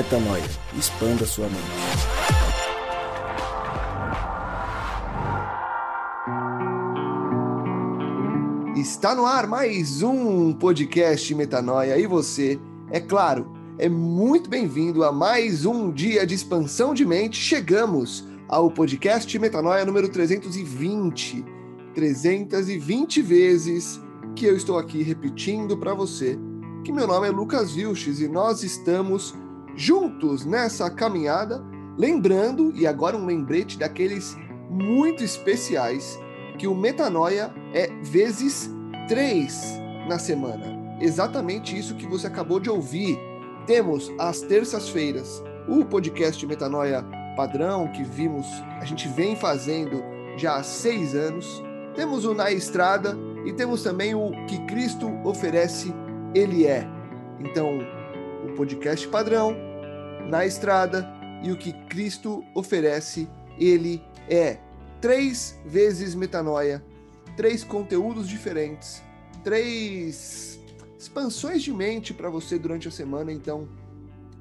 Metanoia. 0.00 0.42
Expanda 0.78 1.26
sua 1.26 1.46
mente. 1.46 1.60
Está 8.80 9.14
no 9.14 9.26
ar 9.26 9.46
mais 9.46 10.00
um 10.00 10.54
podcast 10.54 11.34
Metanoia 11.34 11.98
e 11.98 12.06
você, 12.06 12.58
é 12.90 12.98
claro, 12.98 13.52
é 13.76 13.90
muito 13.90 14.48
bem-vindo 14.48 15.04
a 15.04 15.12
mais 15.12 15.66
um 15.66 15.92
dia 15.92 16.26
de 16.26 16.34
expansão 16.34 16.94
de 16.94 17.04
mente. 17.04 17.36
Chegamos 17.36 18.26
ao 18.48 18.70
podcast 18.70 19.38
Metanoia 19.38 19.84
número 19.84 20.08
320. 20.08 21.44
320 21.94 23.20
vezes 23.20 24.00
que 24.34 24.46
eu 24.46 24.56
estou 24.56 24.78
aqui 24.78 25.02
repetindo 25.02 25.76
para 25.76 25.92
você 25.92 26.38
que 26.82 26.92
meu 26.92 27.06
nome 27.06 27.28
é 27.28 27.30
Lucas 27.30 27.72
Vilches 27.72 28.20
e 28.20 28.28
nós 28.28 28.62
estamos 28.62 29.34
juntos 29.76 30.44
nessa 30.44 30.90
caminhada, 30.90 31.62
lembrando, 31.96 32.72
e 32.74 32.86
agora 32.86 33.16
um 33.16 33.26
lembrete 33.26 33.78
daqueles 33.78 34.36
muito 34.68 35.24
especiais, 35.24 36.18
que 36.58 36.66
o 36.66 36.74
Metanoia 36.74 37.52
é 37.72 37.88
vezes 38.02 38.70
três 39.08 39.62
na 40.08 40.18
semana. 40.18 40.78
Exatamente 41.00 41.76
isso 41.78 41.94
que 41.94 42.06
você 42.06 42.26
acabou 42.26 42.60
de 42.60 42.68
ouvir. 42.68 43.18
Temos 43.66 44.10
às 44.18 44.40
terças-feiras 44.42 45.42
o 45.68 45.84
podcast 45.84 46.44
Metanoia 46.46 47.04
padrão 47.36 47.88
que 47.88 48.02
vimos, 48.02 48.46
a 48.80 48.84
gente 48.84 49.08
vem 49.08 49.34
fazendo 49.36 50.02
já 50.36 50.56
há 50.56 50.62
seis 50.62 51.14
anos. 51.14 51.62
Temos 51.94 52.24
o 52.24 52.34
Na 52.34 52.50
Estrada 52.50 53.16
e 53.44 53.52
temos 53.52 53.82
também 53.82 54.14
o 54.14 54.30
que 54.46 54.58
Cristo 54.66 55.10
oferece 55.24 55.94
ele 56.34 56.66
é. 56.66 56.86
Então, 57.38 57.78
o 58.44 58.52
podcast 58.54 59.06
padrão, 59.08 59.56
na 60.30 60.46
estrada 60.46 61.06
e 61.42 61.50
o 61.50 61.56
que 61.56 61.72
Cristo 61.88 62.44
oferece, 62.54 63.28
ele 63.58 64.00
é. 64.28 64.58
Três 65.00 65.58
vezes 65.66 66.14
metanoia, 66.14 66.84
três 67.36 67.64
conteúdos 67.64 68.28
diferentes, 68.28 69.02
três 69.42 70.60
expansões 70.96 71.62
de 71.62 71.72
mente 71.72 72.14
para 72.14 72.30
você 72.30 72.58
durante 72.58 72.86
a 72.86 72.90
semana. 72.92 73.32
Então, 73.32 73.68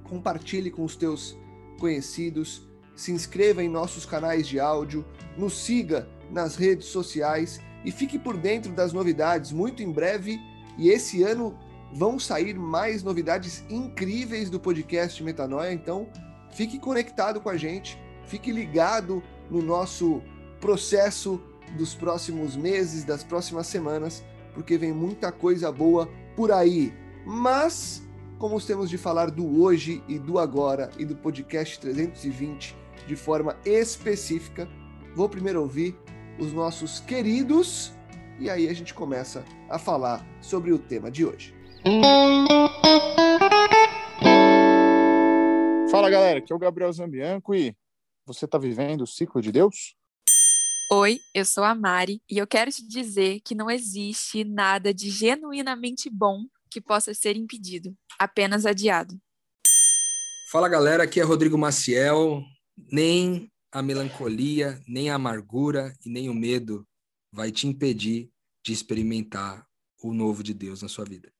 compartilhe 0.04 0.70
com 0.70 0.84
os 0.84 0.96
teus 0.96 1.36
conhecidos, 1.80 2.62
se 2.96 3.12
inscreva 3.12 3.64
em 3.64 3.70
nossos 3.70 4.06
canais 4.06 4.48
de 4.48 4.60
áudio, 4.60 5.04
nos 5.36 5.54
siga 5.54 6.08
nas 6.30 6.56
redes 6.56 6.88
sociais 6.88 7.60
e 7.84 7.92
fique 7.92 8.20
por 8.20 8.38
dentro 8.38 8.72
das 8.74 8.94
novidades. 8.94 9.52
Muito 9.52 9.82
em 9.82 9.92
breve, 9.92 10.40
e 10.78 10.90
esse 10.90 11.24
ano 11.24 11.58
vão 11.92 12.20
sair 12.20 12.58
mais 12.58 13.04
novidades 13.04 13.64
incríveis 13.70 14.50
do 14.50 14.60
podcast 14.60 15.24
Metanoia, 15.24 15.74
então 15.74 16.08
fique 16.52 16.80
conectado 16.80 17.42
com 17.42 17.50
a 17.50 17.58
gente, 17.58 18.00
fique 18.26 18.52
ligado 18.52 19.24
no 19.50 19.62
nosso 19.62 20.22
processo 20.60 21.42
dos 21.78 21.94
próximos 21.94 22.56
meses, 22.56 23.04
das 23.04 23.24
próximas 23.24 23.68
semanas, 23.68 24.24
porque 24.54 24.78
vem 24.78 24.94
muita 24.94 25.32
coisa 25.32 25.72
boa 25.72 26.10
por 26.36 26.52
aí. 26.52 26.94
Mas, 27.26 28.04
como 28.38 28.60
temos 28.62 28.90
de 28.90 28.98
falar 28.98 29.30
do 29.30 29.62
hoje 29.62 30.04
e 30.08 30.18
do 30.18 30.40
agora 30.40 30.90
e 30.98 31.06
do 31.06 31.16
podcast 31.16 31.80
320 31.80 32.76
de 33.08 33.16
forma 33.16 33.58
específica, 33.66 34.68
vou 35.16 35.28
primeiro 35.28 35.62
ouvir 35.62 35.96
os 36.40 36.54
nossos 36.54 37.00
queridos 37.00 37.92
e 38.40 38.50
aí 38.50 38.70
a 38.70 38.74
gente 38.74 38.94
começa 38.94 39.44
a 39.70 39.78
falar 39.78 40.26
sobre 40.42 40.72
o 40.72 40.80
tema 40.80 41.12
de 41.12 41.26
hoje. 41.26 41.59
Fala 45.90 46.10
galera, 46.10 46.40
aqui 46.40 46.52
é 46.52 46.56
o 46.56 46.60
Gabriel 46.60 46.92
Zambianco 46.92 47.56
e 47.56 47.74
você 48.26 48.44
está 48.46 48.58
vivendo 48.58 49.02
o 49.02 49.08
ciclo 49.08 49.42
de 49.42 49.52
Deus? 49.52 49.96
Oi, 50.92 51.20
eu 51.34 51.46
sou 51.46 51.64
a 51.64 51.74
Mari 51.74 52.22
e 52.30 52.38
eu 52.38 52.46
quero 52.46 52.70
te 52.70 52.86
dizer 52.86 53.40
que 53.42 53.56
não 53.56 53.70
existe 53.70 54.44
nada 54.44 54.94
de 54.94 55.10
genuinamente 55.10 56.10
bom 56.10 56.46
que 56.70 56.82
possa 56.82 57.14
ser 57.14 57.38
impedido, 57.38 57.96
apenas 58.20 58.66
adiado. 58.66 59.18
Fala 60.52 60.68
galera, 60.68 61.04
aqui 61.04 61.20
é 61.20 61.24
Rodrigo 61.24 61.58
Maciel. 61.58 62.44
Nem 62.92 63.52
a 63.72 63.82
melancolia, 63.82 64.82
nem 64.88 65.10
a 65.10 65.16
amargura 65.16 65.94
e 66.06 66.10
nem 66.10 66.30
o 66.30 66.34
medo 66.34 66.86
vai 67.32 67.52
te 67.52 67.68
impedir 67.68 68.30
de 68.64 68.74
experimentar 68.74 69.66
o 70.02 70.14
novo 70.14 70.42
de 70.44 70.54
Deus 70.54 70.82
na 70.82 70.88
sua 70.88 71.06
vida. 71.06 71.32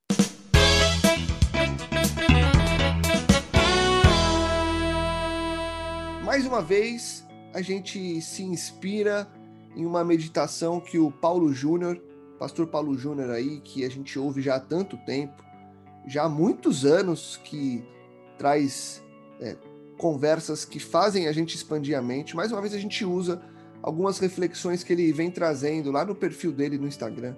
Mais 6.30 6.46
uma 6.46 6.62
vez, 6.62 7.26
a 7.56 7.60
gente 7.60 8.22
se 8.22 8.44
inspira 8.44 9.28
em 9.76 9.84
uma 9.84 10.04
meditação 10.04 10.80
que 10.80 11.00
o 11.00 11.10
Paulo 11.10 11.52
Júnior, 11.52 12.00
pastor 12.38 12.68
Paulo 12.68 12.96
Júnior 12.96 13.32
aí, 13.32 13.60
que 13.62 13.84
a 13.84 13.90
gente 13.90 14.20
ouve 14.20 14.40
já 14.40 14.58
há 14.58 14.60
tanto 14.60 14.96
tempo, 14.96 15.44
já 16.06 16.26
há 16.26 16.30
muitos 16.30 16.86
anos, 16.86 17.40
que 17.44 17.84
traz 18.38 19.04
é, 19.42 19.58
conversas 19.98 20.66
que 20.66 20.80
fazem 20.80 21.28
a 21.28 21.32
gente 21.32 21.56
expandir 21.56 21.98
a 21.98 22.02
mente. 22.04 22.36
Mais 22.36 22.52
uma 22.52 22.62
vez, 22.62 22.76
a 22.76 22.80
gente 22.80 23.04
usa 23.04 23.42
algumas 23.82 24.20
reflexões 24.20 24.84
que 24.84 24.94
ele 24.94 25.12
vem 25.12 25.32
trazendo 25.32 25.92
lá 25.92 26.06
no 26.06 26.14
perfil 26.14 26.52
dele 26.52 26.78
no 26.78 26.88
Instagram, 26.88 27.36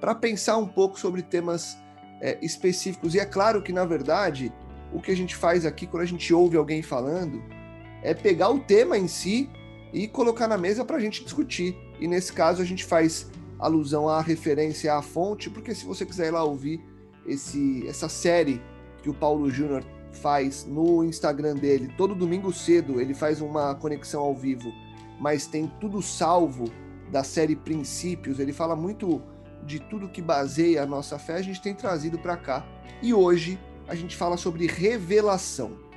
para 0.00 0.14
pensar 0.14 0.58
um 0.58 0.68
pouco 0.68 0.96
sobre 0.96 1.22
temas 1.22 1.76
é, 2.20 2.38
específicos. 2.40 3.16
E 3.16 3.18
é 3.18 3.26
claro 3.26 3.60
que, 3.60 3.72
na 3.72 3.84
verdade, 3.84 4.52
o 4.92 5.00
que 5.00 5.10
a 5.10 5.16
gente 5.16 5.34
faz 5.34 5.66
aqui 5.66 5.88
quando 5.88 6.04
a 6.04 6.06
gente 6.06 6.32
ouve 6.32 6.56
alguém 6.56 6.84
falando 6.84 7.57
é 8.02 8.14
pegar 8.14 8.50
o 8.50 8.60
tema 8.60 8.96
em 8.96 9.08
si 9.08 9.48
e 9.92 10.06
colocar 10.06 10.48
na 10.48 10.58
mesa 10.58 10.84
para 10.84 10.96
a 10.96 11.00
gente 11.00 11.24
discutir. 11.24 11.76
E 12.00 12.06
nesse 12.06 12.32
caso 12.32 12.62
a 12.62 12.64
gente 12.64 12.84
faz 12.84 13.30
alusão 13.58 14.08
à 14.08 14.20
referência 14.20 14.94
à 14.94 15.02
fonte, 15.02 15.50
porque 15.50 15.74
se 15.74 15.84
você 15.84 16.06
quiser 16.06 16.28
ir 16.28 16.30
lá 16.30 16.44
ouvir 16.44 16.80
esse, 17.26 17.86
essa 17.86 18.08
série 18.08 18.62
que 19.02 19.10
o 19.10 19.14
Paulo 19.14 19.50
Júnior 19.50 19.84
faz 20.12 20.64
no 20.64 21.04
Instagram 21.04 21.56
dele, 21.56 21.92
todo 21.96 22.14
domingo 22.14 22.52
cedo 22.52 23.00
ele 23.00 23.14
faz 23.14 23.40
uma 23.40 23.74
conexão 23.74 24.22
ao 24.22 24.34
vivo, 24.34 24.72
mas 25.20 25.46
tem 25.46 25.70
tudo 25.80 26.00
salvo 26.00 26.64
da 27.10 27.24
série 27.24 27.56
Princípios. 27.56 28.38
Ele 28.38 28.52
fala 28.52 28.76
muito 28.76 29.20
de 29.64 29.80
tudo 29.80 30.08
que 30.08 30.22
baseia 30.22 30.82
a 30.82 30.86
nossa 30.86 31.18
fé, 31.18 31.34
a 31.34 31.42
gente 31.42 31.60
tem 31.60 31.74
trazido 31.74 32.18
para 32.18 32.36
cá. 32.36 32.66
E 33.02 33.12
hoje 33.12 33.58
a 33.86 33.94
gente 33.94 34.16
fala 34.16 34.36
sobre 34.36 34.66
revelação. 34.66 35.87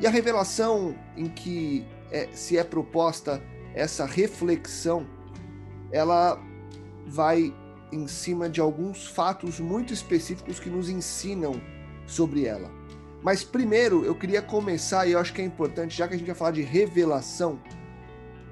E 0.00 0.06
a 0.06 0.10
revelação 0.10 0.96
em 1.14 1.28
que 1.28 1.84
é, 2.10 2.28
se 2.32 2.56
é 2.56 2.64
proposta 2.64 3.42
essa 3.74 4.06
reflexão, 4.06 5.06
ela 5.92 6.40
vai 7.06 7.54
em 7.92 8.08
cima 8.08 8.48
de 8.48 8.60
alguns 8.60 9.06
fatos 9.06 9.60
muito 9.60 9.92
específicos 9.92 10.58
que 10.58 10.70
nos 10.70 10.88
ensinam 10.88 11.60
sobre 12.06 12.46
ela. 12.46 12.70
Mas 13.22 13.44
primeiro 13.44 14.02
eu 14.02 14.14
queria 14.14 14.40
começar, 14.40 15.06
e 15.06 15.12
eu 15.12 15.18
acho 15.18 15.34
que 15.34 15.42
é 15.42 15.44
importante, 15.44 15.98
já 15.98 16.08
que 16.08 16.14
a 16.14 16.16
gente 16.16 16.26
vai 16.26 16.34
falar 16.34 16.52
de 16.52 16.62
revelação, 16.62 17.60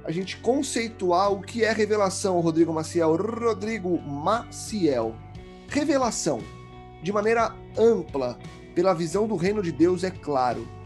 a 0.04 0.10
gente 0.12 0.36
conceituar 0.38 1.32
o 1.32 1.40
que 1.40 1.64
é 1.64 1.72
revelação, 1.72 2.38
Rodrigo 2.40 2.74
Maciel. 2.74 3.16
Rodrigo 3.16 3.98
Maciel. 3.98 5.14
Revelação, 5.68 6.40
de 7.02 7.12
maneira 7.12 7.54
ampla, 7.76 8.38
pela 8.74 8.92
visão 8.92 9.26
do 9.26 9.36
reino 9.36 9.62
de 9.62 9.72
Deus, 9.72 10.04
é 10.04 10.10
claro 10.10 10.77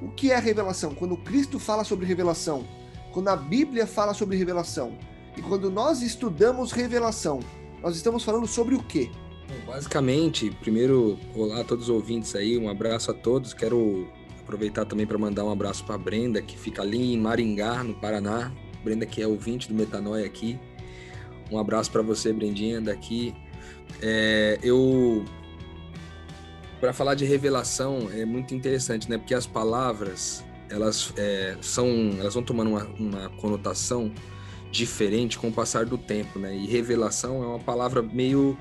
o 0.00 0.08
que 0.08 0.30
é 0.30 0.38
revelação? 0.38 0.94
Quando 0.94 1.16
Cristo 1.16 1.58
fala 1.58 1.84
sobre 1.84 2.06
revelação, 2.06 2.66
quando 3.12 3.28
a 3.28 3.36
Bíblia 3.36 3.86
fala 3.86 4.14
sobre 4.14 4.36
revelação, 4.36 4.96
e 5.36 5.42
quando 5.42 5.70
nós 5.70 6.02
estudamos 6.02 6.72
revelação, 6.72 7.40
nós 7.82 7.96
estamos 7.96 8.24
falando 8.24 8.46
sobre 8.46 8.74
o 8.74 8.82
quê? 8.82 9.10
Basicamente, 9.66 10.50
primeiro, 10.60 11.18
olá 11.34 11.60
a 11.60 11.64
todos 11.64 11.84
os 11.84 11.90
ouvintes 11.90 12.34
aí, 12.34 12.58
um 12.58 12.68
abraço 12.68 13.10
a 13.10 13.14
todos. 13.14 13.54
Quero 13.54 14.08
aproveitar 14.40 14.84
também 14.84 15.06
para 15.06 15.16
mandar 15.16 15.44
um 15.44 15.50
abraço 15.50 15.84
para 15.84 15.96
Brenda, 15.96 16.42
que 16.42 16.58
fica 16.58 16.82
ali 16.82 17.14
em 17.14 17.18
Maringá, 17.18 17.82
no 17.82 17.94
Paraná. 17.94 18.52
Brenda, 18.82 19.06
que 19.06 19.22
é 19.22 19.26
ouvinte 19.26 19.68
do 19.68 19.74
Metanoia 19.74 20.24
aqui. 20.24 20.58
Um 21.50 21.58
abraço 21.58 21.90
para 21.90 22.02
você, 22.02 22.32
Brendinha, 22.32 22.80
daqui. 22.80 23.34
É, 24.02 24.58
eu 24.62 25.24
para 26.80 26.92
falar 26.92 27.14
de 27.14 27.24
revelação 27.24 28.08
é 28.12 28.24
muito 28.24 28.54
interessante, 28.54 29.08
né? 29.10 29.18
Porque 29.18 29.34
as 29.34 29.46
palavras 29.46 30.44
elas 30.70 31.12
é, 31.16 31.56
são, 31.60 31.88
elas 32.18 32.34
vão 32.34 32.42
tomando 32.42 32.70
uma, 32.70 32.84
uma, 32.98 33.28
conotação 33.30 34.12
diferente 34.70 35.38
com 35.38 35.48
o 35.48 35.52
passar 35.52 35.86
do 35.86 35.96
tempo, 35.96 36.38
né? 36.38 36.54
E 36.54 36.66
revelação 36.66 37.42
é 37.42 37.46
uma 37.46 37.58
palavra 37.58 38.02
meio 38.02 38.56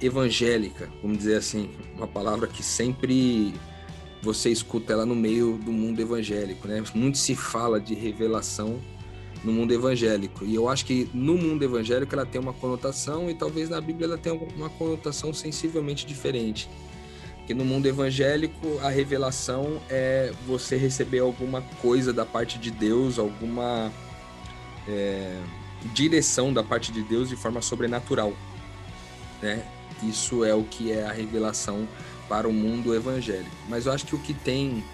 evangélica, 0.00 0.88
vamos 1.02 1.18
dizer 1.18 1.36
assim, 1.36 1.70
uma 1.96 2.06
palavra 2.06 2.46
que 2.46 2.62
sempre 2.62 3.54
você 4.22 4.50
escuta 4.50 4.92
ela 4.92 5.06
no 5.06 5.14
meio 5.14 5.58
do 5.58 5.72
mundo 5.72 6.00
evangélico, 6.00 6.68
né? 6.68 6.82
Muito 6.94 7.18
se 7.18 7.34
fala 7.34 7.80
de 7.80 7.94
revelação 7.94 8.78
no 9.44 9.52
mundo 9.52 9.72
evangélico. 9.72 10.44
E 10.44 10.54
eu 10.54 10.68
acho 10.68 10.84
que 10.84 11.08
no 11.14 11.36
mundo 11.36 11.62
evangélico 11.62 12.14
ela 12.14 12.26
tem 12.26 12.40
uma 12.40 12.52
conotação 12.52 13.30
e 13.30 13.34
talvez 13.34 13.68
na 13.68 13.80
Bíblia 13.80 14.06
ela 14.06 14.18
tenha 14.18 14.34
uma 14.34 14.68
conotação 14.68 15.32
sensivelmente 15.32 16.04
diferente. 16.06 16.68
Porque 17.48 17.54
no 17.54 17.64
mundo 17.64 17.86
evangélico, 17.86 18.78
a 18.82 18.90
revelação 18.90 19.80
é 19.88 20.30
você 20.46 20.76
receber 20.76 21.20
alguma 21.20 21.62
coisa 21.80 22.12
da 22.12 22.26
parte 22.26 22.58
de 22.58 22.70
Deus, 22.70 23.18
alguma 23.18 23.90
é, 24.86 25.34
direção 25.94 26.52
da 26.52 26.62
parte 26.62 26.92
de 26.92 27.02
Deus 27.02 27.30
de 27.30 27.36
forma 27.36 27.62
sobrenatural. 27.62 28.34
Né? 29.40 29.64
Isso 30.02 30.44
é 30.44 30.54
o 30.54 30.62
que 30.62 30.92
é 30.92 31.06
a 31.06 31.10
revelação 31.10 31.88
para 32.28 32.46
o 32.46 32.52
mundo 32.52 32.94
evangélico. 32.94 33.56
Mas 33.66 33.86
eu 33.86 33.92
acho 33.92 34.04
que 34.04 34.14
o 34.14 34.18
que 34.18 34.34
tem 34.34 34.84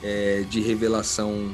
é, 0.00 0.44
de 0.48 0.60
revelação 0.60 1.52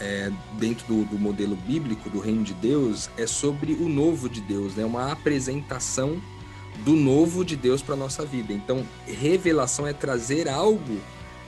é, 0.00 0.32
dentro 0.54 0.86
do, 0.86 1.04
do, 1.04 1.18
modelo 1.18 1.54
bíblico 1.54 2.08
do 2.08 2.18
reino 2.18 2.42
de 2.42 2.54
Deus 2.54 3.10
é 3.18 3.26
sobre 3.26 3.74
o 3.74 3.90
novo 3.90 4.30
de 4.30 4.40
Deus, 4.40 4.74
né? 4.74 4.86
uma 4.86 5.12
apresentação 5.12 6.18
do 6.84 6.92
novo 6.92 7.44
de 7.44 7.56
Deus 7.56 7.82
para 7.82 7.94
nossa 7.94 8.24
vida. 8.24 8.52
Então, 8.52 8.86
revelação 9.06 9.86
é 9.86 9.92
trazer 9.92 10.48
algo 10.48 11.00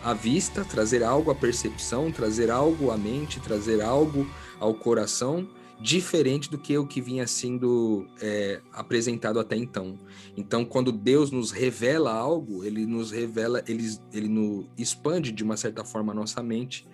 à 0.03 0.12
vista, 0.12 0.65
trazer 0.65 1.03
algo 1.03 1.31
à 1.31 1.35
percepção, 1.35 2.12
trazer 2.12 2.50
algo 2.50 2.91
à 2.91 2.97
mente, 2.97 3.41
trazer 3.41 3.81
algo 3.81 4.26
ao 4.61 4.75
coração 4.75 5.49
diferente 5.81 6.50
do 6.50 6.56
que 6.56 6.76
o 6.79 6.87
que 6.87 7.00
vinha 7.00 7.26
sendo 7.26 8.06
é, 8.21 8.61
apresentado 8.73 9.41
até 9.41 9.56
então. 9.56 9.99
Então, 10.37 10.65
quando 10.65 10.93
Deus 10.93 11.31
nos 11.31 11.50
revela 11.50 12.12
algo, 12.12 12.65
ele 12.65 12.87
nos 12.87 13.11
revela, 13.11 13.62
ele, 13.67 13.85
ele 14.12 14.29
nos 14.29 14.67
expande 14.79 15.32
de 15.32 15.43
uma 15.43 15.56
certa 15.56 15.85
forma 15.85 16.12
a 16.12 16.15
nossa 16.15 16.43
mente 16.43 16.87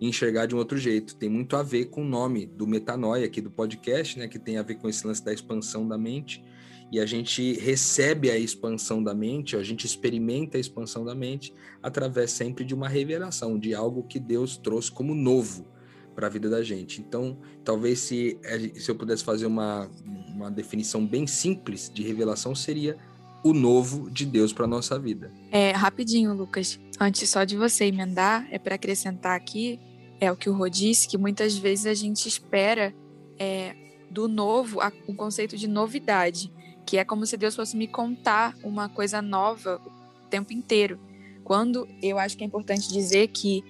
e 0.00 0.08
enxergar 0.08 0.46
de 0.46 0.54
um 0.54 0.58
outro 0.58 0.78
jeito. 0.78 1.16
Tem 1.16 1.28
muito 1.28 1.56
a 1.56 1.62
ver 1.62 1.86
com 1.86 2.02
o 2.02 2.08
nome 2.08 2.46
do 2.46 2.66
metanoia 2.66 3.26
aqui 3.26 3.40
do 3.40 3.50
podcast, 3.50 4.18
né, 4.18 4.28
que 4.28 4.38
tem 4.38 4.56
a 4.56 4.62
ver 4.62 4.76
com 4.76 4.88
esse 4.88 5.06
lance 5.06 5.24
da 5.24 5.32
expansão 5.32 5.86
da 5.86 5.98
mente. 5.98 6.42
E 6.90 6.98
a 6.98 7.06
gente 7.06 7.52
recebe 7.54 8.30
a 8.30 8.38
expansão 8.38 9.02
da 9.02 9.14
mente, 9.14 9.56
a 9.56 9.62
gente 9.62 9.84
experimenta 9.84 10.56
a 10.56 10.60
expansão 10.60 11.04
da 11.04 11.14
mente 11.14 11.52
através 11.82 12.30
sempre 12.30 12.64
de 12.64 12.74
uma 12.74 12.88
revelação, 12.88 13.58
de 13.58 13.74
algo 13.74 14.02
que 14.04 14.18
Deus 14.18 14.56
trouxe 14.56 14.90
como 14.90 15.14
novo 15.14 15.66
para 16.14 16.26
a 16.26 16.30
vida 16.30 16.48
da 16.48 16.62
gente. 16.62 17.00
Então, 17.00 17.38
talvez 17.62 18.00
se, 18.00 18.38
se 18.74 18.90
eu 18.90 18.94
pudesse 18.96 19.22
fazer 19.22 19.46
uma, 19.46 19.88
uma 20.34 20.50
definição 20.50 21.06
bem 21.06 21.26
simples 21.26 21.90
de 21.92 22.02
revelação, 22.02 22.54
seria 22.54 22.96
o 23.44 23.52
novo 23.52 24.10
de 24.10 24.26
Deus 24.26 24.52
para 24.52 24.66
nossa 24.66 24.98
vida. 24.98 25.30
É, 25.52 25.70
rapidinho, 25.70 26.34
Lucas. 26.34 26.80
Antes 26.98 27.28
só 27.30 27.44
de 27.44 27.56
você 27.56 27.84
emendar, 27.84 28.48
é 28.50 28.58
para 28.58 28.74
acrescentar 28.74 29.36
aqui, 29.36 29.78
é 30.20 30.32
o 30.32 30.36
que 30.36 30.50
o 30.50 30.54
Rô 30.54 30.68
disse, 30.68 31.06
que 31.06 31.16
muitas 31.16 31.56
vezes 31.56 31.86
a 31.86 31.94
gente 31.94 32.26
espera 32.26 32.92
é, 33.38 33.76
do 34.10 34.26
novo 34.26 34.80
a, 34.80 34.90
o 35.06 35.14
conceito 35.14 35.56
de 35.56 35.68
novidade 35.68 36.52
que 36.88 36.96
é 36.96 37.04
como 37.04 37.26
se 37.26 37.36
Deus 37.36 37.54
fosse 37.54 37.76
me 37.76 37.86
contar 37.86 38.56
uma 38.64 38.88
coisa 38.88 39.20
nova 39.20 39.78
o 39.84 40.26
tempo 40.30 40.54
inteiro. 40.54 40.98
Quando 41.44 41.86
eu 42.02 42.18
acho 42.18 42.34
que 42.34 42.42
é 42.42 42.46
importante 42.46 42.88
dizer 42.88 43.28
que, 43.28 43.62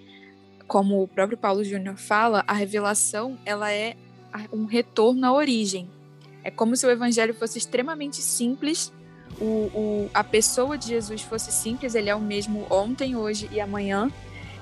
como 0.69 1.03
o 1.03 1.09
próprio 1.09 1.37
Paulo 1.37 1.65
Júnior 1.65 1.97
fala, 1.97 2.45
a 2.47 2.53
revelação 2.53 3.37
ela 3.45 3.73
é 3.73 3.97
um 4.53 4.67
retorno 4.67 5.27
à 5.27 5.33
origem. 5.33 5.91
É 6.45 6.51
como 6.53 6.77
se 6.77 6.87
o 6.87 6.91
evangelho 6.91 7.35
fosse 7.35 7.59
extremamente 7.59 8.19
simples, 8.19 8.93
o, 9.41 9.45
o, 9.45 10.11
a 10.15 10.23
pessoa 10.23 10.79
de 10.79 10.87
Jesus 10.87 11.23
fosse 11.23 11.51
simples, 11.51 11.97
ele 11.97 12.09
é 12.09 12.15
o 12.15 12.21
mesmo 12.21 12.69
ontem, 12.71 13.17
hoje 13.17 13.51
e 13.51 13.61
amanhã, 13.61 14.13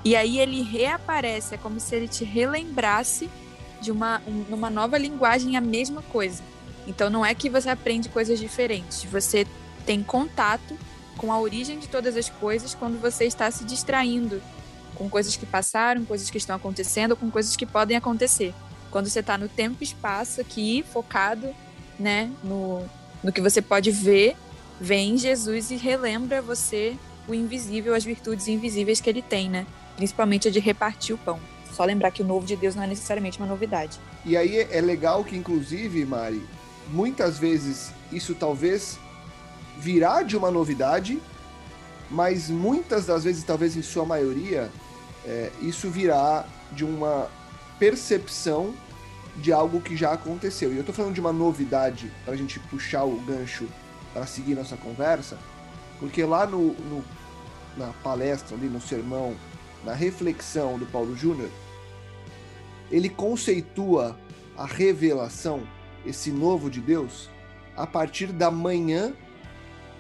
e 0.03 0.17
aí 0.17 0.39
ele 0.39 0.63
reaparece, 0.63 1.57
é 1.57 1.59
como 1.59 1.79
se 1.79 1.95
ele 1.95 2.09
te 2.09 2.25
relembrasse 2.25 3.29
de 3.83 3.93
uma, 3.93 4.23
um, 4.27 4.47
numa 4.49 4.71
nova 4.71 4.97
linguagem 4.97 5.59
a 5.59 5.61
mesma 5.61 6.01
coisa. 6.01 6.43
Então 6.87 7.11
não 7.11 7.25
é 7.25 7.35
que 7.35 7.51
você 7.51 7.69
aprende 7.69 8.09
coisas 8.09 8.39
diferentes, 8.39 9.05
você 9.05 9.47
tem 9.85 10.03
contato 10.03 10.77
com 11.17 11.33
a 11.33 11.41
origem 11.41 11.79
de 11.79 11.89
todas 11.89 12.17
as 12.17 12.29
coisas 12.29 12.75
quando 12.75 13.01
você 13.01 13.25
está 13.25 13.51
se 13.51 13.65
distraindo 13.65 14.43
com 14.95 15.09
coisas 15.09 15.37
que 15.37 15.47
passaram, 15.47 16.05
coisas 16.05 16.31
que 16.31 16.39
estão 16.39 16.57
acontecendo, 16.57 17.17
com 17.17 17.31
coisas 17.31 17.57
que 17.57 17.67
podem 17.67 17.97
acontecer. 17.97 18.55
Quando 18.91 19.09
você 19.09 19.21
está 19.21 19.37
no 19.37 19.49
tempo 19.49 19.79
e 19.81 19.85
espaço 19.85 20.41
aqui, 20.41 20.85
focado 20.93 21.55
né, 21.99 22.31
no, 22.43 22.83
no 23.23 23.33
que 23.33 23.41
você 23.41 23.61
pode 23.61 23.91
ver, 23.91 24.37
vem 24.81 25.17
Jesus 25.17 25.71
e 25.71 25.77
relembra 25.77 26.41
você 26.41 26.97
o 27.29 27.35
invisível, 27.35 27.95
as 27.95 28.05
virtudes 28.05 28.49
invisíveis 28.49 29.01
que 29.01 29.11
ele 29.11 29.23
tem, 29.23 29.51
né? 29.51 29.67
Principalmente 29.97 30.49
a 30.49 30.51
de 30.51 30.61
repartir 30.61 31.15
o 31.15 31.19
pão. 31.19 31.41
Só 31.73 31.85
lembrar 31.85 32.11
que 32.11 32.23
o 32.23 32.25
novo 32.25 32.47
de 32.47 32.57
Deus 32.57 32.75
não 32.75 32.83
é 32.83 32.87
necessariamente 32.87 33.39
uma 33.39 33.47
novidade. 33.47 33.99
E 34.25 34.37
aí 34.37 34.59
é 34.59 34.81
legal 34.81 35.25
que, 35.25 35.37
inclusive, 35.37 36.05
Mari, 36.07 36.43
muitas 36.89 37.39
vezes 37.39 37.93
isso 38.13 38.35
talvez 38.35 38.99
virá 39.79 40.23
de 40.23 40.37
uma 40.37 40.51
novidade, 40.51 41.21
mas 42.11 42.49
muitas 42.49 43.07
das 43.07 43.25
vezes, 43.25 43.45
talvez 43.45 43.77
em 43.77 43.83
sua 43.83 44.05
maioria, 44.05 44.71
é, 45.25 45.51
isso 45.61 45.91
virá 45.91 46.47
de 46.73 46.85
uma 46.85 47.29
percepção 47.79 48.75
de 49.37 49.53
algo 49.53 49.81
que 49.81 49.97
já 49.97 50.13
aconteceu. 50.13 50.73
E 50.73 50.77
eu 50.77 50.81
estou 50.81 50.95
falando 50.95 51.15
de 51.15 51.21
uma 51.21 51.33
novidade 51.33 52.11
para 52.25 52.35
a 52.35 52.37
gente 52.37 52.59
puxar 52.59 53.05
o 53.05 53.17
gancho 53.21 53.67
para 54.13 54.27
seguir 54.27 54.55
nossa 54.55 54.77
conversa, 54.77 55.37
porque 55.99 56.25
lá 56.25 56.47
no, 56.47 56.73
no, 56.73 57.05
na 57.77 57.89
palestra, 58.03 58.57
ali 58.57 58.69
no 58.69 58.81
sermão, 58.81 59.37
na 59.85 59.93
reflexão 59.93 60.79
do 60.79 60.87
Paulo 60.87 61.17
Júnior, 61.17 61.51
ele 62.91 63.09
conceitua 63.09 64.19
a 64.57 64.65
revelação 64.65 65.63
esse 66.07 66.31
novo 66.31 66.71
de 66.71 66.81
Deus, 66.81 67.29
a 67.77 67.87
partir 67.87 68.29
da 68.29 68.51
manhã 68.51 69.13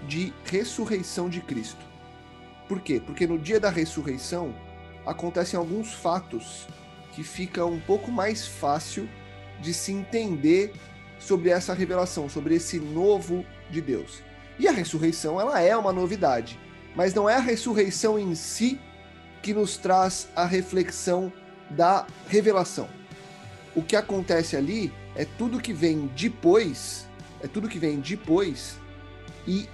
de 0.06 0.32
ressurreição 0.44 1.28
de 1.28 1.40
Cristo. 1.40 1.84
Por 2.68 2.80
quê? 2.80 3.00
Porque 3.04 3.26
no 3.26 3.38
dia 3.38 3.60
da 3.60 3.70
ressurreição 3.70 4.54
acontecem 5.04 5.58
alguns 5.58 5.92
fatos 5.92 6.66
que 7.12 7.22
fica 7.22 7.64
um 7.64 7.80
pouco 7.80 8.10
mais 8.10 8.46
fácil 8.46 9.08
de 9.60 9.72
se 9.72 9.92
entender 9.92 10.72
sobre 11.18 11.50
essa 11.50 11.72
revelação, 11.72 12.28
sobre 12.28 12.54
esse 12.54 12.78
novo 12.78 13.44
de 13.70 13.80
Deus. 13.80 14.22
E 14.58 14.68
a 14.68 14.72
ressurreição, 14.72 15.40
ela 15.40 15.60
é 15.60 15.76
uma 15.76 15.92
novidade, 15.92 16.58
mas 16.94 17.14
não 17.14 17.28
é 17.28 17.36
a 17.36 17.40
ressurreição 17.40 18.18
em 18.18 18.34
si 18.34 18.78
que 19.42 19.54
nos 19.54 19.76
traz 19.76 20.28
a 20.34 20.44
reflexão 20.44 21.32
da 21.70 22.06
revelação. 22.28 22.88
O 23.74 23.82
que 23.82 23.96
acontece 23.96 24.56
ali 24.56 24.92
é 25.16 25.24
tudo 25.24 25.60
que 25.60 25.72
vem 25.72 26.10
depois, 26.14 27.06
é 27.42 27.48
tudo 27.48 27.68
que 27.68 27.78
vem 27.78 27.98
depois 27.98 28.76
e 29.46 29.68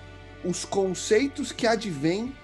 os 0.44 0.64
conceitos 0.64 1.52
que 1.52 1.66
advêm 1.66 2.34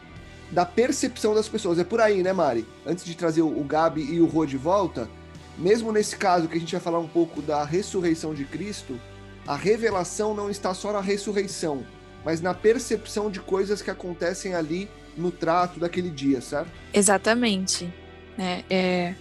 da 0.51 0.67
percepção 0.67 1.35
das 1.35 1.49
pessoas. 1.49 1.79
É 1.79 1.85
por 1.85 2.01
aí, 2.01 2.23
né, 2.23 2.33
Mari? 2.33 2.67
Antes 2.87 3.05
de 3.05 3.15
trazer 3.15 3.43
o 3.43 3.65
Gabi 3.65 4.03
e 4.03 4.21
o 4.21 4.27
Rô 4.27 4.45
de 4.45 4.57
volta, 4.57 5.09
mesmo 5.57 5.93
nesse 5.93 6.17
caso 6.17 6.49
que 6.49 6.57
a 6.57 6.61
gente 6.61 6.73
vai 6.73 6.81
falar 6.81 6.99
um 6.99 7.09
pouco 7.09 7.41
da 7.43 7.65
ressurreição 7.65 8.35
de 8.35 8.45
Cristo, 8.45 8.99
a 9.47 9.57
revelação 9.57 10.35
não 10.35 10.51
está 10.51 10.75
só 10.75 10.93
na 10.93 11.01
ressurreição, 11.01 11.85
mas 12.25 12.41
na 12.41 12.55
percepção 12.55 13.31
de 13.31 13.41
coisas 13.41 13.81
que 13.81 13.91
acontecem 13.91 14.55
ali 14.55 14.89
no 15.17 15.31
trato 15.31 15.81
daquele 15.81 16.11
dia, 16.11 16.41
certo? 16.41 16.71
Exatamente. 16.93 17.93
É, 18.39 18.65
é, 18.71 19.15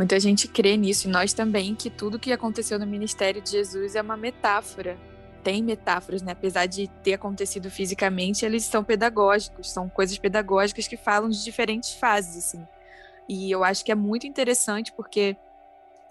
Muita 0.00 0.18
gente 0.18 0.48
crê 0.48 0.78
nisso, 0.78 1.06
e 1.06 1.10
nós 1.10 1.34
também, 1.34 1.74
que 1.74 1.90
tudo 1.90 2.18
que 2.18 2.32
aconteceu 2.32 2.78
no 2.78 2.86
ministério 2.86 3.42
de 3.42 3.50
Jesus 3.50 3.94
é 3.94 4.00
uma 4.00 4.16
metáfora. 4.16 4.96
Tem 5.44 5.62
metáforas, 5.62 6.22
né? 6.22 6.32
Apesar 6.32 6.64
de 6.64 6.88
ter 7.02 7.12
acontecido 7.12 7.70
fisicamente, 7.70 8.42
eles 8.42 8.64
são 8.64 8.82
pedagógicos, 8.82 9.70
são 9.70 9.90
coisas 9.90 10.16
pedagógicas 10.16 10.88
que 10.88 10.96
falam 10.96 11.28
de 11.28 11.44
diferentes 11.44 11.92
fases, 11.92 12.46
assim. 12.46 12.66
E 13.28 13.50
eu 13.50 13.62
acho 13.62 13.84
que 13.84 13.92
é 13.92 13.94
muito 13.94 14.26
interessante 14.26 14.90
porque 14.90 15.36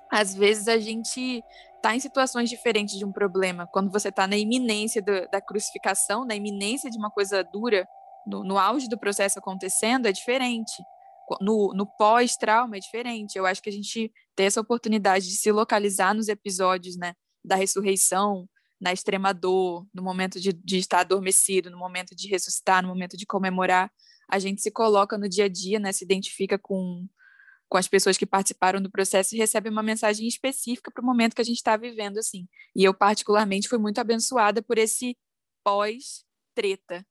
às 0.07 0.35
vezes 0.35 0.67
a 0.67 0.77
gente 0.77 1.43
está 1.75 1.95
em 1.95 1.99
situações 1.99 2.47
diferentes 2.47 2.95
de 2.95 3.03
um 3.03 3.11
problema. 3.11 3.65
Quando 3.65 3.89
você 3.89 4.09
está 4.09 4.27
na 4.27 4.37
iminência 4.37 5.01
do, 5.01 5.27
da 5.31 5.41
crucificação, 5.41 6.23
na 6.25 6.35
iminência 6.35 6.91
de 6.91 6.97
uma 6.99 7.09
coisa 7.09 7.43
dura, 7.43 7.89
no, 8.23 8.43
no 8.43 8.59
auge 8.59 8.87
do 8.87 8.99
processo 8.99 9.39
acontecendo, 9.39 10.05
é 10.05 10.11
diferente 10.11 10.83
no, 11.41 11.73
no 11.73 11.85
pós-trauma 11.97 12.77
é 12.77 12.79
diferente. 12.79 13.37
Eu 13.37 13.45
acho 13.45 13.61
que 13.61 13.69
a 13.69 13.73
gente 13.73 14.11
tem 14.35 14.45
essa 14.45 14.61
oportunidade 14.61 15.27
de 15.27 15.35
se 15.35 15.51
localizar 15.51 16.13
nos 16.13 16.27
episódios 16.27 16.97
né, 16.97 17.13
da 17.43 17.55
ressurreição, 17.55 18.47
na 18.79 18.93
extrema 18.93 19.33
dor, 19.33 19.85
no 19.93 20.01
momento 20.01 20.39
de, 20.39 20.53
de 20.53 20.77
estar 20.77 21.01
adormecido, 21.01 21.69
no 21.69 21.77
momento 21.77 22.15
de 22.15 22.27
ressuscitar, 22.27 22.81
no 22.81 22.87
momento 22.87 23.17
de 23.17 23.25
comemorar. 23.25 23.91
A 24.29 24.39
gente 24.39 24.61
se 24.61 24.71
coloca 24.71 25.17
no 25.17 25.27
dia 25.27 25.45
a 25.45 25.49
dia, 25.49 25.79
né, 25.79 25.91
se 25.91 26.03
identifica 26.03 26.57
com, 26.57 27.05
com 27.67 27.77
as 27.77 27.87
pessoas 27.87 28.17
que 28.17 28.25
participaram 28.25 28.81
do 28.81 28.89
processo 28.89 29.35
e 29.35 29.37
recebe 29.37 29.69
uma 29.69 29.83
mensagem 29.83 30.27
específica 30.27 30.91
para 30.91 31.01
o 31.01 31.05
momento 31.05 31.35
que 31.35 31.41
a 31.41 31.45
gente 31.45 31.57
está 31.57 31.75
vivendo, 31.75 32.17
assim. 32.17 32.47
E 32.75 32.83
eu, 32.83 32.93
particularmente, 32.93 33.67
fui 33.67 33.77
muito 33.77 33.99
abençoada 33.99 34.61
por 34.61 34.77
esse 34.77 35.17
pós-treta, 35.63 37.05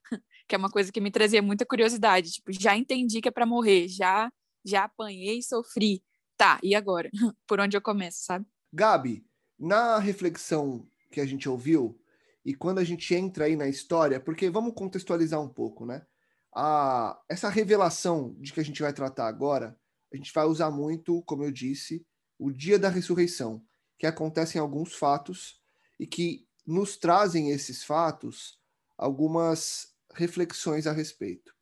que 0.48 0.54
é 0.54 0.58
uma 0.58 0.70
coisa 0.70 0.90
que 0.90 1.00
me 1.00 1.10
trazia 1.10 1.42
muita 1.42 1.66
curiosidade. 1.66 2.32
Tipo, 2.32 2.52
já 2.52 2.76
entendi 2.76 3.20
que 3.20 3.28
é 3.28 3.32
para 3.32 3.46
morrer, 3.46 3.88
já 3.88 4.30
já 4.64 4.84
apanhei 4.84 5.38
e 5.38 5.42
sofri. 5.42 6.02
Tá, 6.36 6.58
e 6.62 6.74
agora? 6.74 7.10
Por 7.46 7.60
onde 7.60 7.76
eu 7.76 7.82
começo, 7.82 8.24
sabe? 8.24 8.46
Gabi, 8.72 9.24
na 9.58 9.98
reflexão 9.98 10.86
que 11.10 11.20
a 11.20 11.26
gente 11.26 11.48
ouviu, 11.48 12.00
e 12.44 12.54
quando 12.54 12.78
a 12.78 12.84
gente 12.84 13.14
entra 13.14 13.46
aí 13.46 13.56
na 13.56 13.68
história, 13.68 14.20
porque 14.20 14.50
vamos 14.50 14.74
contextualizar 14.74 15.40
um 15.40 15.48
pouco, 15.48 15.86
né? 15.86 16.06
a, 16.54 17.20
essa 17.28 17.48
revelação 17.48 18.34
de 18.38 18.52
que 18.52 18.60
a 18.60 18.64
gente 18.64 18.82
vai 18.82 18.92
tratar 18.92 19.28
agora, 19.28 19.78
a 20.12 20.16
gente 20.16 20.32
vai 20.32 20.44
usar 20.44 20.70
muito, 20.70 21.22
como 21.22 21.44
eu 21.44 21.52
disse, 21.52 22.04
o 22.38 22.50
dia 22.50 22.78
da 22.78 22.88
ressurreição, 22.88 23.62
que 23.98 24.06
acontecem 24.06 24.60
alguns 24.60 24.94
fatos 24.94 25.60
e 25.98 26.06
que 26.06 26.46
nos 26.66 26.96
trazem 26.96 27.50
esses 27.50 27.84
fatos 27.84 28.58
algumas 28.96 29.94
reflexões 30.14 30.86
a 30.86 30.92
respeito. 30.92 31.54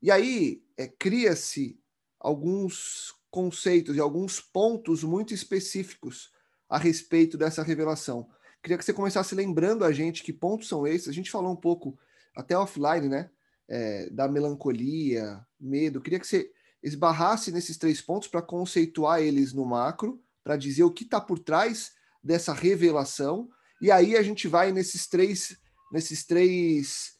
E 0.00 0.10
aí 0.10 0.62
é, 0.76 0.86
cria-se 0.86 1.80
alguns 2.20 3.14
conceitos 3.30 3.96
e 3.96 4.00
alguns 4.00 4.40
pontos 4.40 5.02
muito 5.02 5.34
específicos 5.34 6.32
a 6.68 6.78
respeito 6.78 7.36
dessa 7.36 7.62
revelação. 7.62 8.28
Queria 8.62 8.76
que 8.76 8.84
você 8.84 8.92
começasse 8.92 9.34
lembrando 9.34 9.84
a 9.84 9.92
gente 9.92 10.22
que 10.22 10.32
pontos 10.32 10.68
são 10.68 10.86
esses. 10.86 11.08
A 11.08 11.12
gente 11.12 11.30
falou 11.30 11.52
um 11.52 11.56
pouco 11.56 11.98
até 12.36 12.56
offline, 12.56 13.08
né? 13.08 13.30
É, 13.68 14.08
da 14.10 14.26
melancolia, 14.28 15.44
medo. 15.60 16.00
Queria 16.00 16.18
que 16.18 16.26
você 16.26 16.50
esbarrasse 16.82 17.52
nesses 17.52 17.76
três 17.76 18.00
pontos 18.00 18.28
para 18.28 18.42
conceituar 18.42 19.20
eles 19.20 19.52
no 19.52 19.64
macro, 19.64 20.22
para 20.42 20.56
dizer 20.56 20.84
o 20.84 20.90
que 20.90 21.04
está 21.04 21.20
por 21.20 21.38
trás 21.38 21.92
dessa 22.22 22.52
revelação. 22.52 23.48
E 23.80 23.90
aí 23.90 24.16
a 24.16 24.22
gente 24.22 24.48
vai 24.48 24.72
nesses 24.72 25.06
três, 25.06 25.58
nesses 25.92 26.24
três 26.24 27.17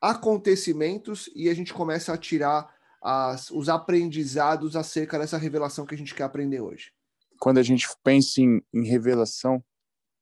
acontecimentos 0.00 1.28
e 1.34 1.48
a 1.48 1.54
gente 1.54 1.72
começa 1.74 2.12
a 2.12 2.18
tirar 2.18 2.72
as, 3.02 3.50
os 3.50 3.68
aprendizados 3.68 4.76
acerca 4.76 5.18
dessa 5.18 5.38
revelação 5.38 5.86
que 5.86 5.94
a 5.94 5.98
gente 5.98 6.14
quer 6.14 6.24
aprender 6.24 6.60
hoje. 6.60 6.92
Quando 7.38 7.58
a 7.58 7.62
gente 7.62 7.86
pensa 8.02 8.40
em, 8.40 8.62
em 8.72 8.84
revelação, 8.84 9.64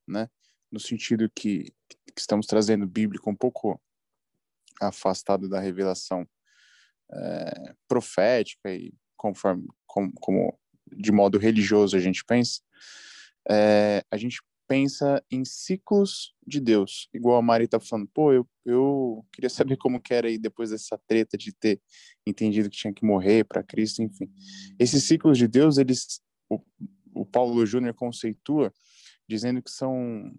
né, 0.07 0.29
no 0.71 0.79
sentido 0.79 1.31
que, 1.35 1.73
que, 1.89 1.97
estamos 2.17 2.47
trazendo 2.47 2.87
bíblico 2.87 3.31
um 3.31 3.37
pouco 3.37 3.81
afastado 4.81 5.49
da 5.49 5.61
revelação 5.61 6.27
é, 7.11 7.75
profética 7.89 8.73
e 8.73 8.93
conforme 9.17 9.67
como, 9.87 10.13
como, 10.21 10.61
de 10.87 11.11
modo 11.11 11.39
religioso 11.39 11.97
a 11.97 12.01
gente 12.01 12.25
pensa, 12.25 12.61
é, 13.49 14.05
a 14.11 14.17
gente 14.17 14.43
pensa 14.67 15.23
em 15.31 15.45
ciclos 15.45 16.35
de 16.47 16.61
Deus, 16.61 17.09
igual 17.15 17.37
a 17.37 17.43
Mari 17.43 17.69
tá 17.69 17.79
falando, 17.81 18.09
pô, 18.13 18.33
eu, 18.33 18.49
eu 18.65 19.25
queria 19.33 19.51
saber 19.51 19.77
como 19.77 20.01
que 20.01 20.13
era 20.13 20.29
aí 20.29 20.39
depois 20.39 20.71
dessa 20.71 20.99
treta 21.07 21.37
de 21.37 21.53
ter 21.53 21.81
entendido 22.27 22.71
que 22.71 22.77
tinha 22.77 22.93
que 22.93 23.05
morrer 23.05 23.45
para 23.45 23.63
Cristo, 23.63 24.03
enfim. 24.03 24.31
Esses 24.79 25.05
ciclos 25.05 25.39
de 25.39 25.49
Deus, 25.49 25.79
eles 25.79 26.21
o, 26.49 26.61
o 27.15 27.25
Paulo 27.25 27.65
Júnior 27.65 27.95
conceitua 27.95 28.73
dizendo 29.29 29.63
que 29.63 29.71
são 29.71 30.33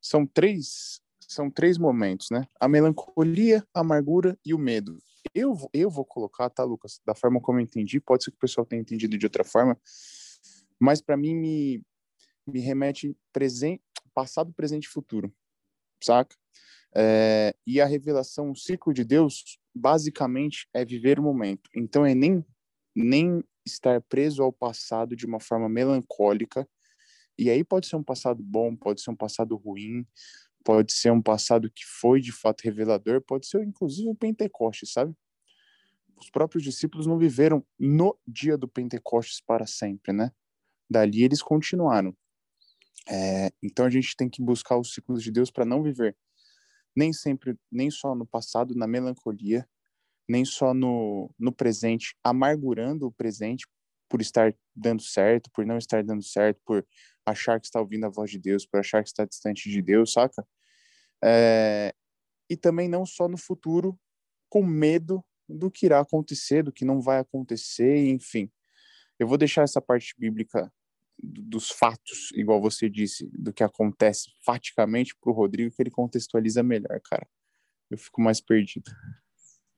são 0.00 0.26
três 0.26 1.00
são 1.20 1.50
três 1.50 1.76
momentos, 1.76 2.28
né? 2.30 2.46
A 2.58 2.66
melancolia, 2.66 3.62
a 3.74 3.80
amargura 3.80 4.38
e 4.44 4.54
o 4.54 4.58
medo. 4.58 4.98
Eu, 5.34 5.54
eu 5.74 5.90
vou 5.90 6.04
colocar, 6.04 6.48
tá, 6.48 6.64
Lucas? 6.64 7.00
Da 7.04 7.14
forma 7.14 7.38
como 7.38 7.58
eu 7.58 7.62
entendi, 7.62 8.00
pode 8.00 8.24
ser 8.24 8.30
que 8.30 8.38
o 8.38 8.40
pessoal 8.40 8.64
tenha 8.64 8.80
entendido 8.80 9.18
de 9.18 9.26
outra 9.26 9.44
forma, 9.44 9.78
mas 10.80 11.02
para 11.02 11.16
mim 11.16 11.34
me, 11.34 11.82
me 12.50 12.60
remete 12.60 13.16
presente, 13.32 13.82
passado, 14.14 14.52
presente 14.52 14.84
e 14.84 14.88
futuro, 14.88 15.32
saca? 16.02 16.36
É, 16.94 17.54
e 17.66 17.80
a 17.80 17.86
revelação, 17.86 18.50
o 18.50 18.56
ciclo 18.56 18.92
de 18.92 19.04
Deus, 19.04 19.58
basicamente 19.74 20.68
é 20.72 20.84
viver 20.84 21.18
o 21.18 21.22
momento. 21.22 21.68
Então 21.74 22.04
é 22.04 22.14
nem, 22.14 22.44
nem 22.94 23.44
estar 23.64 24.00
preso 24.02 24.42
ao 24.42 24.52
passado 24.52 25.14
de 25.14 25.26
uma 25.26 25.40
forma 25.40 25.68
melancólica. 25.68 26.68
E 27.38 27.50
aí 27.50 27.62
pode 27.62 27.86
ser 27.86 27.96
um 27.96 28.02
passado 28.02 28.42
bom, 28.42 28.74
pode 28.74 29.00
ser 29.00 29.10
um 29.10 29.16
passado 29.16 29.54
ruim, 29.56 30.04
pode 30.64 30.92
ser 30.92 31.12
um 31.12 31.22
passado 31.22 31.70
que 31.70 31.84
foi 32.00 32.20
de 32.20 32.32
fato 32.32 32.62
revelador, 32.62 33.22
pode 33.22 33.46
ser 33.46 33.62
inclusive 33.62 34.08
um 34.08 34.14
Pentecostes, 34.14 34.92
sabe? 34.92 35.14
Os 36.16 36.30
próprios 36.30 36.64
discípulos 36.64 37.06
não 37.06 37.16
viveram 37.16 37.64
no 37.78 38.18
dia 38.26 38.56
do 38.56 38.66
Pentecostes 38.66 39.40
para 39.40 39.66
sempre, 39.66 40.12
né? 40.12 40.32
Dali 40.90 41.22
eles 41.22 41.42
continuaram. 41.42 42.16
É, 43.06 43.50
então 43.62 43.86
a 43.86 43.90
gente 43.90 44.16
tem 44.16 44.28
que 44.28 44.42
buscar 44.42 44.78
os 44.78 44.92
ciclos 44.92 45.22
de 45.22 45.30
Deus 45.30 45.50
para 45.50 45.64
não 45.64 45.82
viver 45.82 46.16
nem 46.98 47.12
sempre, 47.12 47.56
nem 47.70 47.90
só 47.92 48.12
no 48.12 48.26
passado, 48.26 48.74
na 48.74 48.88
melancolia, 48.88 49.64
nem 50.28 50.44
só 50.44 50.74
no, 50.74 51.32
no 51.38 51.52
presente, 51.52 52.16
amargurando 52.24 53.06
o 53.06 53.12
presente 53.12 53.68
por 54.08 54.20
estar 54.20 54.52
dando 54.74 55.00
certo, 55.00 55.48
por 55.52 55.64
não 55.64 55.78
estar 55.78 56.02
dando 56.02 56.24
certo, 56.24 56.60
por 56.64 56.84
achar 57.24 57.60
que 57.60 57.66
está 57.66 57.80
ouvindo 57.80 58.06
a 58.06 58.08
voz 58.08 58.32
de 58.32 58.38
Deus, 58.38 58.66
por 58.66 58.80
achar 58.80 59.02
que 59.02 59.10
está 59.10 59.24
distante 59.24 59.70
de 59.70 59.80
Deus, 59.80 60.12
saca? 60.12 60.44
É, 61.22 61.94
e 62.50 62.56
também 62.56 62.88
não 62.88 63.06
só 63.06 63.28
no 63.28 63.38
futuro, 63.38 63.96
com 64.48 64.64
medo 64.64 65.24
do 65.48 65.70
que 65.70 65.86
irá 65.86 66.00
acontecer, 66.00 66.64
do 66.64 66.72
que 66.72 66.84
não 66.84 67.00
vai 67.00 67.20
acontecer, 67.20 68.08
enfim. 68.08 68.50
Eu 69.20 69.28
vou 69.28 69.38
deixar 69.38 69.62
essa 69.62 69.80
parte 69.80 70.14
bíblica 70.18 70.72
dos 71.22 71.70
fatos, 71.70 72.30
igual 72.34 72.60
você 72.60 72.88
disse, 72.88 73.28
do 73.32 73.52
que 73.52 73.64
acontece 73.64 74.32
faticamente 74.44 75.16
para 75.16 75.30
o 75.30 75.34
Rodrigo, 75.34 75.74
que 75.74 75.82
ele 75.82 75.90
contextualiza 75.90 76.62
melhor, 76.62 77.00
cara. 77.04 77.26
Eu 77.90 77.98
fico 77.98 78.20
mais 78.20 78.40
perdido. 78.40 78.90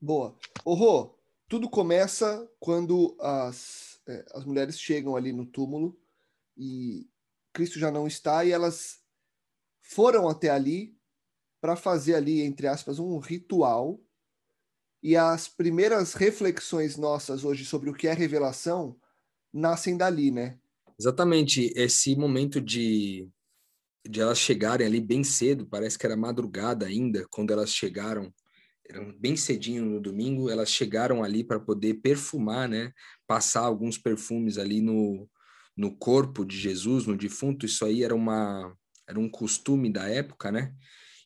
Boa. 0.00 0.36
Ô, 0.64 0.74
Rô, 0.74 1.18
tudo 1.48 1.68
começa 1.68 2.48
quando 2.58 3.16
as, 3.20 4.00
é, 4.06 4.24
as 4.34 4.44
mulheres 4.44 4.78
chegam 4.78 5.16
ali 5.16 5.32
no 5.32 5.46
túmulo 5.46 5.98
e 6.56 7.08
Cristo 7.52 7.78
já 7.78 7.90
não 7.90 8.06
está 8.06 8.44
e 8.44 8.50
elas 8.50 9.00
foram 9.80 10.28
até 10.28 10.50
ali 10.50 10.96
para 11.60 11.76
fazer 11.76 12.14
ali, 12.14 12.40
entre 12.40 12.66
aspas, 12.66 12.98
um 12.98 13.18
ritual. 13.18 14.00
E 15.02 15.16
as 15.16 15.48
primeiras 15.48 16.14
reflexões 16.14 16.96
nossas 16.96 17.44
hoje 17.44 17.64
sobre 17.64 17.90
o 17.90 17.94
que 17.94 18.06
é 18.06 18.12
revelação 18.12 18.98
nascem 19.52 19.96
dali, 19.96 20.30
né? 20.30 20.58
Exatamente, 21.00 21.72
esse 21.76 22.14
momento 22.14 22.60
de, 22.60 23.26
de 24.08 24.20
elas 24.20 24.38
chegarem 24.38 24.86
ali 24.86 25.00
bem 25.00 25.24
cedo, 25.24 25.66
parece 25.66 25.98
que 25.98 26.06
era 26.06 26.16
madrugada 26.16 26.86
ainda, 26.86 27.26
quando 27.30 27.52
elas 27.52 27.72
chegaram, 27.74 28.34
eram 28.88 29.12
bem 29.18 29.36
cedinho 29.36 29.84
no 29.86 30.00
domingo, 30.00 30.50
elas 30.50 30.70
chegaram 30.70 31.24
ali 31.24 31.44
para 31.44 31.60
poder 31.60 31.94
perfumar, 32.02 32.68
né? 32.68 32.92
Passar 33.26 33.62
alguns 33.62 33.98
perfumes 33.98 34.58
ali 34.58 34.80
no, 34.82 35.28
no 35.76 35.96
corpo 35.96 36.44
de 36.44 36.58
Jesus, 36.58 37.06
no 37.06 37.16
defunto, 37.16 37.66
isso 37.66 37.84
aí 37.86 38.04
era 38.04 38.14
uma 38.14 38.76
era 39.08 39.18
um 39.20 39.30
costume 39.30 39.92
da 39.92 40.08
época, 40.08 40.52
né? 40.52 40.74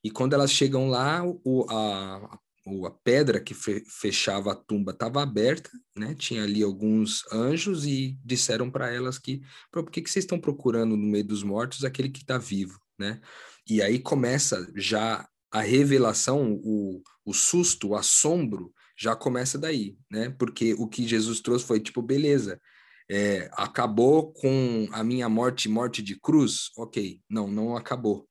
E 0.05 0.11
quando 0.11 0.35
elas 0.35 0.53
chegam 0.53 0.89
lá, 0.89 1.23
o, 1.45 1.67
a, 1.71 2.17
a 2.35 2.39
pedra 3.03 3.41
que 3.41 3.55
fechava 3.55 4.53
a 4.53 4.55
tumba 4.55 4.93
estava 4.93 5.23
aberta, 5.23 5.71
né? 5.97 6.15
Tinha 6.15 6.45
ali 6.45 6.63
alguns 6.63 7.25
anjos 7.33 7.85
e 7.85 8.19
disseram 8.25 8.71
para 8.71 8.91
elas 8.91 9.19
que, 9.19 9.43
por 9.71 9.91
que, 9.91 10.01
que 10.01 10.11
vocês 10.11 10.25
estão 10.25 10.41
procurando 10.41 10.97
no 10.97 11.07
meio 11.07 11.25
dos 11.25 11.43
mortos 11.43 11.85
aquele 11.85 12.09
que 12.09 12.21
está 12.23 12.39
vivo, 12.39 12.81
né? 12.99 13.21
E 13.69 13.83
aí 13.83 13.99
começa 13.99 14.71
já 14.75 15.29
a 15.51 15.61
revelação, 15.61 16.59
o, 16.65 17.03
o 17.25 17.33
susto, 17.35 17.89
o 17.89 17.97
assombro 17.97 18.73
já 18.97 19.15
começa 19.15 19.59
daí, 19.59 19.97
né? 20.11 20.31
Porque 20.31 20.75
o 20.75 20.87
que 20.87 21.07
Jesus 21.07 21.41
trouxe 21.41 21.67
foi 21.67 21.81
tipo, 21.81 22.01
beleza, 22.01 22.61
é, 23.11 23.51
acabou 23.53 24.33
com 24.33 24.89
a 24.93 25.05
minha 25.05 25.29
morte, 25.29 25.69
morte 25.69 26.03
de 26.03 26.19
cruz? 26.19 26.71
Ok, 26.77 27.21
não, 27.29 27.47
não 27.47 27.77
acabou 27.77 28.27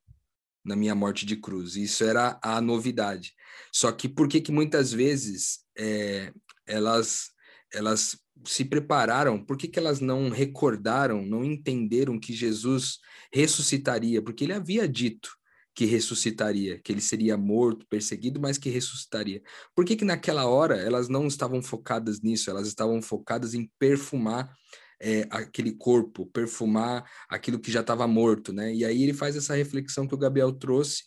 na 0.64 0.76
minha 0.76 0.96
morte 0.96 1.26
de 1.26 1.36
cruz. 1.36 1.76
Isso 1.76 2.04
era 2.04 2.40
a 2.42 2.62
novidade. 2.62 3.34
Só 3.72 3.92
que 3.92 4.08
por 4.08 4.28
que 4.28 4.42
que 4.42 4.52
muitas 4.52 4.92
vezes 4.92 5.60
é, 5.78 6.32
elas 6.66 7.34
elas 7.74 8.18
se 8.46 8.64
prepararam? 8.64 9.44
Por 9.44 9.58
que, 9.58 9.68
que 9.68 9.80
elas 9.80 10.00
não 10.00 10.30
recordaram, 10.30 11.26
não 11.26 11.44
entenderam 11.44 12.20
que 12.20 12.34
Jesus 12.34 13.00
ressuscitaria? 13.34 14.22
Porque 14.22 14.44
ele 14.44 14.54
havia 14.54 14.88
dito 14.88 15.30
que 15.76 15.86
ressuscitaria, 15.86 16.80
que 16.80 16.92
ele 16.92 17.02
seria 17.02 17.36
morto, 17.36 17.88
perseguido, 17.88 18.40
mas 18.40 18.60
que 18.60 18.70
ressuscitaria. 18.70 19.42
Por 19.76 19.84
que, 19.84 19.96
que 19.96 20.06
naquela 20.06 20.46
hora 20.46 20.78
elas 20.78 21.10
não 21.10 21.26
estavam 21.26 21.64
focadas 21.64 22.22
nisso? 22.22 22.50
Elas 22.50 22.68
estavam 22.68 23.02
focadas 23.02 23.56
em 23.56 23.70
perfumar 23.80 24.54
é, 25.02 25.28
aquele 25.30 25.74
corpo, 25.74 26.26
perfumar 26.28 27.10
aquilo 27.30 27.60
que 27.60 27.72
já 27.72 27.82
estava 27.82 28.08
morto, 28.08 28.54
né? 28.54 28.74
E 28.74 28.86
aí 28.86 29.04
ele 29.04 29.14
faz 29.14 29.36
essa 29.36 29.56
reflexão 29.56 30.08
que 30.08 30.16
o 30.16 30.18
Gabriel 30.18 30.52
trouxe, 30.52 31.04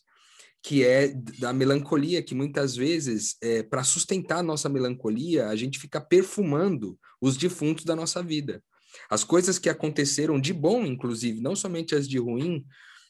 que 0.63 0.85
é 0.85 1.09
da 1.39 1.53
melancolia, 1.53 2.23
que 2.23 2.35
muitas 2.35 2.75
vezes, 2.75 3.37
é, 3.41 3.63
para 3.63 3.85
sustentar 3.85 4.39
a 4.39 4.43
nossa 4.43 4.69
melancolia, 4.69 5.49
a 5.49 5.57
gente 5.57 5.79
fica 5.79 6.01
perfumando 6.01 6.99
os 7.21 7.37
defuntos 7.37 7.85
da 7.85 7.95
nossa 7.95 8.23
vida. 8.23 8.63
As 9.09 9.23
coisas 9.23 9.59
que 9.59 9.69
aconteceram 9.69 10.41
de 10.41 10.53
bom, 10.53 10.85
inclusive, 10.85 11.41
não 11.41 11.55
somente 11.55 11.95
as 11.95 12.09
de 12.09 12.19
ruim, 12.19 12.65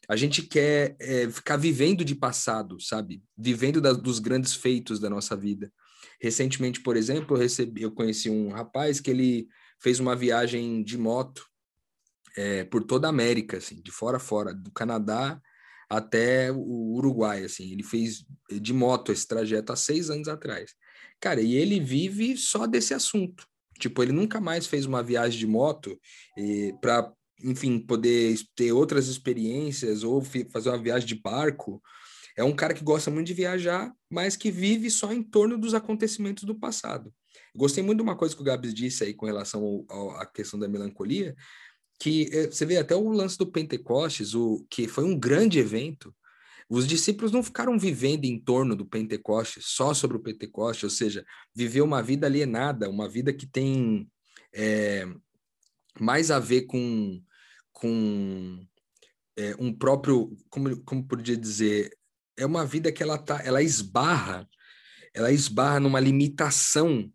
a 0.09 0.16
gente 0.16 0.42
quer 0.42 0.97
é, 1.00 1.28
ficar 1.30 1.56
vivendo 1.56 2.04
de 2.04 2.14
passado, 2.14 2.80
sabe? 2.80 3.23
Vivendo 3.37 3.80
da, 3.80 3.92
dos 3.92 4.18
grandes 4.18 4.54
feitos 4.54 5.00
da 5.00 5.11
nossa 5.11 5.37
vida. 5.37 5.73
Recentemente, 6.21 6.80
por 6.80 6.97
exemplo, 6.97 7.37
eu 7.37 7.40
recebi, 7.40 7.83
eu 7.83 7.90
conheci 7.90 8.30
um 8.30 8.50
rapaz 8.50 9.00
que 9.00 9.11
ele 9.11 9.49
fez 9.80 10.00
uma 10.00 10.16
viagem 10.16 10.83
de 10.83 10.99
moto 10.99 11.47
é, 12.37 12.64
por 12.64 12.85
toda 12.85 13.06
a 13.06 13.11
América, 13.11 13.56
assim, 13.56 13.80
de 13.80 13.90
fora 13.90 14.18
a 14.18 14.21
fora, 14.21 14.54
do 14.54 14.71
Canadá 14.71 15.40
até 15.88 16.50
o 16.52 16.95
Uruguai, 16.95 17.45
assim. 17.45 17.73
Ele 17.73 17.83
fez 17.83 18.25
de 18.50 18.73
moto 18.73 19.12
esse 19.12 19.26
trajeto 19.26 19.73
há 19.73 19.76
seis 19.76 20.11
anos 20.11 20.28
atrás. 20.28 20.75
Cara, 21.21 21.40
e 21.40 21.54
ele 21.54 21.80
vive 21.80 22.37
só 22.37 22.66
desse 22.66 22.92
assunto. 22.92 23.47
Tipo, 23.78 24.02
ele 24.02 24.12
nunca 24.12 24.40
mais 24.40 24.66
fez 24.66 24.87
uma 24.87 25.02
viagem 25.02 25.38
de 25.38 25.47
moto 25.47 25.99
para, 26.80 27.12
enfim, 27.42 27.78
poder 27.78 28.37
ter 28.54 28.73
outras 28.73 29.06
experiências 29.09 30.02
ou 30.02 30.23
fazer 30.50 30.71
uma 30.71 30.83
viagem 30.83 31.06
de 31.06 31.14
barco. 31.14 31.83
É 32.37 32.45
um 32.45 32.54
cara 32.54 32.75
que 32.75 32.85
gosta 32.85 33.11
muito 33.11 33.26
de 33.26 33.35
viajar, 33.35 33.92
mas 34.11 34.37
que 34.37 34.50
vive 34.50 34.90
só 34.90 35.12
em 35.12 35.23
torno 35.23 35.56
dos 35.56 35.75
acontecimentos 35.75 36.45
do 36.45 36.54
passado. 36.54 37.12
Gostei 37.56 37.82
muito 37.82 37.98
de 37.98 38.02
uma 38.02 38.16
coisa 38.16 38.34
que 38.34 38.42
o 38.42 38.44
Gabs 38.44 38.75
disse 38.75 39.04
aí 39.04 39.14
com 39.14 39.26
relação 39.26 39.84
à 40.18 40.26
questão 40.26 40.58
da 40.58 40.68
melancolia, 40.68 41.34
que 41.98 42.28
é, 42.32 42.46
você 42.46 42.66
vê 42.66 42.76
até 42.76 42.94
o 42.94 43.10
lance 43.10 43.38
do 43.38 43.50
Pentecostes, 43.50 44.34
o 44.34 44.64
que 44.68 44.86
foi 44.86 45.04
um 45.04 45.18
grande 45.18 45.58
evento. 45.58 46.14
Os 46.68 46.86
discípulos 46.86 47.32
não 47.32 47.42
ficaram 47.42 47.78
vivendo 47.78 48.25
em 48.25 48.38
torno 48.38 48.76
do 48.76 48.84
Pentecostes, 48.84 49.66
só 49.66 49.94
sobre 49.94 50.16
o 50.16 50.20
Pentecostes, 50.20 50.84
ou 50.84 50.90
seja, 50.90 51.25
viver 51.54 51.80
uma 51.80 52.02
vida 52.02 52.26
alienada, 52.26 52.90
uma 52.90 53.08
vida 53.08 53.32
que 53.32 53.46
tem 53.46 54.10
é, 54.52 55.06
mais 55.98 56.30
a 56.30 56.38
ver 56.38 56.62
com, 56.62 57.22
com 57.72 58.66
é, 59.36 59.54
um 59.58 59.72
próprio, 59.72 60.36
como, 60.50 60.76
como 60.82 61.06
podia 61.06 61.36
dizer, 61.36 61.96
é 62.36 62.44
uma 62.44 62.66
vida 62.66 62.92
que 62.92 63.02
ela 63.02 63.16
tá, 63.16 63.40
ela 63.44 63.62
esbarra, 63.62 64.48
ela 65.14 65.32
esbarra 65.32 65.80
numa 65.80 66.00
limitação 66.00 67.10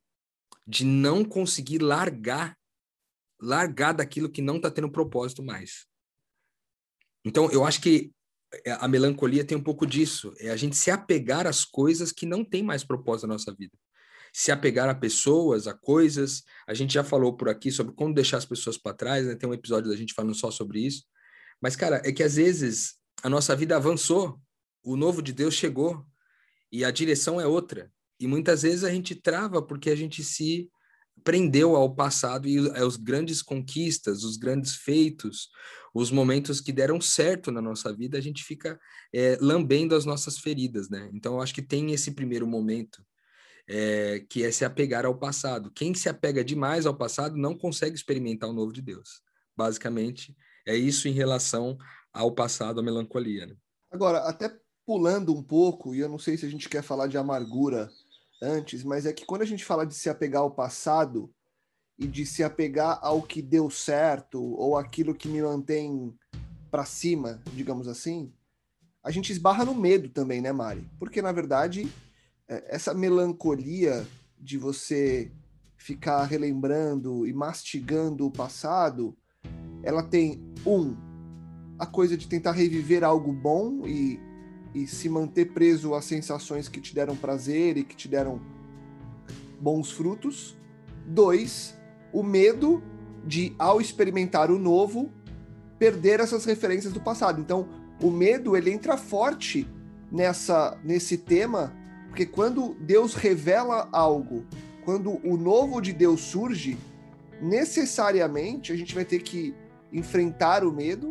de 0.72 0.86
não 0.86 1.26
conseguir 1.26 1.80
largar 1.80 2.58
largar 3.42 3.92
daquilo 3.92 4.30
que 4.30 4.42
não 4.42 4.58
está 4.58 4.70
tendo 4.70 4.90
propósito 4.90 5.44
mais. 5.44 5.86
Então, 7.26 7.52
eu 7.52 7.66
acho 7.66 7.82
que 7.82 8.12
a 8.80 8.88
melancolia 8.88 9.44
tem 9.44 9.58
um 9.58 9.64
pouco 9.64 9.86
disso, 9.86 10.34
é 10.38 10.50
a 10.50 10.56
gente 10.56 10.76
se 10.76 10.92
apegar 10.92 11.48
às 11.48 11.66
coisas 11.66 12.12
que 12.12 12.26
não 12.26 12.46
tem 12.46 12.62
mais 12.62 12.84
propósito 12.84 13.28
na 13.28 13.34
nossa 13.34 13.54
vida. 13.54 13.74
Se 14.34 14.52
apegar 14.52 14.88
a 14.88 14.96
pessoas, 14.96 15.68
a 15.68 15.74
coisas. 15.74 16.44
A 16.66 16.74
gente 16.74 16.94
já 16.94 17.04
falou 17.04 17.36
por 17.36 17.50
aqui 17.50 17.70
sobre 17.70 17.94
como 17.94 18.14
deixar 18.14 18.38
as 18.38 18.46
pessoas 18.46 18.78
para 18.78 18.96
trás, 18.96 19.26
né? 19.26 19.36
Tem 19.36 19.50
um 19.50 19.54
episódio 19.54 19.90
da 19.90 19.96
gente 19.96 20.14
falando 20.14 20.34
só 20.34 20.50
sobre 20.50 20.80
isso. 20.80 21.04
Mas, 21.62 21.76
cara, 21.76 22.02
é 22.06 22.14
que 22.14 22.24
às 22.24 22.36
vezes 22.36 22.96
a 23.24 23.30
nossa 23.30 23.56
vida 23.56 23.76
avançou, 23.76 24.40
o 24.84 24.96
novo 24.96 25.22
de 25.22 25.34
Deus 25.34 25.54
chegou 25.54 26.06
e 26.72 26.86
a 26.86 26.92
direção 26.92 27.42
é 27.42 27.46
outra. 27.46 27.92
E 28.22 28.28
muitas 28.28 28.62
vezes 28.62 28.84
a 28.84 28.92
gente 28.92 29.16
trava 29.16 29.62
porque 29.62 29.90
a 29.90 29.96
gente 29.96 30.24
se 30.24 30.70
prendeu 31.24 31.76
ao 31.76 31.94
passado 31.94 32.48
e 32.48 32.58
aos 32.80 32.96
grandes 32.96 33.42
conquistas, 33.42 34.24
os 34.24 34.38
grandes 34.38 34.76
feitos, 34.76 35.50
os 35.94 36.10
momentos 36.10 36.62
que 36.62 36.72
deram 36.72 37.02
certo 37.02 37.52
na 37.52 37.62
nossa 37.62 37.94
vida, 37.94 38.18
a 38.18 38.22
gente 38.22 38.44
fica 38.44 38.80
é, 39.14 39.38
lambendo 39.42 39.96
as 39.96 40.06
nossas 40.06 40.38
feridas, 40.38 40.90
né? 40.90 41.10
Então, 41.14 41.36
eu 41.36 41.42
acho 41.42 41.54
que 41.54 41.62
tem 41.62 41.92
esse 41.92 42.12
primeiro 42.12 42.48
momento, 42.48 43.04
é, 43.68 44.24
que 44.30 44.44
é 44.44 44.52
se 44.52 44.64
apegar 44.64 45.06
ao 45.06 45.18
passado. 45.18 45.72
Quem 45.72 45.94
se 45.94 46.08
apega 46.08 46.44
demais 46.44 46.86
ao 46.86 46.96
passado 46.96 47.36
não 47.38 47.58
consegue 47.58 47.96
experimentar 47.96 48.50
o 48.50 48.54
novo 48.54 48.72
de 48.72 48.82
Deus. 48.82 49.22
Basicamente, 49.56 50.36
é 50.66 50.76
isso 50.76 51.08
em 51.08 51.12
relação 51.12 51.78
ao 52.14 52.32
passado, 52.32 52.80
à 52.80 52.84
melancolia. 52.84 53.46
Né? 53.46 53.56
Agora, 53.92 54.20
até 54.20 54.58
pulando 54.86 55.36
um 55.36 55.44
pouco, 55.44 55.94
e 55.94 56.00
eu 56.00 56.10
não 56.10 56.18
sei 56.18 56.38
se 56.38 56.46
a 56.46 56.50
gente 56.50 56.68
quer 56.70 56.82
falar 56.82 57.08
de 57.08 57.18
amargura 57.18 57.90
antes, 58.42 58.84
mas 58.84 59.06
é 59.06 59.14
que 59.14 59.26
quando 59.26 59.44
a 59.44 59.46
gente 59.46 59.64
fala 59.64 59.86
de 59.86 59.94
se 59.94 60.10
apegar 60.10 60.42
ao 60.42 60.52
passado 60.52 61.32
e 61.98 62.08
de 62.08 62.26
se 62.26 62.44
apegar 62.44 63.00
ao 63.02 63.22
que 63.22 63.42
deu 63.42 63.70
certo 63.70 64.42
ou 64.42 64.78
aquilo 64.78 65.14
que 65.14 65.28
me 65.28 65.42
mantém 65.42 66.14
para 66.72 66.86
cima, 66.86 67.42
digamos 67.54 67.88
assim, 67.88 68.34
a 69.04 69.12
gente 69.12 69.32
esbarra 69.32 69.66
no 69.66 69.76
medo 69.76 70.10
também, 70.10 70.42
né, 70.42 70.52
Mari? 70.52 70.90
Porque 70.98 71.22
na 71.22 71.32
verdade, 71.32 71.92
é, 72.48 72.76
essa 72.76 72.94
melancolia 72.94 74.08
de 74.38 74.58
você 74.58 75.32
ficar 75.78 76.24
relembrando 76.26 77.28
e 77.28 77.34
mastigando 77.34 78.26
o 78.26 78.32
passado, 78.32 79.16
ela 79.84 80.04
tem 80.04 80.42
um 80.66 80.96
a 81.78 81.86
coisa 81.88 82.16
de 82.16 82.28
tentar 82.28 82.52
reviver 82.52 83.04
algo 83.04 83.34
bom 83.34 83.88
e 83.88 84.20
e 84.74 84.88
se 84.88 85.10
manter 85.10 85.52
preso 85.54 85.94
às 85.94 86.06
sensações 86.06 86.68
que 86.68 86.80
te 86.80 86.96
deram 86.96 87.16
prazer 87.16 87.78
e 87.78 87.84
que 87.84 87.96
te 87.96 88.08
deram 88.08 88.42
bons 89.60 89.92
frutos. 89.92 90.58
Dois, 91.06 91.78
o 92.14 92.24
medo 92.24 92.82
de, 93.26 93.54
ao 93.60 93.82
experimentar 93.82 94.50
o 94.50 94.58
novo, 94.58 95.12
perder 95.78 96.20
essas 96.20 96.46
referências 96.46 96.94
do 96.94 97.00
passado. 97.00 97.40
Então, 97.42 97.68
o 98.02 98.10
medo 98.10 98.56
ele 98.56 98.72
entra 98.72 98.98
forte 98.98 99.68
nessa 100.12 100.78
nesse 100.84 101.18
tema, 101.18 101.74
porque 102.08 102.26
quando 102.26 102.76
Deus 102.80 103.14
revela 103.14 103.88
algo, 103.92 104.46
quando 104.84 105.20
o 105.26 105.38
novo 105.38 105.80
de 105.82 105.94
Deus 105.94 106.22
surge, 106.22 106.78
necessariamente 107.42 108.72
a 108.72 108.76
gente 108.76 108.94
vai 108.94 109.06
ter 109.06 109.22
que 109.22 109.54
enfrentar 109.92 110.64
o 110.64 110.72
medo 110.72 111.10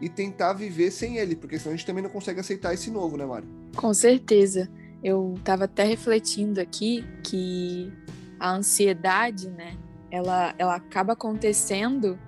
e 0.00 0.08
tentar 0.08 0.54
viver 0.54 0.90
sem 0.90 1.18
ele, 1.18 1.36
porque 1.36 1.58
senão 1.58 1.74
a 1.74 1.76
gente 1.76 1.86
também 1.86 2.02
não 2.02 2.10
consegue 2.10 2.40
aceitar 2.40 2.72
esse 2.72 2.90
novo, 2.90 3.16
né, 3.16 3.26
Mário? 3.26 3.48
Com 3.76 3.92
certeza. 3.92 4.68
Eu 5.02 5.34
estava 5.36 5.64
até 5.64 5.84
refletindo 5.84 6.60
aqui 6.60 7.04
que 7.22 7.92
a 8.38 8.52
ansiedade, 8.52 9.50
né, 9.50 9.76
ela, 10.10 10.54
ela 10.58 10.74
acaba 10.74 11.12
acontecendo, 11.12 12.18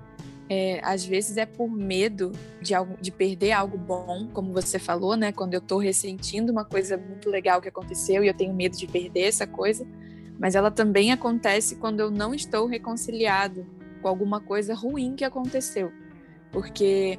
é, 0.48 0.80
às 0.82 1.04
vezes 1.04 1.36
é 1.38 1.46
por 1.46 1.70
medo 1.70 2.32
de, 2.60 2.74
algo, 2.74 2.96
de 3.00 3.10
perder 3.10 3.52
algo 3.52 3.78
bom, 3.78 4.28
como 4.32 4.52
você 4.52 4.78
falou, 4.78 5.16
né, 5.16 5.32
quando 5.32 5.54
eu 5.54 5.58
estou 5.60 5.78
ressentindo 5.78 6.52
uma 6.52 6.64
coisa 6.64 6.96
muito 6.96 7.30
legal 7.30 7.60
que 7.60 7.68
aconteceu 7.68 8.22
e 8.22 8.28
eu 8.28 8.34
tenho 8.34 8.52
medo 8.52 8.76
de 8.76 8.86
perder 8.86 9.22
essa 9.22 9.46
coisa, 9.46 9.86
mas 10.38 10.54
ela 10.54 10.70
também 10.70 11.12
acontece 11.12 11.76
quando 11.76 12.00
eu 12.00 12.10
não 12.10 12.34
estou 12.34 12.66
reconciliado 12.66 13.66
com 14.02 14.08
alguma 14.08 14.40
coisa 14.40 14.74
ruim 14.74 15.14
que 15.14 15.24
aconteceu. 15.24 15.90
Porque 16.50 17.18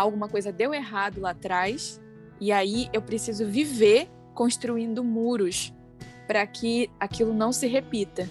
alguma 0.00 0.28
coisa 0.28 0.52
deu 0.52 0.74
errado 0.74 1.20
lá 1.20 1.30
atrás 1.30 2.00
e 2.40 2.52
aí 2.52 2.88
eu 2.92 3.00
preciso 3.00 3.46
viver 3.46 4.08
construindo 4.34 5.02
muros 5.02 5.72
para 6.26 6.46
que 6.46 6.90
aquilo 7.00 7.32
não 7.32 7.52
se 7.52 7.66
repita. 7.66 8.28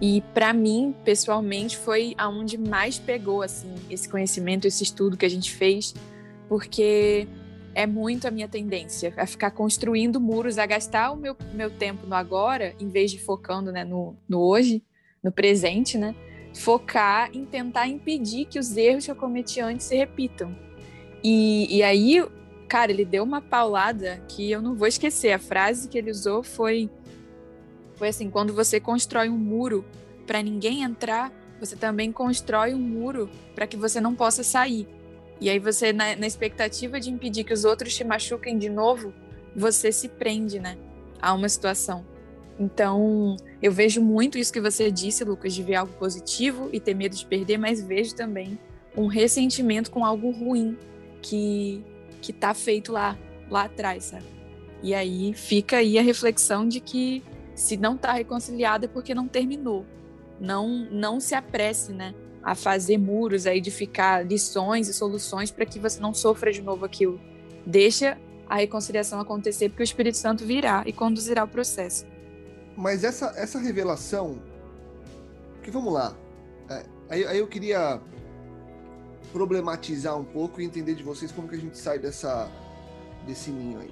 E 0.00 0.20
para 0.34 0.52
mim, 0.52 0.94
pessoalmente, 1.04 1.76
foi 1.76 2.14
aonde 2.18 2.58
mais 2.58 2.98
pegou 2.98 3.40
assim 3.40 3.74
esse 3.88 4.08
conhecimento, 4.08 4.66
esse 4.66 4.82
estudo 4.82 5.16
que 5.16 5.24
a 5.24 5.30
gente 5.30 5.54
fez, 5.54 5.94
porque 6.48 7.26
é 7.74 7.86
muito 7.86 8.26
a 8.26 8.30
minha 8.30 8.48
tendência 8.48 9.14
a 9.16 9.26
ficar 9.26 9.50
construindo 9.52 10.20
muros, 10.20 10.58
a 10.58 10.66
gastar 10.66 11.12
o 11.12 11.16
meu, 11.16 11.36
meu 11.54 11.70
tempo 11.70 12.06
no 12.06 12.14
agora, 12.14 12.74
em 12.78 12.88
vez 12.88 13.10
de 13.10 13.18
focando 13.18 13.72
né, 13.72 13.84
no, 13.84 14.16
no 14.28 14.40
hoje, 14.40 14.82
no 15.22 15.32
presente, 15.32 15.96
né? 15.96 16.14
Focar 16.54 17.30
em 17.34 17.44
tentar 17.44 17.86
impedir 17.86 18.46
que 18.46 18.58
os 18.58 18.76
erros 18.76 19.04
que 19.04 19.10
eu 19.10 19.16
cometi 19.16 19.60
antes 19.60 19.86
se 19.86 19.94
repitam. 19.94 20.65
E, 21.22 21.76
e 21.76 21.82
aí, 21.82 22.24
cara, 22.68 22.92
ele 22.92 23.04
deu 23.04 23.24
uma 23.24 23.40
paulada 23.40 24.22
que 24.28 24.50
eu 24.50 24.60
não 24.62 24.74
vou 24.74 24.86
esquecer. 24.86 25.32
A 25.32 25.38
frase 25.38 25.88
que 25.88 25.98
ele 25.98 26.10
usou 26.10 26.42
foi, 26.42 26.90
foi 27.96 28.08
assim: 28.08 28.30
quando 28.30 28.52
você 28.52 28.80
constrói 28.80 29.28
um 29.28 29.38
muro 29.38 29.84
para 30.26 30.42
ninguém 30.42 30.82
entrar, 30.82 31.32
você 31.60 31.76
também 31.76 32.12
constrói 32.12 32.74
um 32.74 32.80
muro 32.80 33.30
para 33.54 33.66
que 33.66 33.76
você 33.76 34.00
não 34.00 34.14
possa 34.14 34.42
sair. 34.42 34.86
E 35.40 35.50
aí 35.50 35.58
você, 35.58 35.92
na, 35.92 36.16
na, 36.16 36.26
expectativa 36.26 36.98
de 36.98 37.10
impedir 37.10 37.44
que 37.44 37.52
os 37.52 37.64
outros 37.64 37.94
te 37.94 38.02
machuquem 38.02 38.56
de 38.56 38.70
novo, 38.70 39.12
você 39.54 39.92
se 39.92 40.08
prende, 40.08 40.58
né, 40.58 40.78
a 41.20 41.34
uma 41.34 41.48
situação. 41.48 42.04
Então, 42.58 43.36
eu 43.60 43.70
vejo 43.70 44.00
muito 44.00 44.38
isso 44.38 44.52
que 44.52 44.60
você 44.60 44.90
disse, 44.90 45.24
Lucas, 45.24 45.54
de 45.54 45.62
ver 45.62 45.74
algo 45.74 45.92
positivo 45.94 46.70
e 46.72 46.80
ter 46.80 46.94
medo 46.94 47.14
de 47.14 47.26
perder, 47.26 47.58
mas 47.58 47.82
vejo 47.82 48.14
também 48.14 48.58
um 48.96 49.06
ressentimento 49.06 49.90
com 49.90 50.04
algo 50.04 50.30
ruim 50.30 50.76
que 51.26 51.84
que 52.20 52.32
tá 52.32 52.54
feito 52.54 52.92
lá 52.92 53.18
lá 53.50 53.64
atrás, 53.64 54.04
sabe? 54.04 54.24
E 54.82 54.94
aí 54.94 55.32
fica 55.34 55.78
aí 55.78 55.98
a 55.98 56.02
reflexão 56.02 56.66
de 56.66 56.80
que 56.80 57.22
se 57.54 57.76
não 57.76 57.94
está 57.94 58.12
reconciliado 58.12 58.84
é 58.84 58.88
porque 58.88 59.14
não 59.14 59.26
terminou. 59.26 59.84
Não 60.40 60.88
não 60.90 61.18
se 61.18 61.34
apresse, 61.34 61.92
né, 61.92 62.14
a 62.42 62.54
fazer 62.54 62.98
muros, 62.98 63.46
a 63.46 63.54
edificar 63.54 64.24
lições 64.24 64.88
e 64.88 64.94
soluções 64.94 65.50
para 65.50 65.64
que 65.64 65.78
você 65.78 66.00
não 66.00 66.12
sofra 66.12 66.52
de 66.52 66.62
novo 66.62 66.84
aquilo. 66.84 67.20
Deixa 67.64 68.18
a 68.48 68.56
reconciliação 68.56 69.18
acontecer 69.18 69.68
porque 69.68 69.82
o 69.82 69.84
Espírito 69.84 70.18
Santo 70.18 70.44
virá 70.44 70.84
e 70.86 70.92
conduzirá 70.92 71.42
o 71.44 71.48
processo. 71.48 72.06
Mas 72.76 73.02
essa 73.02 73.32
essa 73.36 73.58
revelação, 73.58 74.40
que 75.62 75.70
vamos 75.70 75.92
lá, 75.92 76.14
é, 76.68 76.84
aí, 77.08 77.26
aí 77.26 77.38
eu 77.38 77.46
queria 77.46 78.00
problematizar 79.36 80.16
um 80.16 80.24
pouco 80.24 80.62
e 80.62 80.64
entender 80.64 80.94
de 80.94 81.02
vocês 81.02 81.30
como 81.30 81.46
que 81.46 81.56
a 81.56 81.58
gente 81.58 81.76
sai 81.76 81.98
dessa 81.98 82.50
desse 83.26 83.50
ninho 83.50 83.80
aí. 83.80 83.90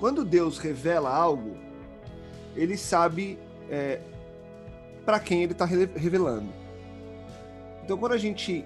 Quando 0.00 0.24
Deus 0.24 0.58
revela 0.58 1.14
algo, 1.14 1.56
ele 2.56 2.76
sabe 2.76 3.38
é, 3.70 4.00
para 5.04 5.20
quem 5.20 5.44
ele 5.44 5.52
está 5.52 5.64
revelando. 5.64 6.52
Então, 7.84 7.96
quando 7.96 8.14
a 8.14 8.18
gente 8.18 8.64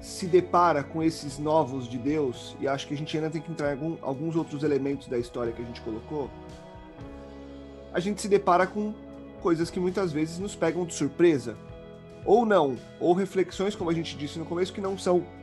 se 0.00 0.26
depara 0.26 0.82
com 0.82 1.02
esses 1.02 1.38
novos 1.38 1.86
de 1.86 1.98
Deus, 1.98 2.56
e 2.58 2.66
acho 2.66 2.86
que 2.86 2.94
a 2.94 2.96
gente 2.96 3.14
ainda 3.14 3.28
tem 3.28 3.42
que 3.42 3.52
entrar 3.52 3.68
em 3.68 3.72
algum, 3.72 3.96
alguns 4.00 4.34
outros 4.34 4.62
elementos 4.62 5.08
da 5.08 5.18
história 5.18 5.52
que 5.52 5.60
a 5.60 5.64
gente 5.64 5.82
colocou, 5.82 6.30
a 7.92 8.00
gente 8.00 8.22
se 8.22 8.28
depara 8.28 8.66
com 8.66 8.94
coisas 9.42 9.68
que 9.68 9.78
muitas 9.78 10.10
vezes 10.10 10.38
nos 10.38 10.56
pegam 10.56 10.86
de 10.86 10.94
surpresa. 10.94 11.54
Ou 12.24 12.46
não, 12.46 12.76
ou 12.98 13.12
reflexões, 13.12 13.76
como 13.76 13.90
a 13.90 13.94
gente 13.94 14.16
disse 14.16 14.38
no 14.38 14.46
começo, 14.46 14.72
que 14.72 14.80
não 14.80 14.96
são 14.96 15.35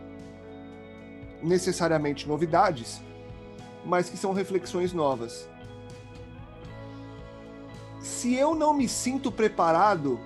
necessariamente 1.43 2.27
novidades, 2.27 3.01
mas 3.86 4.10
que 4.10 4.17
são 4.17 4.34
reflexões 4.34 4.93
novas. 4.93 5.47
Se 7.99 8.34
eu 8.36 8.56
não 8.56 8.73
me 8.73 8.88
sinto 8.88 9.32
preparado, 9.32 10.19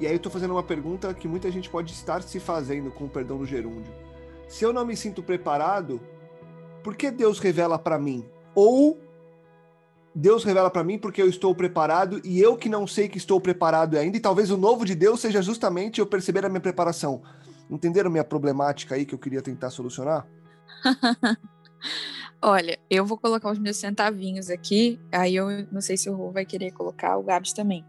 e 0.00 0.06
aí 0.06 0.12
eu 0.12 0.16
estou 0.16 0.32
fazendo 0.32 0.52
uma 0.52 0.62
pergunta 0.62 1.12
que 1.14 1.28
muita 1.28 1.50
gente 1.50 1.68
pode 1.68 1.92
estar 1.92 2.22
se 2.22 2.40
fazendo, 2.40 2.90
com 2.90 3.04
o 3.04 3.08
perdão 3.08 3.38
do 3.38 3.46
gerúndio. 3.46 3.92
Se 4.48 4.64
eu 4.64 4.72
não 4.72 4.84
me 4.84 4.96
sinto 4.96 5.22
preparado, 5.22 6.00
por 6.82 6.96
que 6.96 7.10
Deus 7.10 7.38
revela 7.38 7.78
para 7.78 7.98
mim? 7.98 8.24
Ou 8.54 8.98
Deus 10.14 10.44
revela 10.44 10.70
para 10.70 10.84
mim 10.84 10.98
porque 10.98 11.22
eu 11.22 11.28
estou 11.28 11.54
preparado 11.54 12.20
e 12.24 12.40
eu 12.40 12.56
que 12.56 12.68
não 12.68 12.86
sei 12.86 13.08
que 13.08 13.16
estou 13.16 13.40
preparado 13.40 13.96
ainda, 13.96 14.16
e 14.16 14.20
talvez 14.20 14.50
o 14.50 14.56
novo 14.56 14.84
de 14.84 14.94
Deus 14.94 15.20
seja 15.20 15.40
justamente 15.40 16.00
eu 16.00 16.06
perceber 16.06 16.44
a 16.44 16.48
minha 16.48 16.60
preparação. 16.60 17.22
Entenderam 17.72 18.10
minha 18.10 18.22
problemática 18.22 18.94
aí 18.94 19.06
que 19.06 19.14
eu 19.14 19.18
queria 19.18 19.40
tentar 19.40 19.70
solucionar? 19.70 20.26
Olha, 22.42 22.78
eu 22.90 23.06
vou 23.06 23.16
colocar 23.16 23.50
os 23.50 23.58
meus 23.58 23.78
centavinhos 23.78 24.50
aqui, 24.50 25.00
aí 25.10 25.34
eu 25.36 25.46
não 25.72 25.80
sei 25.80 25.96
se 25.96 26.10
o 26.10 26.14
Rô 26.14 26.30
vai 26.30 26.44
querer 26.44 26.72
colocar, 26.72 27.16
o 27.16 27.22
Gabs 27.22 27.54
também. 27.54 27.82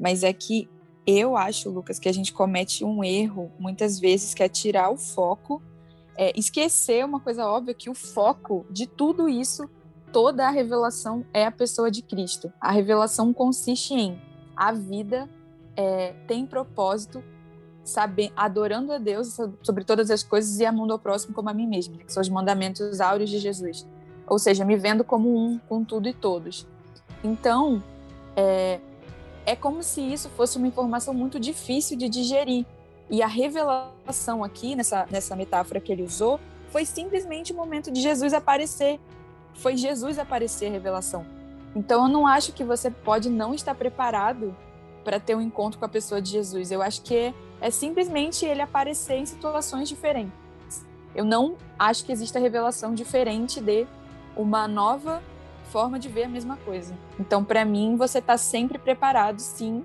Mas 0.00 0.22
é 0.22 0.32
que 0.32 0.70
eu 1.06 1.36
acho, 1.36 1.68
Lucas, 1.68 1.98
que 1.98 2.08
a 2.08 2.12
gente 2.12 2.32
comete 2.32 2.82
um 2.82 3.04
erro 3.04 3.52
muitas 3.58 4.00
vezes 4.00 4.32
que 4.32 4.42
é 4.42 4.48
tirar 4.48 4.88
o 4.88 4.96
foco, 4.96 5.62
é, 6.16 6.32
esquecer 6.34 7.04
uma 7.04 7.20
coisa 7.20 7.46
óbvia 7.46 7.74
que 7.74 7.90
o 7.90 7.94
foco 7.94 8.64
de 8.70 8.86
tudo 8.86 9.28
isso 9.28 9.68
toda 10.12 10.46
a 10.46 10.50
revelação 10.50 11.26
é 11.34 11.44
a 11.44 11.50
pessoa 11.50 11.90
de 11.90 12.00
Cristo. 12.00 12.50
A 12.58 12.72
revelação 12.72 13.34
consiste 13.34 13.92
em 13.92 14.18
a 14.56 14.72
vida 14.72 15.28
é, 15.76 16.14
tem 16.26 16.46
propósito, 16.46 17.22
saber, 17.88 18.32
adorando 18.36 18.92
a 18.92 18.98
Deus 18.98 19.36
sobre 19.62 19.84
todas 19.84 20.10
as 20.10 20.22
coisas 20.22 20.58
e 20.58 20.64
amando 20.64 20.92
ao 20.92 20.98
próximo 20.98 21.34
como 21.34 21.48
a 21.48 21.54
mim 21.54 21.66
mesmo, 21.66 21.96
que 21.98 22.12
são 22.12 22.20
os 22.20 22.28
mandamentos 22.28 23.00
áureos 23.00 23.30
de 23.30 23.38
Jesus. 23.38 23.86
Ou 24.26 24.38
seja, 24.38 24.64
me 24.64 24.76
vendo 24.76 25.04
como 25.04 25.36
um 25.36 25.58
com 25.68 25.84
tudo 25.84 26.08
e 26.08 26.12
todos. 26.12 26.66
Então, 27.22 27.82
é, 28.34 28.80
é 29.44 29.54
como 29.54 29.82
se 29.82 30.00
isso 30.00 30.28
fosse 30.30 30.58
uma 30.58 30.66
informação 30.66 31.14
muito 31.14 31.38
difícil 31.38 31.96
de 31.96 32.08
digerir. 32.08 32.66
E 33.08 33.22
a 33.22 33.28
revelação 33.28 34.42
aqui, 34.42 34.74
nessa, 34.74 35.06
nessa 35.10 35.36
metáfora 35.36 35.80
que 35.80 35.92
ele 35.92 36.02
usou, 36.02 36.40
foi 36.70 36.84
simplesmente 36.84 37.52
o 37.52 37.56
momento 37.56 37.92
de 37.92 38.00
Jesus 38.00 38.34
aparecer 38.34 38.98
foi 39.56 39.76
Jesus 39.76 40.18
aparecer 40.18 40.68
a 40.68 40.70
revelação. 40.70 41.26
Então 41.74 42.04
eu 42.04 42.08
não 42.08 42.26
acho 42.26 42.52
que 42.52 42.64
você 42.64 42.90
pode 42.90 43.28
não 43.28 43.54
estar 43.54 43.74
preparado 43.74 44.56
para 45.04 45.20
ter 45.20 45.34
um 45.34 45.40
encontro 45.40 45.78
com 45.78 45.84
a 45.84 45.88
pessoa 45.88 46.20
de 46.20 46.30
Jesus. 46.30 46.70
Eu 46.70 46.82
acho 46.82 47.02
que 47.02 47.34
é, 47.60 47.70
simplesmente 47.70 48.44
ele 48.44 48.62
aparecer 48.62 49.16
em 49.16 49.26
situações 49.26 49.88
diferentes. 49.88 50.32
Eu 51.14 51.24
não 51.24 51.56
acho 51.78 52.04
que 52.04 52.12
exista 52.12 52.38
revelação 52.38 52.94
diferente 52.94 53.60
de 53.60 53.86
uma 54.36 54.68
nova 54.68 55.22
forma 55.70 55.98
de 55.98 56.08
ver 56.08 56.24
a 56.24 56.28
mesma 56.28 56.56
coisa. 56.58 56.94
Então, 57.18 57.44
para 57.44 57.64
mim, 57.64 57.96
você 57.96 58.18
está 58.18 58.36
sempre 58.36 58.78
preparado, 58.78 59.40
sim, 59.40 59.84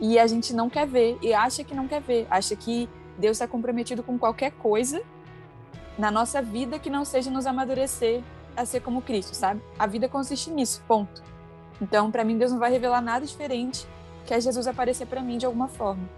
e 0.00 0.18
a 0.18 0.26
gente 0.26 0.52
não 0.52 0.68
quer 0.68 0.86
ver, 0.86 1.18
e 1.22 1.32
acha 1.32 1.62
que 1.62 1.74
não 1.74 1.86
quer 1.86 2.00
ver, 2.00 2.26
acha 2.28 2.56
que 2.56 2.88
Deus 3.16 3.36
está 3.36 3.46
comprometido 3.46 4.02
com 4.02 4.18
qualquer 4.18 4.50
coisa 4.52 5.02
na 5.96 6.10
nossa 6.10 6.42
vida 6.42 6.78
que 6.78 6.90
não 6.90 7.04
seja 7.04 7.30
nos 7.30 7.46
amadurecer 7.46 8.22
a 8.56 8.64
ser 8.64 8.80
como 8.80 9.02
Cristo, 9.02 9.34
sabe? 9.34 9.62
A 9.78 9.86
vida 9.86 10.08
consiste 10.08 10.50
nisso, 10.50 10.82
ponto. 10.86 11.22
Então, 11.80 12.10
para 12.10 12.24
mim, 12.24 12.36
Deus 12.36 12.52
não 12.52 12.58
vai 12.58 12.70
revelar 12.70 13.00
nada 13.00 13.24
diferente 13.24 13.86
que 14.24 14.34
é 14.34 14.40
Jesus 14.40 14.66
aparecer 14.66 15.06
para 15.06 15.20
mim 15.20 15.38
de 15.38 15.46
alguma 15.46 15.68
forma. 15.68 16.08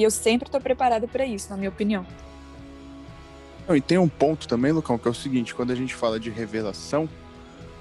E 0.00 0.02
eu 0.02 0.10
sempre 0.10 0.48
estou 0.48 0.58
preparada 0.62 1.06
para 1.06 1.26
isso, 1.26 1.50
na 1.50 1.58
minha 1.58 1.68
opinião. 1.68 2.06
Não, 3.68 3.76
e 3.76 3.82
tem 3.82 3.98
um 3.98 4.08
ponto 4.08 4.48
também, 4.48 4.72
Lucão, 4.72 4.96
que 4.96 5.06
é 5.06 5.10
o 5.10 5.14
seguinte: 5.14 5.54
quando 5.54 5.72
a 5.72 5.74
gente 5.74 5.94
fala 5.94 6.18
de 6.18 6.30
revelação, 6.30 7.06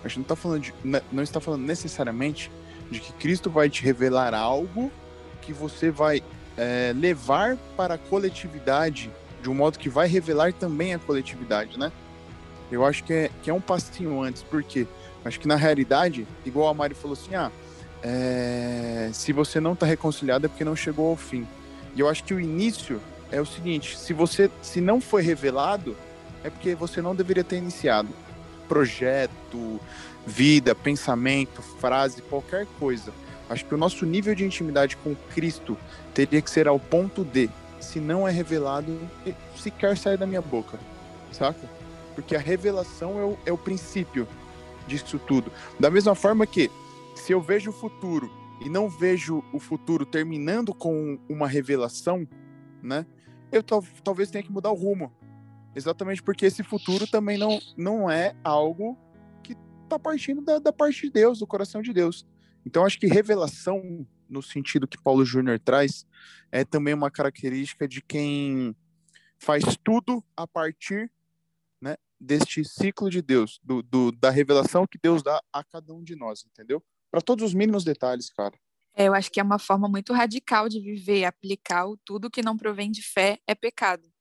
a 0.03 0.07
gente 0.09 0.17
não, 0.17 0.25
tá 0.25 0.35
falando 0.35 0.61
de, 0.63 0.73
não 1.13 1.23
está 1.23 1.39
falando 1.39 1.61
necessariamente 1.61 2.51
de 2.91 2.99
que 2.99 3.13
Cristo 3.13 3.49
vai 3.49 3.69
te 3.69 3.81
revelar 3.81 4.33
algo 4.33 4.91
que 5.41 5.53
você 5.53 5.89
vai 5.89 6.21
é, 6.57 6.91
levar 6.93 7.55
para 7.77 7.93
a 7.93 7.97
coletividade 7.97 9.09
de 9.41 9.49
um 9.49 9.53
modo 9.53 9.79
que 9.79 9.87
vai 9.87 10.05
revelar 10.05 10.51
também 10.51 10.93
a 10.93 10.99
coletividade, 10.99 11.79
né? 11.79 11.89
Eu 12.69 12.83
acho 12.85 13.01
que 13.05 13.13
é, 13.13 13.31
que 13.41 13.49
é 13.49 13.53
um 13.53 13.61
passinho 13.61 14.21
antes, 14.21 14.43
porque 14.43 14.85
acho 15.23 15.39
que 15.39 15.47
na 15.47 15.55
realidade, 15.55 16.27
igual 16.45 16.67
a 16.67 16.73
Mari 16.73 16.95
falou 16.95 17.13
assim, 17.13 17.33
ah, 17.33 17.49
é, 18.03 19.09
se 19.13 19.31
você 19.31 19.61
não 19.61 19.71
está 19.71 19.85
reconciliado 19.85 20.47
é 20.47 20.49
porque 20.49 20.65
não 20.65 20.75
chegou 20.75 21.11
ao 21.11 21.15
fim. 21.15 21.47
E 21.95 21.99
eu 21.99 22.07
acho 22.07 22.23
que 22.23 22.33
o 22.33 22.39
início 22.39 23.01
é 23.31 23.39
o 23.39 23.45
seguinte: 23.45 23.97
se 23.97 24.13
você 24.13 24.49
se 24.61 24.81
não 24.81 24.99
foi 24.99 25.21
revelado, 25.21 25.95
é 26.43 26.49
porque 26.49 26.75
você 26.75 27.01
não 27.01 27.15
deveria 27.15 27.43
ter 27.43 27.57
iniciado. 27.57 28.09
Projeto, 28.67 29.79
vida, 30.25 30.75
pensamento, 30.75 31.61
frase, 31.61 32.21
qualquer 32.21 32.67
coisa. 32.79 33.11
Acho 33.49 33.65
que 33.65 33.73
o 33.73 33.77
nosso 33.77 34.05
nível 34.05 34.35
de 34.35 34.45
intimidade 34.45 34.95
com 34.97 35.15
Cristo 35.33 35.75
teria 36.13 36.41
que 36.41 36.49
ser 36.49 36.67
ao 36.67 36.79
ponto 36.79 37.23
de, 37.23 37.49
se 37.79 37.99
não 37.99 38.27
é 38.27 38.31
revelado, 38.31 38.95
sequer 39.57 39.97
sair 39.97 40.17
da 40.17 40.27
minha 40.27 40.41
boca, 40.41 40.77
saca? 41.31 41.79
porque 42.19 42.35
a 42.35 42.39
revelação 42.39 43.17
é 43.17 43.23
o, 43.23 43.37
é 43.45 43.51
o 43.51 43.57
princípio 43.57 44.27
disso 44.85 45.17
tudo. 45.19 45.49
Da 45.79 45.89
mesma 45.89 46.13
forma 46.13 46.45
que, 46.45 46.69
se 47.15 47.31
eu 47.31 47.41
vejo 47.41 47.69
o 47.69 47.73
futuro 47.73 48.29
e 48.61 48.69
não 48.69 48.89
vejo 48.89 49.43
o 49.53 49.59
futuro 49.59 50.05
terminando 50.05 50.73
com 50.73 51.19
uma 51.29 51.47
revelação, 51.47 52.27
né? 52.81 53.05
Eu 53.51 53.63
talvez 54.03 54.29
tenha 54.29 54.43
que 54.43 54.51
mudar 54.51 54.71
o 54.71 54.75
rumo. 54.75 55.11
Exatamente 55.75 56.21
porque 56.21 56.45
esse 56.45 56.63
futuro 56.63 57.07
também 57.07 57.37
não, 57.37 57.59
não 57.77 58.09
é 58.09 58.35
algo 58.43 58.97
que 59.43 59.55
está 59.83 59.97
partindo 59.97 60.41
da, 60.41 60.59
da 60.59 60.73
parte 60.73 61.03
de 61.03 61.11
Deus, 61.11 61.39
do 61.39 61.47
coração 61.47 61.81
de 61.81 61.93
Deus. 61.93 62.27
Então, 62.65 62.85
acho 62.85 62.99
que 62.99 63.07
revelação, 63.07 64.05
no 64.27 64.41
sentido 64.41 64.87
que 64.87 65.01
Paulo 65.01 65.25
Júnior 65.25 65.59
traz, 65.59 66.05
é 66.51 66.65
também 66.65 66.93
uma 66.93 67.09
característica 67.09 67.87
de 67.87 68.01
quem 68.01 68.75
faz 69.37 69.63
tudo 69.83 70.23
a 70.35 70.45
partir 70.45 71.11
deste 72.19 72.65
ciclo 72.65 73.09
de 73.09 73.21
Deus, 73.21 73.59
do, 73.63 73.81
do, 73.81 74.11
da 74.11 74.29
revelação 74.29 74.85
que 74.85 74.99
Deus 75.01 75.23
dá 75.23 75.41
a 75.53 75.63
cada 75.63 75.93
um 75.93 76.03
de 76.03 76.15
nós, 76.15 76.45
entendeu? 76.45 76.83
Para 77.11 77.21
todos 77.21 77.43
os 77.45 77.53
mínimos 77.53 77.83
detalhes, 77.83 78.29
cara. 78.29 78.57
É, 78.95 79.07
eu 79.07 79.13
acho 79.13 79.31
que 79.31 79.39
é 79.39 79.43
uma 79.43 79.59
forma 79.59 79.87
muito 79.87 80.13
radical 80.13 80.67
de 80.67 80.79
viver, 80.79 81.25
aplicar 81.25 81.87
o 81.87 81.97
tudo 81.97 82.29
que 82.29 82.41
não 82.41 82.57
provém 82.57 82.91
de 82.91 83.01
fé 83.01 83.39
é 83.47 83.55
pecado. 83.55 84.11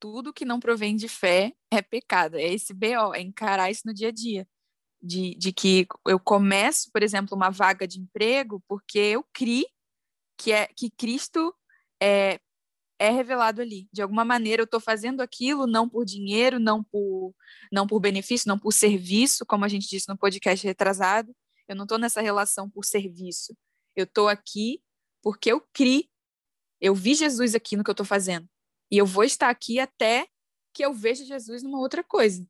Tudo 0.00 0.32
que 0.32 0.44
não 0.44 0.60
provém 0.60 0.96
de 0.96 1.08
fé 1.08 1.52
é 1.70 1.80
pecado. 1.80 2.36
É 2.36 2.52
esse 2.52 2.74
BO, 2.74 3.14
é 3.14 3.20
encarar 3.20 3.70
isso 3.70 3.82
no 3.86 3.94
dia 3.94 4.08
a 4.08 4.12
dia. 4.12 4.48
De, 5.00 5.34
de 5.34 5.52
que 5.52 5.86
eu 6.06 6.18
começo, 6.18 6.90
por 6.90 7.02
exemplo, 7.02 7.36
uma 7.36 7.50
vaga 7.50 7.86
de 7.86 8.00
emprego 8.00 8.62
porque 8.66 8.98
eu 8.98 9.24
criei 9.32 9.66
que, 10.38 10.50
é, 10.50 10.66
que 10.74 10.90
Cristo 10.90 11.54
é, 12.02 12.40
é 12.98 13.10
revelado 13.10 13.60
ali. 13.60 13.88
De 13.92 14.02
alguma 14.02 14.24
maneira 14.24 14.62
eu 14.62 14.64
estou 14.64 14.80
fazendo 14.80 15.20
aquilo 15.20 15.66
não 15.66 15.88
por 15.88 16.04
dinheiro, 16.04 16.58
não 16.58 16.82
por 16.82 17.34
não 17.70 17.86
por 17.86 18.00
benefício, 18.00 18.48
não 18.48 18.58
por 18.58 18.72
serviço, 18.72 19.44
como 19.46 19.64
a 19.64 19.68
gente 19.68 19.88
disse 19.88 20.08
no 20.08 20.18
podcast 20.18 20.66
retrasado. 20.66 21.34
Eu 21.68 21.76
não 21.76 21.84
estou 21.84 21.98
nessa 21.98 22.20
relação 22.20 22.68
por 22.68 22.84
serviço. 22.84 23.56
Eu 23.96 24.04
estou 24.04 24.28
aqui 24.28 24.82
porque 25.22 25.50
eu 25.50 25.60
criei, 25.72 26.10
eu 26.80 26.94
vi 26.94 27.14
Jesus 27.14 27.54
aqui 27.54 27.76
no 27.76 27.84
que 27.84 27.90
eu 27.90 27.94
estou 27.94 28.04
fazendo. 28.04 28.48
E 28.90 28.98
eu 28.98 29.06
vou 29.06 29.24
estar 29.24 29.48
aqui 29.48 29.78
até 29.78 30.28
que 30.74 30.84
eu 30.84 30.92
veja 30.92 31.24
Jesus 31.24 31.62
numa 31.62 31.78
outra 31.78 32.04
coisa 32.04 32.46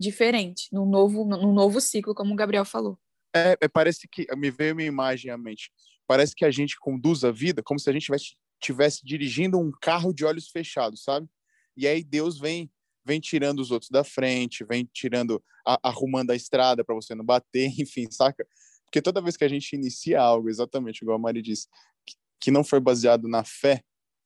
diferente, 0.00 0.68
num 0.72 0.86
novo, 0.86 1.24
num 1.24 1.52
novo 1.52 1.80
ciclo, 1.80 2.14
como 2.14 2.32
o 2.32 2.36
Gabriel 2.36 2.64
falou. 2.64 2.98
É, 3.34 3.56
é, 3.60 3.68
parece 3.68 4.08
que 4.08 4.26
me 4.36 4.50
veio 4.50 4.72
uma 4.72 4.82
imagem 4.82 5.30
à 5.30 5.36
mente. 5.36 5.70
Parece 6.06 6.34
que 6.34 6.44
a 6.44 6.50
gente 6.50 6.78
conduz 6.78 7.24
a 7.24 7.30
vida 7.30 7.62
como 7.62 7.78
se 7.78 7.88
a 7.90 7.92
gente 7.92 8.04
tivesse 8.04 8.36
tivesse 8.60 9.04
dirigindo 9.04 9.56
um 9.56 9.70
carro 9.70 10.12
de 10.12 10.24
olhos 10.24 10.48
fechados, 10.48 11.04
sabe? 11.04 11.28
E 11.76 11.86
aí 11.86 12.02
Deus 12.02 12.38
vem 12.38 12.68
vem 13.08 13.18
tirando 13.18 13.60
os 13.60 13.70
outros 13.70 13.90
da 13.90 14.04
frente, 14.04 14.64
vem 14.64 14.84
tirando, 14.92 15.42
a, 15.66 15.78
arrumando 15.88 16.30
a 16.30 16.36
estrada 16.36 16.84
para 16.84 16.94
você 16.94 17.14
não 17.14 17.24
bater, 17.24 17.72
enfim, 17.80 18.06
saca? 18.10 18.46
Porque 18.84 19.00
toda 19.00 19.22
vez 19.22 19.36
que 19.36 19.44
a 19.44 19.48
gente 19.48 19.74
inicia 19.74 20.20
algo, 20.20 20.48
exatamente 20.48 21.00
igual 21.02 21.16
a 21.16 21.20
Mari 21.20 21.40
disse, 21.40 21.66
que, 22.06 22.14
que 22.38 22.50
não 22.50 22.62
foi 22.62 22.80
baseado 22.80 23.26
na 23.26 23.44
fé 23.44 23.82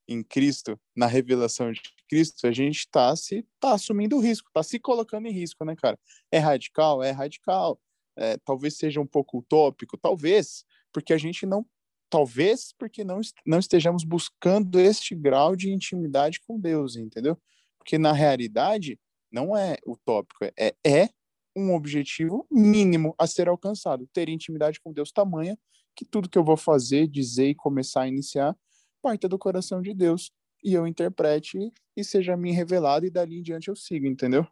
em 0.09 0.23
Cristo, 0.23 0.79
na 0.97 1.07
revelação 1.07 1.71
de 1.73 1.81
Cristo, 2.09 2.47
a 2.47 2.53
gente 2.53 2.81
está 2.81 3.14
se 3.14 3.47
tá 3.61 3.73
assumindo 3.73 4.16
o 4.16 4.21
risco, 4.21 4.49
está 4.49 4.62
se 4.62 4.79
colocando 4.79 5.27
em 5.27 5.33
risco, 5.33 5.64
né, 5.64 5.77
cara? 5.77 5.99
É 6.31 6.38
radical, 6.38 7.03
é 7.03 7.11
radical. 7.11 7.81
É, 8.16 8.37
talvez 8.45 8.77
seja 8.77 9.01
um 9.01 9.07
pouco 9.07 9.38
utópico, 9.38 9.97
talvez, 9.97 10.64
porque 10.92 11.14
a 11.14 11.18
gente 11.18 11.47
não 11.47 11.64
talvez 12.11 12.75
porque 12.79 13.03
não, 13.03 13.23
não 13.47 13.59
estejamos 13.59 14.05
buscando 14.05 14.79
este 14.79 15.14
grau 15.14 15.57
de 15.57 15.73
intimidade 15.73 16.40
com 16.47 16.61
Deus, 16.61 16.95
entendeu? 16.95 17.38
Porque 17.83 17.99
na 17.99 18.12
realidade 18.12 18.97
não 19.31 19.57
é 19.57 19.77
utópico, 19.85 20.45
é, 20.57 20.73
é 20.87 21.09
um 21.57 21.75
objetivo 21.75 22.47
mínimo 22.49 23.12
a 23.18 23.27
ser 23.27 23.49
alcançado, 23.49 24.09
ter 24.12 24.29
intimidade 24.29 24.81
com 24.81 24.92
Deus 24.92 25.11
tamanha 25.11 25.59
que 25.97 26.05
tudo 26.05 26.29
que 26.29 26.38
eu 26.38 26.45
vou 26.45 26.57
fazer, 26.57 27.09
dizer 27.09 27.49
e 27.49 27.55
começar 27.57 28.03
a 28.03 28.09
iniciar 28.09 28.57
parta 29.03 29.29
do 29.29 29.37
coração 29.37 29.83
de 29.83 29.92
Deus 29.92 30.31
e 30.62 30.75
eu 30.75 30.87
interprete 30.87 31.73
e 31.97 32.05
seja 32.05 32.37
me 32.37 32.53
revelado 32.53 33.05
e 33.05 33.11
dali 33.11 33.40
em 33.40 33.42
diante 33.42 33.66
eu 33.66 33.75
sigo, 33.75 34.07
entendeu? 34.07 34.47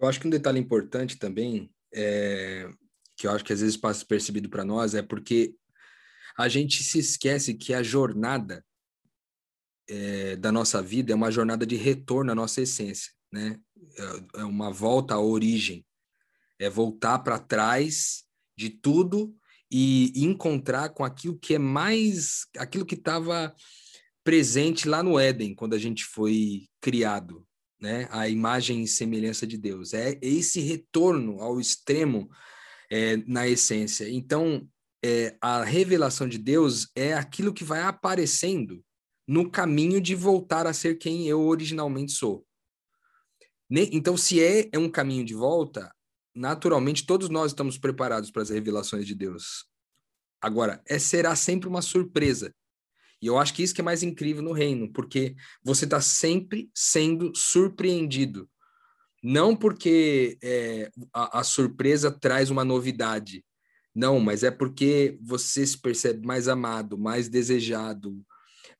Eu 0.00 0.08
acho 0.08 0.20
que 0.20 0.26
um 0.26 0.30
detalhe 0.30 0.58
importante 0.58 1.16
também 1.16 1.70
é, 1.94 2.68
que 3.16 3.28
eu 3.28 3.30
acho 3.30 3.44
que 3.44 3.52
às 3.52 3.60
vezes 3.60 3.76
passa 3.76 4.04
percebido 4.04 4.50
para 4.50 4.64
nós 4.64 4.92
é 4.92 5.02
porque 5.02 5.54
a 6.36 6.48
gente 6.48 6.82
se 6.82 6.98
esquece 6.98 7.54
que 7.54 7.72
a 7.72 7.82
jornada 7.82 8.65
é, 9.88 10.36
da 10.36 10.50
nossa 10.50 10.82
vida 10.82 11.12
é 11.12 11.16
uma 11.16 11.30
jornada 11.30 11.66
de 11.66 11.76
retorno 11.76 12.32
à 12.32 12.34
nossa 12.34 12.60
essência, 12.60 13.12
né? 13.32 13.58
É, 13.98 14.40
é 14.40 14.44
uma 14.44 14.70
volta 14.70 15.14
à 15.14 15.20
origem, 15.20 15.84
é 16.58 16.68
voltar 16.68 17.20
para 17.20 17.38
trás 17.38 18.24
de 18.56 18.70
tudo 18.70 19.34
e 19.70 20.12
encontrar 20.16 20.90
com 20.90 21.04
aquilo 21.04 21.38
que 21.38 21.54
é 21.54 21.58
mais, 21.58 22.46
aquilo 22.56 22.86
que 22.86 22.94
estava 22.94 23.54
presente 24.24 24.88
lá 24.88 25.02
no 25.02 25.18
Éden, 25.18 25.54
quando 25.54 25.74
a 25.74 25.78
gente 25.78 26.04
foi 26.04 26.66
criado, 26.80 27.46
né? 27.80 28.08
A 28.10 28.28
imagem 28.28 28.82
e 28.82 28.88
semelhança 28.88 29.46
de 29.46 29.56
Deus. 29.56 29.94
É 29.94 30.18
esse 30.20 30.60
retorno 30.60 31.40
ao 31.40 31.60
extremo 31.60 32.28
é, 32.90 33.16
na 33.26 33.46
essência. 33.46 34.08
Então, 34.08 34.66
é, 35.04 35.36
a 35.40 35.62
revelação 35.62 36.28
de 36.28 36.38
Deus 36.38 36.90
é 36.94 37.14
aquilo 37.14 37.52
que 37.52 37.62
vai 37.62 37.82
aparecendo 37.82 38.82
no 39.26 39.50
caminho 39.50 40.00
de 40.00 40.14
voltar 40.14 40.66
a 40.66 40.72
ser 40.72 40.96
quem 40.96 41.26
eu 41.26 41.42
originalmente 41.42 42.12
sou. 42.12 42.46
Então, 43.70 44.16
se 44.16 44.42
é, 44.42 44.68
é 44.72 44.78
um 44.78 44.88
caminho 44.88 45.24
de 45.24 45.34
volta, 45.34 45.92
naturalmente 46.34 47.04
todos 47.04 47.28
nós 47.28 47.50
estamos 47.50 47.76
preparados 47.76 48.30
para 48.30 48.42
as 48.42 48.50
revelações 48.50 49.06
de 49.06 49.14
Deus. 49.14 49.66
Agora, 50.40 50.80
é, 50.86 50.98
será 50.98 51.34
sempre 51.34 51.68
uma 51.68 51.82
surpresa. 51.82 52.54
E 53.20 53.26
eu 53.26 53.38
acho 53.38 53.54
que 53.54 53.62
isso 53.62 53.74
que 53.74 53.80
é 53.80 53.84
mais 53.84 54.02
incrível 54.02 54.42
no 54.42 54.52
reino, 54.52 54.92
porque 54.92 55.34
você 55.64 55.84
está 55.84 56.00
sempre 56.00 56.70
sendo 56.74 57.32
surpreendido. 57.34 58.48
Não 59.22 59.56
porque 59.56 60.38
é, 60.42 60.90
a, 61.12 61.40
a 61.40 61.44
surpresa 61.44 62.10
traz 62.12 62.50
uma 62.50 62.64
novidade, 62.64 63.44
não, 63.96 64.20
mas 64.20 64.42
é 64.42 64.50
porque 64.50 65.18
você 65.22 65.66
se 65.66 65.78
percebe 65.78 66.26
mais 66.26 66.48
amado, 66.48 66.98
mais 66.98 67.30
desejado, 67.30 68.22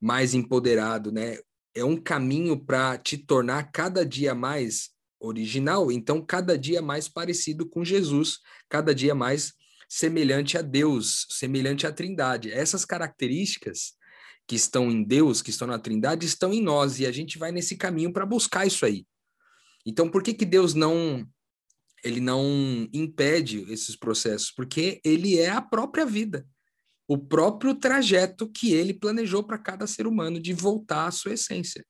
mais 0.01 0.35
empoderado, 0.35 1.11
né? 1.11 1.39
É 1.75 1.85
um 1.85 1.97
caminho 1.97 2.59
para 2.59 2.97
te 2.99 3.19
tornar 3.19 3.71
cada 3.71 4.05
dia 4.05 4.35
mais 4.35 4.91
original, 5.21 5.91
então 5.91 6.25
cada 6.25 6.57
dia 6.59 6.81
mais 6.81 7.09
parecido 7.09 7.69
com 7.69 7.85
Jesus, 7.85 8.39
cada 8.69 8.95
dia 8.95 9.15
mais 9.15 9.53
semelhante 9.89 10.59
a 10.59 10.63
Deus, 10.63 11.27
semelhante 11.31 11.87
à 11.87 11.93
Trindade. 11.93 12.51
Essas 12.51 12.85
características 12.85 13.95
que 14.47 14.57
estão 14.57 14.91
em 14.91 15.03
Deus, 15.03 15.43
que 15.43 15.51
estão 15.51 15.67
na 15.67 15.79
Trindade, 15.79 16.27
estão 16.27 16.53
em 16.53 16.63
nós 16.63 16.99
e 17.01 17.07
a 17.07 17.13
gente 17.13 17.39
vai 17.39 17.51
nesse 17.51 17.77
caminho 17.77 18.13
para 18.13 18.27
buscar 18.27 18.67
isso 18.67 18.85
aí. 18.87 19.07
Então, 19.85 20.09
por 20.09 20.23
que 20.23 20.35
que 20.35 20.45
Deus 20.45 20.75
não 20.75 21.27
ele 22.05 22.21
não 22.21 22.89
impede 22.93 23.65
esses 23.73 23.97
processos? 23.97 24.53
Porque 24.53 25.01
ele 25.05 25.39
é 25.39 25.49
a 25.49 25.61
própria 25.61 26.07
vida, 26.07 26.47
o 27.09 27.17
próprio 27.17 27.75
trajeto 27.75 28.51
que 28.51 28.73
ele 28.73 28.95
planejou 28.95 29.45
para 29.45 29.59
cada 29.59 29.87
ser 29.87 30.07
humano 30.07 30.41
de 30.41 30.53
voltar 30.53 31.07
à 31.07 31.11
sua 31.11 31.35
essência. 31.35 31.85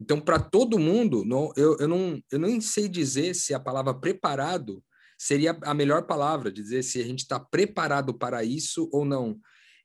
Então, 0.00 0.20
para 0.20 0.38
todo 0.38 0.78
mundo, 0.78 1.24
eu, 1.56 1.76
eu, 1.78 1.88
não, 1.88 2.22
eu 2.30 2.38
nem 2.38 2.60
sei 2.60 2.88
dizer 2.88 3.34
se 3.34 3.52
a 3.52 3.60
palavra 3.60 3.92
preparado 3.92 4.82
seria 5.18 5.58
a 5.62 5.74
melhor 5.74 6.06
palavra, 6.06 6.52
dizer 6.52 6.82
se 6.84 7.00
a 7.00 7.04
gente 7.04 7.20
está 7.20 7.40
preparado 7.40 8.14
para 8.14 8.44
isso 8.44 8.88
ou 8.92 9.04
não 9.04 9.38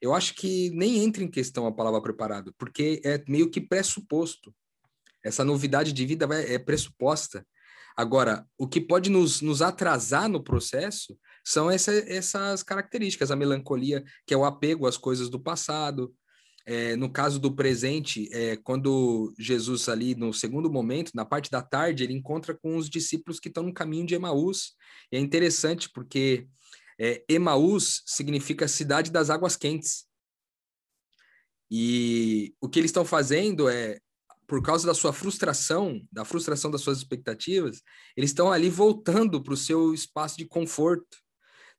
eu 0.03 0.13
acho 0.13 0.35
que 0.35 0.69
nem 0.71 0.97
entra 0.97 1.23
em 1.23 1.31
questão 1.31 1.65
a 1.65 1.71
palavra 1.71 2.01
preparado, 2.01 2.53
porque 2.57 3.01
é 3.05 3.23
meio 3.25 3.49
que 3.49 3.61
pressuposto. 3.61 4.53
Essa 5.23 5.45
novidade 5.45 5.93
de 5.93 6.05
vida 6.05 6.27
é 6.35 6.59
pressuposta. 6.59 7.47
Agora, 7.95 8.45
o 8.57 8.67
que 8.67 8.81
pode 8.81 9.09
nos, 9.09 9.39
nos 9.39 9.61
atrasar 9.61 10.27
no 10.27 10.43
processo 10.43 11.17
são 11.43 11.69
essa, 11.69 11.91
essas 11.91 12.63
características, 12.63 13.31
a 13.31 13.35
melancolia, 13.35 14.03
que 14.25 14.33
é 14.33 14.37
o 14.37 14.45
apego 14.45 14.87
às 14.87 14.97
coisas 14.97 15.29
do 15.29 15.39
passado. 15.39 16.13
É, 16.65 16.95
no 16.95 17.11
caso 17.11 17.39
do 17.39 17.53
presente, 17.53 18.29
é, 18.31 18.55
quando 18.55 19.33
Jesus 19.37 19.89
ali 19.89 20.15
no 20.15 20.33
segundo 20.33 20.71
momento, 20.71 21.11
na 21.13 21.25
parte 21.25 21.51
da 21.51 21.61
tarde, 21.61 22.03
ele 22.03 22.13
encontra 22.13 22.53
com 22.53 22.77
os 22.77 22.89
discípulos 22.89 23.39
que 23.39 23.49
estão 23.49 23.63
no 23.63 23.73
caminho 23.73 24.05
de 24.05 24.15
Emaús. 24.15 24.73
E 25.11 25.17
é 25.17 25.19
interessante 25.19 25.89
porque 25.93 26.47
é, 26.97 27.23
Emaús 27.27 28.01
significa 28.05 28.67
cidade 28.67 29.11
das 29.11 29.29
águas 29.29 29.57
quentes. 29.57 30.05
E 31.69 32.53
o 32.61 32.69
que 32.69 32.79
eles 32.79 32.89
estão 32.89 33.03
fazendo 33.03 33.67
é, 33.67 33.99
por 34.47 34.61
causa 34.61 34.85
da 34.85 34.93
sua 34.93 35.11
frustração, 35.11 36.01
da 36.11 36.23
frustração 36.23 36.69
das 36.69 36.81
suas 36.81 36.99
expectativas, 36.99 37.81
eles 38.15 38.29
estão 38.29 38.51
ali 38.51 38.69
voltando 38.69 39.41
para 39.41 39.53
o 39.53 39.57
seu 39.57 39.93
espaço 39.93 40.37
de 40.37 40.45
conforto. 40.45 41.17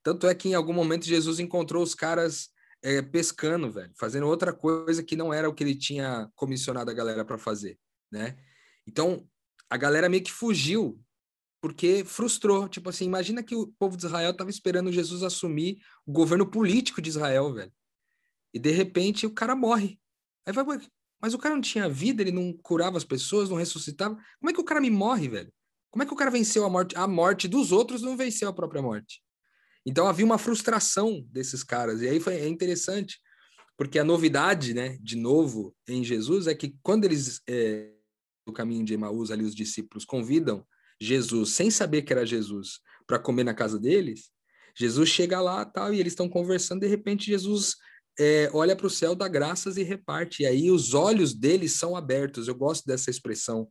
Tanto 0.05 0.27
é 0.27 0.35
que 0.35 0.49
em 0.49 0.53
algum 0.53 0.71
momento 0.71 1.03
Jesus 1.03 1.39
encontrou 1.39 1.81
os 1.81 1.95
caras 1.95 2.51
é, 2.83 3.01
pescando, 3.01 3.71
velho, 3.71 3.91
fazendo 3.97 4.27
outra 4.27 4.53
coisa 4.53 5.01
que 5.01 5.15
não 5.15 5.33
era 5.33 5.49
o 5.49 5.53
que 5.53 5.63
ele 5.63 5.73
tinha 5.73 6.29
comissionado 6.35 6.91
a 6.91 6.93
galera 6.93 7.25
para 7.25 7.39
fazer, 7.39 7.79
né? 8.11 8.37
Então, 8.85 9.27
a 9.67 9.75
galera 9.75 10.07
meio 10.07 10.23
que 10.23 10.31
fugiu 10.31 11.03
porque 11.59 12.05
frustrou. 12.05 12.69
Tipo 12.69 12.89
assim, 12.89 13.05
imagina 13.05 13.41
que 13.41 13.55
o 13.55 13.65
povo 13.79 13.97
de 13.97 14.05
Israel 14.05 14.29
estava 14.29 14.51
esperando 14.51 14.91
Jesus 14.91 15.23
assumir 15.23 15.79
o 16.05 16.11
governo 16.11 16.45
político 16.45 17.01
de 17.01 17.09
Israel, 17.09 17.51
velho. 17.51 17.73
E 18.53 18.59
de 18.59 18.69
repente 18.69 19.25
o 19.25 19.33
cara 19.33 19.55
morre. 19.55 19.99
Aí 20.45 20.53
vai, 20.53 20.63
mas 21.19 21.33
o 21.33 21.39
cara 21.39 21.55
não 21.55 21.61
tinha 21.63 21.89
vida, 21.89 22.21
ele 22.21 22.31
não 22.31 22.53
curava 22.53 22.95
as 22.95 23.03
pessoas, 23.03 23.49
não 23.49 23.57
ressuscitava. 23.57 24.15
Como 24.39 24.51
é 24.51 24.53
que 24.53 24.61
o 24.61 24.65
cara 24.65 24.79
me 24.79 24.91
morre, 24.91 25.27
velho? 25.27 25.51
Como 25.89 26.03
é 26.03 26.05
que 26.05 26.13
o 26.13 26.15
cara 26.15 26.29
venceu 26.29 26.63
a 26.63 26.69
morte? 26.69 26.95
A 26.95 27.07
morte 27.07 27.47
dos 27.47 27.71
outros 27.71 28.03
não 28.03 28.15
venceu 28.15 28.47
a 28.47 28.53
própria 28.53 28.83
morte. 28.83 29.24
Então 29.85 30.07
havia 30.07 30.25
uma 30.25 30.37
frustração 30.37 31.25
desses 31.31 31.63
caras. 31.63 32.01
E 32.01 32.07
aí 32.07 32.19
foi 32.19 32.35
é 32.35 32.47
interessante, 32.47 33.19
porque 33.77 33.99
a 33.99 34.03
novidade, 34.03 34.73
né, 34.73 34.97
de 35.01 35.15
novo 35.15 35.75
em 35.87 36.03
Jesus, 36.03 36.47
é 36.47 36.55
que 36.55 36.75
quando 36.81 37.05
eles, 37.05 37.41
é, 37.47 37.91
no 38.47 38.53
caminho 38.53 38.83
de 38.83 38.93
Emaús, 38.93 39.31
ali 39.31 39.43
os 39.43 39.55
discípulos 39.55 40.05
convidam 40.05 40.65
Jesus, 40.99 41.51
sem 41.51 41.69
saber 41.69 42.01
que 42.03 42.13
era 42.13 42.25
Jesus, 42.25 42.79
para 43.05 43.19
comer 43.19 43.43
na 43.43 43.53
casa 43.53 43.79
deles, 43.79 44.31
Jesus 44.77 45.09
chega 45.09 45.39
lá 45.39 45.63
tal, 45.63 45.93
e 45.93 45.99
eles 45.99 46.13
estão 46.13 46.27
conversando, 46.27 46.81
de 46.81 46.87
repente 46.87 47.27
Jesus 47.27 47.75
é, 48.19 48.49
olha 48.53 48.75
para 48.75 48.87
o 48.87 48.89
céu, 48.89 49.15
dá 49.15 49.27
graças 49.27 49.77
e 49.77 49.83
reparte. 49.83 50.43
E 50.43 50.45
aí 50.45 50.71
os 50.71 50.93
olhos 50.93 51.33
deles 51.33 51.73
são 51.73 51.95
abertos. 51.95 52.47
Eu 52.47 52.55
gosto 52.55 52.85
dessa 52.85 53.09
expressão 53.09 53.69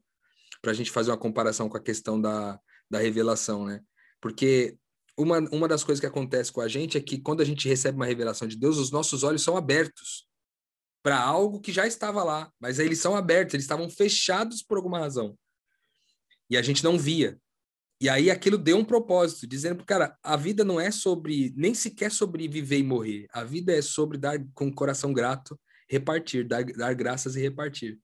para 0.61 0.70
a 0.70 0.74
gente 0.74 0.90
fazer 0.90 1.11
uma 1.11 1.18
comparação 1.18 1.68
com 1.68 1.77
a 1.77 1.83
questão 1.83 2.20
da, 2.20 2.59
da 2.90 2.98
revelação, 2.98 3.66
né? 3.66 3.81
Porque 4.20 4.79
uma, 5.16 5.38
uma 5.50 5.68
das 5.68 5.85
coisas 5.85 6.00
que 6.00 6.07
acontece 6.07 6.53
com 6.53 6.61
a 6.61 6.68
gente 6.68 6.98
é 6.98 7.00
que 7.00 7.18
quando 7.18 7.40
a 7.40 7.44
gente 7.44 7.68
recebe 7.68 7.96
uma 7.96 8.07
revelação 8.07 8.48
de 8.48 8.57
Deus, 8.57 8.79
os 8.79 8.90
nossos 8.90 9.22
olhos 9.22 9.42
são 9.42 9.57
abertos 9.57 10.27
para 11.03 11.20
algo 11.20 11.61
que 11.61 11.72
já 11.72 11.87
estava 11.87 12.24
lá, 12.24 12.50
mas 12.59 12.79
eles 12.79 12.98
são 12.98 13.14
abertos, 13.14 13.55
eles 13.55 13.64
estavam 13.64 13.88
fechados 13.90 14.62
por 14.62 14.77
alguma 14.77 14.98
razão 14.98 15.37
e 16.48 16.57
a 16.57 16.62
gente 16.62 16.85
não 16.85 16.98
via. 16.98 17.38
E 18.00 18.09
aí 18.09 18.31
aquilo 18.31 18.59
deu 18.59 18.77
um 18.77 18.85
propósito, 18.85 19.46
dizendo 19.46 19.77
para 19.77 19.87
cara, 19.87 20.18
a 20.22 20.37
vida 20.37 20.64
não 20.64 20.81
é 20.81 20.90
sobre, 20.90 21.53
nem 21.57 21.74
sequer 21.74 22.11
sobre 22.11 22.46
viver 22.48 22.79
e 22.79 22.83
morrer. 22.83 23.27
A 23.33 23.44
vida 23.44 23.72
é 23.72 23.81
sobre 23.81 24.18
dar 24.18 24.38
com 24.53 24.68
o 24.68 24.74
coração 24.74 25.12
grato, 25.12 25.59
repartir, 25.88 26.46
dar, 26.46 26.64
dar 26.64 26.94
graças 26.94 27.37
e 27.37 27.40
repartir. 27.40 27.98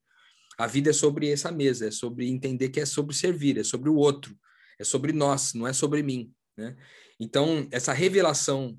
A 0.57 0.65
vida 0.65 0.89
é 0.89 0.93
sobre 0.93 1.29
essa 1.29 1.51
mesa, 1.51 1.87
é 1.87 1.91
sobre 1.91 2.27
entender 2.29 2.69
que 2.69 2.79
é 2.79 2.85
sobre 2.85 3.15
servir, 3.15 3.57
é 3.57 3.63
sobre 3.63 3.89
o 3.89 3.95
outro, 3.95 4.35
é 4.79 4.83
sobre 4.83 5.11
nós, 5.11 5.53
não 5.53 5.67
é 5.67 5.73
sobre 5.73 6.01
mim, 6.01 6.31
né? 6.61 6.77
Então, 7.19 7.67
essa 7.71 7.91
revelação 7.91 8.77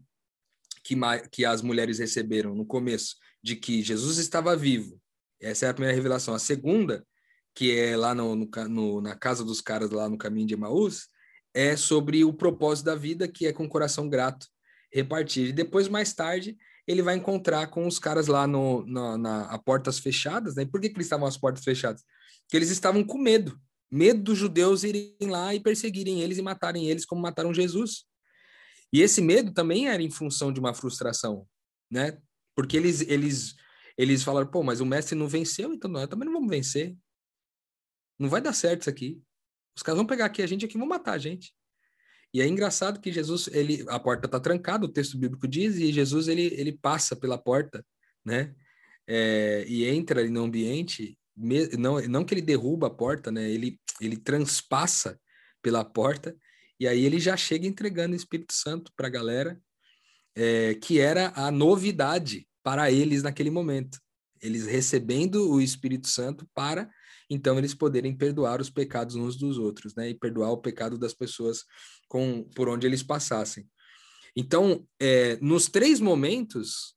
que, 0.82 0.96
que 1.30 1.44
as 1.44 1.60
mulheres 1.60 1.98
receberam 1.98 2.54
no 2.54 2.64
começo, 2.64 3.16
de 3.42 3.56
que 3.56 3.82
Jesus 3.82 4.18
estava 4.18 4.56
vivo, 4.56 5.00
essa 5.40 5.66
é 5.66 5.68
a 5.68 5.74
primeira 5.74 5.94
revelação. 5.94 6.34
A 6.34 6.38
segunda 6.38 7.04
que 7.54 7.78
é 7.78 7.96
lá 7.96 8.14
no, 8.14 8.34
no, 8.36 9.00
na 9.00 9.14
casa 9.14 9.44
dos 9.44 9.60
caras 9.60 9.90
lá 9.90 10.08
no 10.08 10.18
caminho 10.18 10.46
de 10.46 10.54
Emaús, 10.54 11.08
é 11.54 11.76
sobre 11.76 12.24
o 12.24 12.32
propósito 12.32 12.86
da 12.86 12.94
vida, 12.94 13.28
que 13.28 13.46
é 13.46 13.52
com 13.52 13.68
coração 13.68 14.08
grato 14.08 14.46
repartir. 14.92 15.48
E 15.48 15.52
depois, 15.52 15.88
mais 15.88 16.12
tarde, 16.14 16.56
ele 16.86 17.02
vai 17.02 17.14
encontrar 17.14 17.66
com 17.68 17.86
os 17.86 17.98
caras 17.98 18.26
lá 18.26 18.46
no, 18.46 18.86
na, 18.86 19.18
na 19.18 19.42
a 19.44 19.58
portas 19.58 19.98
fechadas, 19.98 20.54
né? 20.54 20.64
por 20.64 20.80
que, 20.80 20.88
que 20.88 20.96
eles 20.96 21.06
estavam 21.06 21.26
às 21.26 21.36
portas 21.36 21.62
fechadas? 21.62 22.02
Porque 22.42 22.56
eles 22.56 22.70
estavam 22.70 23.04
com 23.04 23.18
medo. 23.18 23.58
Medo 23.92 24.22
dos 24.22 24.38
judeus 24.38 24.84
irem 24.84 25.14
lá 25.20 25.54
e 25.54 25.60
perseguirem 25.60 26.22
eles 26.22 26.38
e 26.38 26.42
matarem 26.42 26.88
eles 26.88 27.04
como 27.04 27.20
mataram 27.20 27.52
Jesus. 27.52 28.06
E 28.90 29.02
esse 29.02 29.20
medo 29.20 29.52
também 29.52 29.86
era 29.88 30.02
em 30.02 30.10
função 30.10 30.50
de 30.50 30.58
uma 30.58 30.72
frustração, 30.72 31.46
né? 31.90 32.18
Porque 32.54 32.74
eles, 32.74 33.02
eles, 33.02 33.54
eles 33.98 34.22
falaram, 34.22 34.50
pô, 34.50 34.62
mas 34.62 34.80
o 34.80 34.86
mestre 34.86 35.14
não 35.14 35.28
venceu, 35.28 35.74
então 35.74 35.90
nós 35.90 36.08
também 36.08 36.24
não 36.24 36.32
vamos 36.32 36.48
vencer. 36.48 36.96
Não 38.18 38.30
vai 38.30 38.40
dar 38.40 38.54
certo 38.54 38.82
isso 38.82 38.90
aqui. 38.90 39.20
Os 39.76 39.82
caras 39.82 39.98
vão 39.98 40.06
pegar 40.06 40.24
aqui 40.24 40.42
a 40.42 40.46
gente 40.46 40.64
aqui 40.64 40.78
vão 40.78 40.88
matar 40.88 41.12
a 41.12 41.18
gente. 41.18 41.54
E 42.32 42.40
é 42.40 42.46
engraçado 42.46 42.98
que 42.98 43.12
Jesus, 43.12 43.46
ele, 43.48 43.84
a 43.88 44.00
porta 44.00 44.24
está 44.24 44.40
trancada, 44.40 44.86
o 44.86 44.92
texto 44.92 45.18
bíblico 45.18 45.46
diz, 45.46 45.76
e 45.76 45.92
Jesus 45.92 46.28
ele, 46.28 46.46
ele 46.54 46.72
passa 46.72 47.14
pela 47.14 47.36
porta, 47.36 47.84
né? 48.24 48.54
É, 49.06 49.66
e 49.68 49.84
entra 49.84 50.20
ali 50.20 50.30
no 50.30 50.42
ambiente, 50.42 51.18
não, 51.36 52.00
não 52.02 52.24
que 52.24 52.34
ele 52.34 52.42
derruba 52.42 52.86
a 52.88 52.90
porta, 52.90 53.30
né? 53.30 53.50
Ele, 53.50 53.80
ele 54.00 54.16
transpassa 54.16 55.18
pela 55.62 55.84
porta 55.84 56.36
e 56.78 56.86
aí 56.86 57.04
ele 57.04 57.18
já 57.18 57.36
chega 57.36 57.66
entregando 57.66 58.12
o 58.12 58.16
Espírito 58.16 58.52
Santo 58.52 58.92
para 58.96 59.06
a 59.06 59.10
galera, 59.10 59.60
é, 60.34 60.74
que 60.74 60.98
era 60.98 61.32
a 61.34 61.50
novidade 61.50 62.46
para 62.62 62.90
eles 62.90 63.22
naquele 63.22 63.50
momento. 63.50 63.98
Eles 64.40 64.66
recebendo 64.66 65.50
o 65.50 65.60
Espírito 65.60 66.08
Santo 66.08 66.48
para 66.54 66.90
então 67.32 67.58
eles 67.58 67.74
poderem 67.74 68.14
perdoar 68.14 68.60
os 68.60 68.68
pecados 68.68 69.14
uns 69.14 69.36
dos 69.36 69.56
outros, 69.56 69.94
né? 69.94 70.10
E 70.10 70.14
perdoar 70.14 70.50
o 70.50 70.58
pecado 70.58 70.98
das 70.98 71.14
pessoas 71.14 71.64
com 72.06 72.44
por 72.54 72.68
onde 72.68 72.86
eles 72.86 73.02
passassem. 73.02 73.66
Então, 74.36 74.86
é, 75.00 75.36
nos 75.40 75.66
três 75.66 75.98
momentos, 75.98 76.94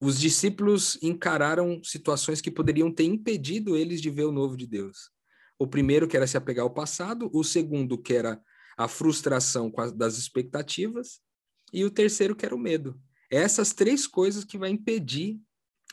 os 0.00 0.20
discípulos 0.20 0.98
encararam 1.02 1.82
situações 1.82 2.40
que 2.40 2.50
poderiam 2.50 2.92
ter 2.92 3.04
impedido 3.04 3.76
eles 3.76 4.00
de 4.00 4.10
ver 4.10 4.24
o 4.24 4.32
novo 4.32 4.56
de 4.56 4.66
Deus. 4.66 5.10
O 5.58 5.66
primeiro 5.66 6.06
que 6.06 6.16
era 6.16 6.26
se 6.26 6.36
apegar 6.36 6.64
ao 6.64 6.74
passado, 6.74 7.30
o 7.32 7.42
segundo 7.42 7.96
que 7.96 8.12
era 8.14 8.40
a 8.76 8.86
frustração 8.88 9.72
das 9.94 10.18
expectativas 10.18 11.20
e 11.72 11.84
o 11.84 11.90
terceiro 11.90 12.36
que 12.36 12.44
era 12.44 12.54
o 12.54 12.58
medo. 12.58 13.00
Essas 13.30 13.72
três 13.72 14.06
coisas 14.06 14.44
que 14.44 14.58
vai 14.58 14.70
impedir 14.70 15.40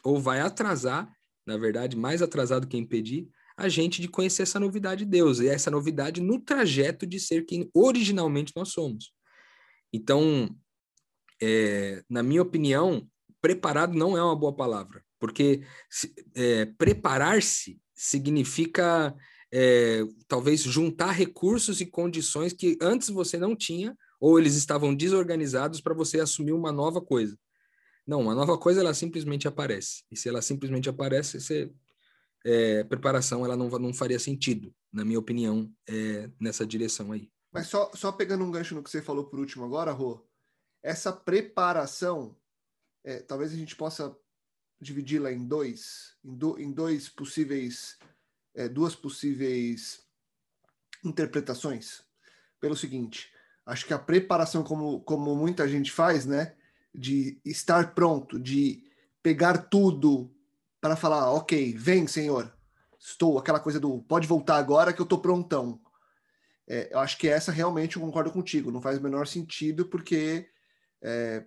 ou 0.03 0.19
vai 0.19 0.41
atrasar, 0.41 1.11
na 1.45 1.57
verdade, 1.57 1.95
mais 1.95 2.21
atrasado 2.21 2.67
que 2.67 2.77
impedir, 2.77 3.29
a 3.55 3.69
gente 3.69 4.01
de 4.01 4.07
conhecer 4.07 4.43
essa 4.43 4.59
novidade 4.59 5.05
de 5.05 5.11
Deus, 5.11 5.39
e 5.39 5.47
essa 5.47 5.71
novidade 5.71 6.19
no 6.19 6.39
trajeto 6.39 7.05
de 7.05 7.19
ser 7.19 7.45
quem 7.45 7.69
originalmente 7.73 8.51
nós 8.55 8.69
somos. 8.69 9.13
Então, 9.93 10.49
é, 11.41 12.03
na 12.09 12.23
minha 12.23 12.41
opinião, 12.41 13.07
preparado 13.43 13.93
não 13.93 14.17
é 14.17 14.23
uma 14.23 14.37
boa 14.37 14.55
palavra, 14.55 15.03
porque 15.19 15.61
é, 16.33 16.65
preparar-se 16.77 17.77
significa 17.93 19.13
é, 19.51 20.01
talvez 20.29 20.61
juntar 20.61 21.11
recursos 21.11 21.81
e 21.81 21.85
condições 21.85 22.53
que 22.53 22.77
antes 22.81 23.09
você 23.09 23.37
não 23.37 23.53
tinha, 23.53 23.97
ou 24.17 24.39
eles 24.39 24.55
estavam 24.55 24.95
desorganizados 24.95 25.81
para 25.81 25.93
você 25.93 26.21
assumir 26.21 26.53
uma 26.53 26.71
nova 26.71 27.01
coisa. 27.01 27.37
Não, 28.07 28.21
uma 28.21 28.33
nova 28.33 28.57
coisa 28.57 28.79
ela 28.79 28.93
simplesmente 28.93 29.45
aparece. 29.45 30.05
E 30.09 30.15
se 30.15 30.29
ela 30.29 30.41
simplesmente 30.41 30.87
aparece, 30.87 31.41
você 31.41 31.69
é, 32.45 32.85
preparação 32.85 33.43
ela 33.43 33.57
não, 33.57 33.67
não 33.67 33.93
faria 33.93 34.19
sentido, 34.19 34.73
na 34.89 35.03
minha 35.03 35.19
opinião, 35.19 35.69
é, 35.85 36.29
nessa 36.39 36.65
direção 36.65 37.11
aí. 37.11 37.29
Mas 37.51 37.67
só, 37.67 37.91
só 37.93 38.09
pegando 38.09 38.45
um 38.45 38.51
gancho 38.51 38.73
no 38.73 38.81
que 38.81 38.89
você 38.89 39.01
falou 39.01 39.25
por 39.25 39.37
último 39.37 39.65
agora, 39.65 39.91
Rô, 39.91 40.25
essa 40.81 41.11
preparação, 41.11 42.37
é, 43.03 43.19
talvez 43.19 43.51
a 43.51 43.55
gente 43.55 43.75
possa 43.75 44.15
dividi-la 44.79 45.31
em 45.31 45.45
dois, 45.45 46.15
em, 46.23 46.35
do, 46.35 46.59
em 46.59 46.71
dois 46.71 47.09
possíveis, 47.09 47.97
é, 48.53 48.67
duas 48.67 48.95
possíveis 48.95 50.01
interpretações. 51.03 52.03
Pelo 52.59 52.75
seguinte, 52.75 53.31
acho 53.65 53.85
que 53.85 53.93
a 53.93 53.99
preparação, 53.99 54.63
como, 54.63 55.01
como 55.01 55.35
muita 55.35 55.67
gente 55.67 55.91
faz, 55.91 56.25
né, 56.25 56.55
de 56.93 57.39
estar 57.43 57.93
pronto, 57.93 58.39
de 58.39 58.83
pegar 59.21 59.57
tudo 59.57 60.33
para 60.79 60.95
falar, 60.95 61.31
ok, 61.31 61.73
vem, 61.77 62.07
Senhor, 62.07 62.53
estou, 62.99 63.37
aquela 63.37 63.59
coisa 63.59 63.79
do 63.79 64.01
pode 64.03 64.27
voltar 64.27 64.57
agora 64.57 64.93
que 64.93 65.01
eu 65.01 65.05
estou 65.05 65.19
prontão. 65.19 65.81
É, 66.67 66.93
eu 66.93 66.99
acho 66.99 67.17
que 67.17 67.27
essa 67.27 67.51
realmente 67.51 67.97
eu 67.97 68.01
concordo 68.01 68.31
contigo, 68.31 68.71
não 68.71 68.81
faz 68.81 68.97
o 68.97 69.01
menor 69.01 69.27
sentido, 69.27 69.85
porque 69.85 70.49
é, 71.01 71.45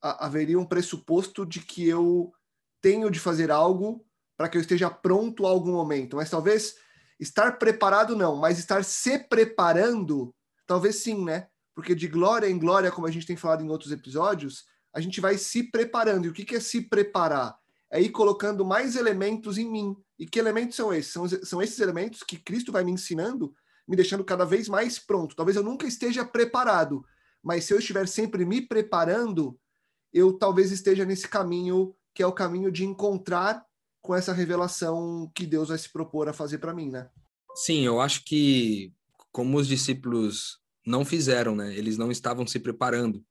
haveria 0.00 0.58
um 0.58 0.64
pressuposto 0.64 1.44
de 1.44 1.60
que 1.60 1.86
eu 1.86 2.32
tenho 2.80 3.10
de 3.10 3.18
fazer 3.18 3.50
algo 3.50 4.04
para 4.36 4.48
que 4.48 4.56
eu 4.56 4.60
esteja 4.60 4.88
pronto 4.88 5.46
a 5.46 5.50
algum 5.50 5.72
momento. 5.72 6.16
Mas 6.16 6.30
talvez 6.30 6.76
estar 7.18 7.58
preparado 7.58 8.16
não, 8.16 8.36
mas 8.36 8.58
estar 8.58 8.84
se 8.84 9.18
preparando, 9.18 10.34
talvez 10.66 10.96
sim, 10.96 11.24
né? 11.24 11.48
Porque 11.74 11.94
de 11.94 12.06
glória 12.06 12.48
em 12.48 12.58
glória, 12.58 12.90
como 12.90 13.06
a 13.06 13.10
gente 13.10 13.26
tem 13.26 13.36
falado 13.36 13.64
em 13.64 13.68
outros 13.68 13.92
episódios, 13.92 14.64
a 14.92 15.00
gente 15.00 15.20
vai 15.20 15.36
se 15.36 15.64
preparando. 15.64 16.26
E 16.26 16.28
o 16.28 16.32
que 16.32 16.56
é 16.56 16.60
se 16.60 16.82
preparar? 16.82 17.58
é 17.90 18.00
ir 18.00 18.10
colocando 18.10 18.64
mais 18.64 18.96
elementos 18.96 19.58
em 19.58 19.70
mim. 19.70 19.96
E 20.18 20.26
que 20.26 20.38
elementos 20.38 20.76
são 20.76 20.92
esses? 20.92 21.12
São, 21.12 21.28
são 21.28 21.62
esses 21.62 21.78
elementos 21.80 22.22
que 22.22 22.36
Cristo 22.36 22.72
vai 22.72 22.84
me 22.84 22.92
ensinando, 22.92 23.54
me 23.86 23.96
deixando 23.96 24.24
cada 24.24 24.44
vez 24.44 24.68
mais 24.68 24.98
pronto. 24.98 25.34
Talvez 25.34 25.56
eu 25.56 25.62
nunca 25.62 25.86
esteja 25.86 26.24
preparado, 26.24 27.04
mas 27.42 27.64
se 27.64 27.72
eu 27.72 27.78
estiver 27.78 28.06
sempre 28.06 28.44
me 28.44 28.60
preparando, 28.60 29.58
eu 30.12 30.32
talvez 30.32 30.72
esteja 30.72 31.04
nesse 31.04 31.28
caminho 31.28 31.94
que 32.14 32.22
é 32.22 32.26
o 32.26 32.32
caminho 32.32 32.72
de 32.72 32.84
encontrar 32.84 33.64
com 34.00 34.14
essa 34.14 34.32
revelação 34.32 35.30
que 35.34 35.46
Deus 35.46 35.68
vai 35.68 35.78
se 35.78 35.88
propor 35.88 36.28
a 36.28 36.32
fazer 36.32 36.58
para 36.58 36.74
mim, 36.74 36.90
né? 36.90 37.08
Sim, 37.54 37.84
eu 37.84 38.00
acho 38.00 38.24
que 38.24 38.92
como 39.30 39.56
os 39.58 39.68
discípulos 39.68 40.58
não 40.84 41.04
fizeram, 41.04 41.54
né? 41.54 41.76
Eles 41.76 41.96
não 41.96 42.10
estavam 42.10 42.46
se 42.46 42.58
preparando 42.58 43.24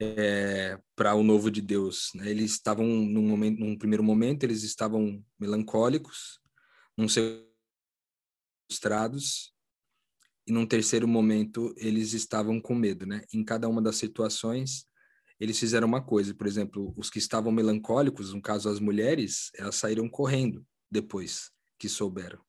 é, 0.00 0.78
para 0.94 1.14
o 1.14 1.22
novo 1.22 1.50
de 1.50 1.60
Deus. 1.60 2.10
Né? 2.14 2.30
Eles 2.30 2.52
estavam, 2.52 2.86
num, 2.86 3.22
momento, 3.22 3.58
num 3.60 3.76
primeiro 3.76 4.02
momento, 4.02 4.44
eles 4.44 4.62
estavam 4.62 5.24
melancólicos, 5.38 6.40
num 6.96 7.08
segundo, 7.08 7.44
frustrados, 8.70 9.52
e 10.46 10.52
num 10.52 10.66
terceiro 10.66 11.08
momento, 11.08 11.74
eles 11.76 12.12
estavam 12.12 12.60
com 12.60 12.74
medo. 12.74 13.06
Né? 13.06 13.24
Em 13.32 13.44
cada 13.44 13.68
uma 13.68 13.80
das 13.80 13.96
situações, 13.96 14.86
eles 15.38 15.58
fizeram 15.58 15.86
uma 15.86 16.02
coisa. 16.02 16.34
Por 16.34 16.46
exemplo, 16.46 16.94
os 16.96 17.10
que 17.10 17.18
estavam 17.18 17.52
melancólicos, 17.52 18.32
no 18.32 18.40
caso 18.40 18.68
as 18.68 18.80
mulheres, 18.80 19.50
elas 19.56 19.76
saíram 19.76 20.08
correndo 20.08 20.64
depois 20.90 21.50
que 21.78 21.88
souberam. 21.88 22.40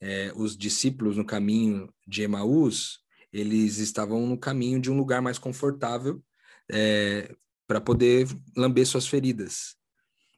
É, 0.00 0.32
os 0.36 0.56
discípulos 0.56 1.16
no 1.16 1.24
caminho 1.24 1.92
de 2.06 2.22
Emaús, 2.22 3.00
eles 3.32 3.78
estavam 3.78 4.26
no 4.26 4.38
caminho 4.38 4.80
de 4.80 4.90
um 4.90 4.96
lugar 4.96 5.22
mais 5.22 5.38
confortável 5.38 6.22
é, 6.70 7.34
para 7.66 7.80
poder 7.80 8.28
lamber 8.56 8.86
suas 8.86 9.06
feridas. 9.06 9.76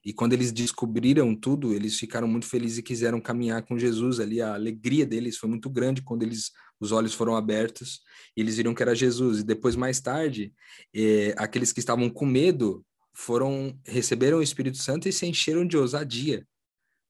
E 0.07 0.12
quando 0.12 0.35
eles 0.35 0.53
descobriram 0.53 1.35
tudo, 1.35 1.75
eles 1.75 1.99
ficaram 1.99 2.29
muito 2.29 2.47
felizes 2.47 2.79
e 2.79 2.83
quiseram 2.83 3.21
caminhar 3.21 3.64
com 3.64 3.77
Jesus 3.77 4.21
ali. 4.21 4.40
A 4.40 4.55
alegria 4.55 5.05
deles 5.05 5.37
foi 5.37 5.49
muito 5.49 5.69
grande 5.69 6.01
quando 6.01 6.23
eles 6.23 6.53
os 6.79 6.92
olhos 6.92 7.12
foram 7.12 7.35
abertos 7.35 8.03
e 8.37 8.40
eles 8.40 8.57
viram 8.57 8.73
que 8.73 8.83
era 8.83 8.95
Jesus. 8.95 9.40
E 9.40 9.45
depois, 9.45 9.75
mais 9.75 9.99
tarde, 9.99 10.55
é, 10.95 11.35
aqueles 11.37 11.73
que 11.73 11.81
estavam 11.81 12.09
com 12.09 12.25
medo 12.25 12.87
foram 13.12 13.77
receberam 13.85 14.38
o 14.38 14.42
Espírito 14.42 14.77
Santo 14.77 15.09
e 15.09 15.12
se 15.12 15.27
encheram 15.27 15.66
de 15.66 15.77
ousadia 15.77 16.47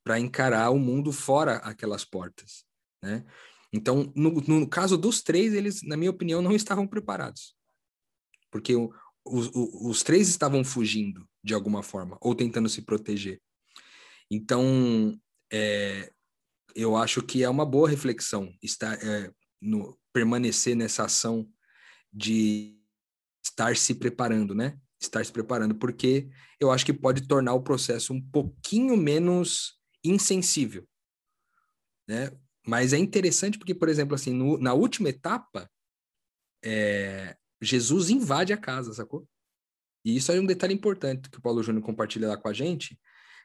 para 0.02 0.18
encarar 0.18 0.70
o 0.70 0.78
mundo 0.78 1.12
fora 1.12 1.56
aquelas 1.56 2.02
portas, 2.02 2.64
né? 3.02 3.26
Então, 3.72 4.10
no, 4.16 4.30
no 4.40 4.66
caso 4.66 4.96
dos 4.96 5.20
três, 5.20 5.52
eles, 5.52 5.82
na 5.82 5.98
minha 5.98 6.10
opinião, 6.10 6.40
não 6.40 6.52
estavam 6.54 6.86
preparados, 6.86 7.54
porque 8.50 8.74
o, 8.74 8.90
os, 9.26 9.50
os, 9.54 10.02
três 10.02 10.28
estavam 10.28 10.64
fugindo 10.64 11.28
de 11.42 11.54
alguma 11.54 11.82
forma, 11.82 12.16
ou 12.20 12.34
tentando 12.34 12.68
se 12.68 12.82
proteger. 12.82 13.40
Então, 14.30 15.18
é, 15.52 16.12
eu 16.74 16.96
acho 16.96 17.22
que 17.22 17.42
é 17.42 17.48
uma 17.48 17.64
boa 17.64 17.88
reflexão 17.88 18.52
estar, 18.62 18.94
é, 19.02 19.30
no, 19.60 19.98
permanecer 20.12 20.76
nessa 20.76 21.04
ação 21.04 21.48
de 22.12 22.78
estar 23.44 23.76
se 23.76 23.94
preparando, 23.94 24.54
né? 24.54 24.78
Estar 25.00 25.24
se 25.24 25.32
preparando, 25.32 25.74
porque 25.74 26.28
eu 26.58 26.70
acho 26.70 26.84
que 26.84 26.92
pode 26.92 27.26
tornar 27.28 27.54
o 27.54 27.62
processo 27.62 28.12
um 28.12 28.20
pouquinho 28.20 28.96
menos 28.96 29.78
insensível, 30.04 30.88
né? 32.08 32.30
Mas 32.66 32.92
é 32.92 32.98
interessante 32.98 33.58
porque, 33.58 33.74
por 33.74 33.88
exemplo, 33.88 34.14
assim, 34.14 34.32
no, 34.32 34.58
na 34.58 34.74
última 34.74 35.08
etapa, 35.08 35.70
é, 36.64 37.36
Jesus 37.60 38.10
invade 38.10 38.52
a 38.52 38.56
casa, 38.56 38.92
sacou? 38.92 39.26
E 40.04 40.16
isso 40.16 40.30
é 40.30 40.40
um 40.40 40.46
detalhe 40.46 40.74
importante 40.74 41.28
que 41.28 41.38
o 41.38 41.42
Paulo 41.42 41.62
Júnior 41.62 41.84
compartilha 41.84 42.28
lá 42.28 42.36
com 42.36 42.48
a 42.48 42.52
gente, 42.52 42.98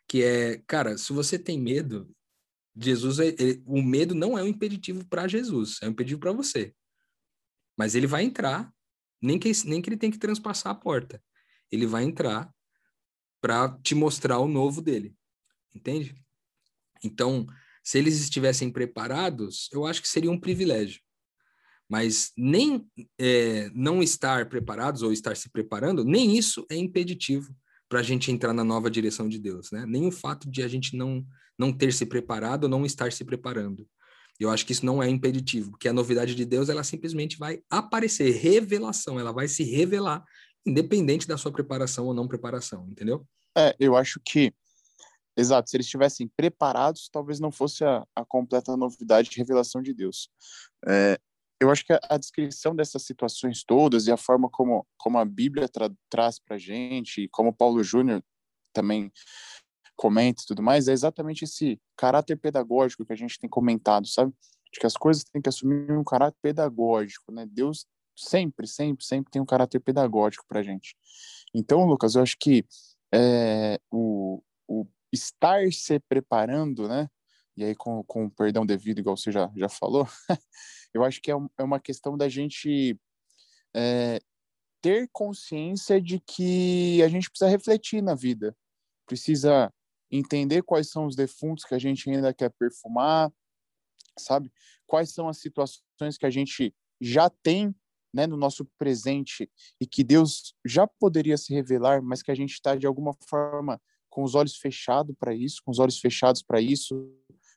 que 0.08 0.24
é, 0.24 0.58
cara, 0.68 0.98
se 0.98 1.12
você 1.12 1.40
tem 1.40 1.60
medo, 1.60 2.14
Jesus, 2.76 3.20
é, 3.20 3.28
ele, 3.28 3.64
o 3.66 3.82
medo 3.82 4.14
não 4.14 4.38
é 4.38 4.44
um 4.44 4.48
impeditivo 4.48 5.06
para 5.06 5.28
Jesus, 5.28 5.80
é 5.82 5.88
um 5.88 5.92
impeditivo 5.92 6.20
para 6.20 6.32
você. 6.32 6.74
Mas 7.78 7.96
ele 7.96 8.08
vai 8.08 8.24
entrar, 8.24 8.72
nem 9.22 9.40
que, 9.40 9.52
nem 9.66 9.82
que 9.82 9.90
ele 9.90 9.98
tem 9.98 10.12
que 10.12 10.20
transpassar 10.20 10.72
a 10.72 10.76
porta. 10.76 11.22
Ele 11.72 11.86
vai 11.86 12.04
entrar 12.04 12.54
para 13.42 13.78
te 13.80 13.96
mostrar 13.96 14.40
o 14.40 14.48
novo 14.48 14.82
dele. 14.82 15.16
Entende? 15.74 16.16
Então, 17.04 17.48
se 17.84 17.98
eles 17.98 18.22
estivessem 18.22 18.72
preparados, 18.72 19.70
eu 19.72 19.86
acho 19.86 20.02
que 20.02 20.08
seria 20.08 20.32
um 20.32 20.40
privilégio. 20.40 21.02
Mas 21.92 22.32
nem 22.38 22.88
é, 23.20 23.70
não 23.76 24.02
estar 24.02 24.48
preparados 24.48 25.02
ou 25.02 25.12
estar 25.12 25.36
se 25.36 25.50
preparando, 25.50 26.06
nem 26.06 26.38
isso 26.38 26.66
é 26.72 26.78
impeditivo 26.78 27.54
para 27.90 28.00
a 28.00 28.04
gente 28.04 28.32
entrar 28.32 28.54
na 28.54 28.64
nova 28.64 28.90
direção 28.90 29.28
de 29.28 29.38
Deus, 29.38 29.72
né? 29.74 29.86
Nem 29.86 30.08
o 30.08 30.12
fato 30.12 30.50
de 30.50 30.64
a 30.64 30.70
gente 30.70 30.96
não 30.96 31.22
não 31.60 31.72
ter 31.72 31.92
se 31.92 32.06
preparado 32.06 32.64
ou 32.64 32.70
não 32.70 32.86
estar 32.86 33.12
se 33.12 33.26
preparando. 33.26 33.86
Eu 34.40 34.50
acho 34.50 34.66
que 34.66 34.72
isso 34.72 34.86
não 34.86 35.04
é 35.04 35.10
impeditivo, 35.10 35.72
porque 35.72 35.90
a 35.90 35.94
novidade 35.94 36.34
de 36.34 36.46
Deus 36.46 36.70
ela 36.70 36.84
simplesmente 36.84 37.38
vai 37.38 37.62
aparecer, 37.70 38.32
revelação, 38.32 39.20
ela 39.20 39.34
vai 39.34 39.48
se 39.50 39.64
revelar, 39.64 40.24
independente 40.66 41.28
da 41.28 41.38
sua 41.38 41.52
preparação 41.52 42.06
ou 42.06 42.14
não 42.14 42.28
preparação, 42.28 42.88
entendeu? 42.90 43.28
É, 43.56 43.76
eu 43.78 43.98
acho 43.98 44.20
que 44.26 44.54
Exato, 45.38 45.70
se 45.70 45.78
eles 45.78 45.86
estivessem 45.86 46.30
preparados, 46.36 47.10
talvez 47.10 47.40
não 47.40 47.52
fosse 47.52 47.86
a, 47.86 48.06
a 48.14 48.26
completa 48.26 48.76
novidade 48.76 49.30
de 49.30 49.38
revelação 49.38 49.82
de 49.82 49.94
Deus. 49.94 50.30
É, 50.86 51.18
eu 51.62 51.70
acho 51.70 51.86
que 51.86 51.94
a, 51.94 52.00
a, 52.10 52.18
descrição 52.18 52.76
dessas 52.76 53.04
situações 53.04 53.64
todas 53.64 54.08
e 54.08 54.12
a 54.12 54.18
forma 54.18 54.50
como, 54.50 54.86
como 54.98 55.20
a 55.20 55.24
Bíblia 55.24 55.70
tra, 55.70 55.92
traz 56.10 56.40
para 56.40 56.58
gente, 56.58 57.22
e 57.22 57.30
como 57.30 57.54
Paulo 57.54 57.84
Júnior 57.84 58.24
também 58.74 59.12
comenta 59.96 60.42
e 60.42 60.46
tudo 60.48 60.64
mais, 60.64 60.88
é 60.88 60.92
exatamente 60.92 61.44
esse 61.44 61.80
caráter 61.96 62.36
pedagógico 62.36 63.06
que 63.06 63.14
a 63.14 63.16
gente 63.16 63.38
tem 63.38 63.48
comentado, 63.48 64.08
sabe? 64.08 64.34
De 64.74 64.80
que 64.80 64.88
as 64.88 64.98
coisas 64.98 65.24
têm 65.24 65.40
que 65.40 65.50
assumir 65.50 65.92
um 65.92 66.04
caráter 66.04 66.38
pedagógico, 66.42 67.32
né? 67.32 67.46
Deus 67.46 67.86
sempre, 68.16 68.66
sempre, 68.66 69.06
sempre 69.06 69.32
tem 69.32 69.42
um 69.42 69.46
caráter 69.46 69.80
pedagógico 69.80 70.46
para 70.48 70.64
gente. 70.64 70.98
Então, 71.54 71.86
Lucas, 71.86 72.16
eu 72.16 72.24
acho 72.24 72.38
que 72.40 72.66
é, 73.14 73.80
o, 73.92 74.42
o 74.68 74.88
estar 75.14 75.72
se 75.72 76.00
preparando, 76.00 76.88
né? 76.88 77.08
E 77.56 77.64
aí, 77.64 77.76
com, 77.76 78.04
com 78.06 78.26
o 78.26 78.32
perdão 78.32 78.66
devido, 78.66 79.00
igual 79.00 79.16
você 79.16 79.32
já, 79.32 79.52
já 79.56 79.70
falou, 79.70 80.08
eu 80.94 81.04
acho 81.04 81.22
que 81.22 81.32
é, 81.32 81.36
é 81.58 81.64
uma 81.64 81.80
questão 81.80 82.18
da 82.18 82.28
gente 82.28 82.98
é, 83.76 84.20
ter 84.82 85.10
consciência 85.12 86.02
de 86.02 86.20
que 86.20 87.02
a 87.04 87.08
gente 87.08 87.30
precisa 87.30 87.50
refletir 87.50 88.02
na 88.02 88.16
vida, 88.16 88.56
precisa 89.06 89.72
entender 90.10 90.62
quais 90.64 90.90
são 90.90 91.06
os 91.06 91.16
defuntos 91.16 91.64
que 91.64 91.74
a 91.74 91.80
gente 91.80 92.10
ainda 92.10 92.34
quer 92.34 92.50
perfumar, 92.50 93.32
sabe? 94.18 94.52
Quais 94.86 95.12
são 95.12 95.30
as 95.30 95.40
situações 95.40 96.18
que 96.18 96.26
a 96.26 96.30
gente 96.30 96.76
já 97.00 97.30
tem 97.30 97.74
né, 98.14 98.28
no 98.28 98.36
nosso 98.36 98.66
presente 98.78 99.50
e 99.80 99.88
que 99.88 100.04
Deus 100.04 100.54
já 100.66 100.86
poderia 100.86 101.38
se 101.38 101.54
revelar, 101.54 102.02
mas 102.02 102.22
que 102.22 102.32
a 102.32 102.36
gente 102.36 102.52
está 102.52 102.76
de 102.76 102.86
alguma 102.86 103.14
forma 103.28 103.82
com 104.10 104.24
os 104.24 104.36
olhos 104.36 104.58
fechados 104.58 105.16
para 105.18 105.34
isso, 105.34 105.62
com 105.64 105.72
os 105.72 105.80
olhos 105.80 106.00
fechados 106.00 106.44
para 106.44 106.60
isso, 106.60 107.10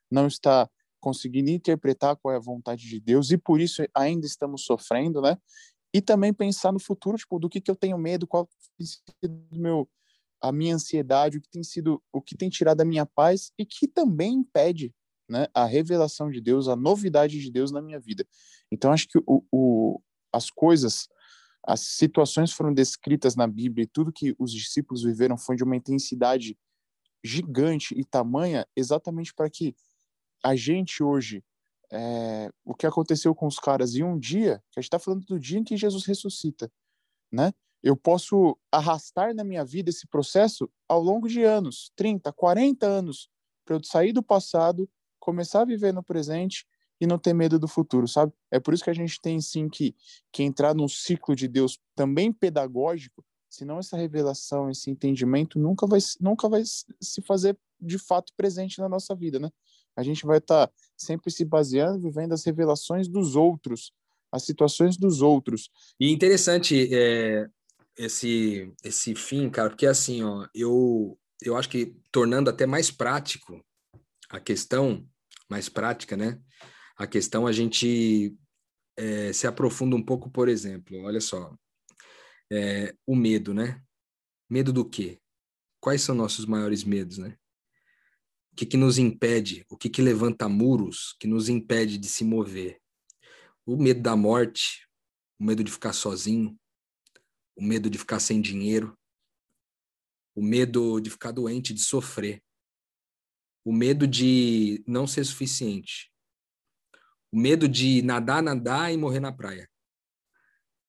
não 0.09 0.29
está 0.29 0.71
conseguindo 1.05 1.51
interpretar 1.51 2.17
qual 2.17 2.33
é 2.33 2.39
a 2.39 2.41
vontade 2.41 2.89
de 2.89 2.99
Deus 2.99 3.31
e 3.31 3.37
por 3.37 3.61
isso 3.61 3.85
ainda 3.95 4.27
estamos 4.27 4.65
sofrendo, 4.65 5.21
né? 5.21 5.37
E 5.93 6.01
também 6.01 6.33
pensar 6.33 6.73
no 6.73 6.81
futuro, 6.81 7.19
tipo, 7.19 7.39
do 7.39 7.47
que 7.47 7.61
que 7.61 7.71
eu 7.71 7.77
tenho 7.77 7.99
medo, 7.99 8.27
qual 8.27 8.49
tem 8.79 8.87
sido 8.87 9.47
meu 9.53 9.87
a 10.41 10.51
minha 10.51 10.75
ansiedade, 10.75 11.39
o 11.39 11.41
que 11.41 11.49
tem 11.49 11.63
sido, 11.63 12.03
o 12.13 12.21
que 12.21 12.37
tem 12.37 12.49
tirado 12.49 12.81
a 12.81 12.85
minha 12.85 13.07
paz 13.07 13.53
e 13.59 13.65
que 13.65 13.87
também 13.87 14.35
impede, 14.35 14.95
né, 15.29 15.47
a 15.55 15.65
revelação 15.65 16.31
de 16.31 16.41
Deus, 16.41 16.69
a 16.69 16.77
novidade 16.77 17.39
de 17.39 17.51
Deus 17.51 17.71
na 17.71 17.81
minha 17.81 18.01
vida. 18.01 18.27
Então 18.73 18.91
acho 18.93 19.07
que 19.09 19.19
o, 19.27 19.45
o 19.53 20.01
as 20.33 20.51
coisas 20.51 21.07
as 21.67 21.81
situações 21.81 22.53
foram 22.53 22.75
descritas 22.75 23.37
na 23.37 23.47
Bíblia 23.47 23.85
e 23.85 23.87
tudo 23.87 24.13
que 24.13 24.35
os 24.39 24.53
discípulos 24.53 25.03
viveram 25.03 25.37
foi 25.37 25.57
de 25.57 25.65
uma 25.65 25.77
intensidade 25.77 26.59
gigante 27.25 27.95
e 27.99 28.05
tamanha 28.05 28.67
exatamente 28.77 29.33
para 29.33 29.49
que 29.49 29.75
a 30.45 30.55
gente 30.55 31.03
hoje 31.03 31.43
é, 31.91 32.51
o 32.65 32.75
que 32.75 32.87
aconteceu 32.87 33.35
com 33.35 33.47
os 33.47 33.59
caras 33.59 33.95
em 33.95 34.03
um 34.03 34.19
dia, 34.19 34.63
que 34.71 34.79
a 34.79 34.81
gente 34.81 34.89
está 34.89 34.99
falando 34.99 35.25
do 35.25 35.41
dia 35.41 35.59
em 35.59 35.65
que 35.65 35.77
Jesus 35.77 36.05
ressuscita, 36.05 36.71
né? 37.33 37.53
Eu 37.83 37.97
posso 37.97 38.59
arrastar 38.73 39.35
na 39.35 39.45
minha 39.45 39.65
vida 39.65 39.91
esse 39.91 40.07
processo 40.07 40.71
ao 40.89 41.01
longo 41.01 41.29
de 41.29 41.43
anos, 41.43 41.91
30, 41.97 42.33
40 42.33 42.87
anos, 42.87 43.29
para 43.65 43.77
eu 43.77 43.85
sair 43.85 44.13
do 44.13 44.23
passado, 44.23 44.89
começar 45.19 45.63
a 45.63 45.67
viver 45.67 45.93
no 45.93 46.03
presente 46.03 46.67
e 47.01 47.07
não 47.07 47.19
ter 47.19 47.35
medo 47.35 47.59
do 47.59 47.69
futuro, 47.69 48.07
sabe? 48.07 48.33
É 48.51 48.59
por 48.59 48.75
isso 48.75 48.85
que 48.85 48.91
a 48.91 48.95
gente 48.95 49.21
tem 49.21 49.41
sim 49.41 49.69
que, 49.69 49.95
que 50.33 50.43
entrar 50.43 50.75
num 50.75 50.89
ciclo 50.89 51.35
de 51.35 51.49
Deus 51.49 51.79
também 51.95 52.33
pedagógico, 52.33 53.25
senão 53.49 53.79
essa 53.79 53.97
revelação, 53.97 54.71
esse 54.71 54.91
entendimento 54.91 55.59
nunca 55.59 55.87
vai, 55.87 56.01
nunca 56.21 56.49
vai 56.49 56.63
se 56.65 57.23
fazer 57.23 57.59
de 57.81 57.99
fato 57.99 58.33
presente 58.37 58.79
na 58.79 58.89
nossa 58.89 59.15
vida, 59.15 59.39
né? 59.39 59.51
A 59.97 60.03
gente 60.03 60.27
vai 60.27 60.39
estar 60.39 60.67
tá 60.67 60.73
sempre 60.97 61.31
se 61.31 61.45
baseando, 61.45 62.01
vivendo 62.01 62.33
as 62.33 62.45
revelações 62.45 63.09
dos 63.09 63.37
outros, 63.37 63.93
as 64.31 64.45
situações 64.45 64.97
dos 64.97 65.23
outros. 65.23 65.71
E 65.99 66.11
interessante 66.13 66.89
é, 66.93 67.47
esse 67.97 68.73
esse 68.83 69.15
fim, 69.15 69.49
cara, 69.49 69.71
porque 69.71 69.87
assim, 69.87 70.23
ó, 70.23 70.47
eu 70.55 71.19
eu 71.43 71.57
acho 71.57 71.69
que 71.69 71.97
tornando 72.11 72.49
até 72.51 72.67
mais 72.67 72.91
prático 72.91 73.63
a 74.31 74.41
questão, 74.41 75.07
mais 75.49 75.69
prática, 75.69 76.17
né? 76.17 76.41
a 76.97 77.07
questão 77.07 77.47
a 77.47 77.53
gente 77.53 78.37
é, 78.97 79.33
se 79.33 79.47
aprofunda 79.47 79.97
um 79.97 80.03
pouco, 80.03 80.31
por 80.31 80.49
exemplo, 80.49 81.03
olha 81.03 81.21
só, 81.21 81.55
é, 82.51 82.95
o 83.07 83.17
medo, 83.17 83.53
né? 83.53 83.83
Medo 84.49 84.73
do 84.73 84.89
quê? 84.89 85.19
Quais 85.81 86.03
são 86.03 86.15
nossos 86.15 86.47
maiores 86.47 86.85
medos, 86.85 87.19
né? 87.19 87.37
O 88.55 88.57
que, 88.57 88.67
que 88.67 88.77
nos 88.77 88.99
impede? 88.99 89.67
O 89.69 89.77
que, 89.77 89.91
que 89.91 90.01
levanta 90.01 90.49
muros 90.49 91.17
que 91.19 91.27
nos 91.27 91.49
impede 91.49 91.99
de 91.99 92.09
se 92.09 92.23
mover? 92.23 92.81
O 93.67 93.77
medo 93.77 94.01
da 94.01 94.15
morte, 94.15 94.89
o 95.41 95.45
medo 95.45 95.65
de 95.65 95.73
ficar 95.73 95.93
sozinho, 95.93 96.57
o 97.57 97.65
medo 97.65 97.91
de 97.91 97.99
ficar 97.99 98.21
sem 98.21 98.41
dinheiro, 98.41 98.97
o 100.37 100.41
medo 100.41 101.01
de 101.01 101.11
ficar 101.11 101.33
doente, 101.33 101.75
de 101.75 101.81
sofrer, 101.81 102.41
o 103.65 103.73
medo 103.73 104.07
de 104.07 104.85
não 104.87 105.05
ser 105.05 105.25
suficiente, 105.25 106.13
o 107.33 107.37
medo 107.37 107.69
de 107.69 108.03
nadar, 108.03 108.41
nadar 108.41 108.93
e 108.93 108.97
morrer 108.97 109.19
na 109.19 109.33
praia. 109.33 109.69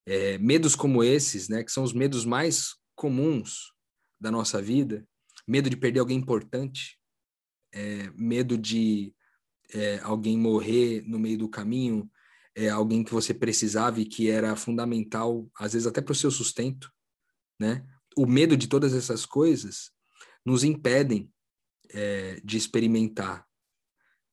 É, 0.05 0.37
medos 0.37 0.75
como 0.75 1.03
esses, 1.03 1.49
né, 1.49 1.63
que 1.63 1.71
são 1.71 1.83
os 1.83 1.93
medos 1.93 2.25
mais 2.25 2.75
comuns 2.93 3.73
da 4.19 4.29
nossa 4.29 4.61
vida, 4.61 5.03
medo 5.47 5.67
de 5.67 5.75
perder 5.75 6.01
alguém 6.01 6.19
importante, 6.19 6.99
é, 7.75 8.09
medo 8.15 8.57
de 8.57 9.13
é, 9.73 9.99
alguém 9.99 10.37
morrer 10.37 11.03
no 11.05 11.19
meio 11.19 11.37
do 11.37 11.49
caminho, 11.49 12.09
é, 12.55 12.69
alguém 12.69 13.03
que 13.03 13.13
você 13.13 13.33
precisava 13.33 13.99
e 13.99 14.05
que 14.05 14.29
era 14.29 14.55
fundamental, 14.55 15.47
às 15.57 15.73
vezes 15.73 15.85
até 15.85 16.01
para 16.01 16.13
o 16.13 16.15
seu 16.15 16.31
sustento, 16.31 16.89
né? 17.59 17.85
O 18.17 18.25
medo 18.25 18.55
de 18.55 18.67
todas 18.67 18.93
essas 18.93 19.25
coisas 19.25 19.91
nos 20.45 20.63
impedem 20.63 21.29
é, 21.89 22.39
de 22.43 22.55
experimentar 22.55 23.45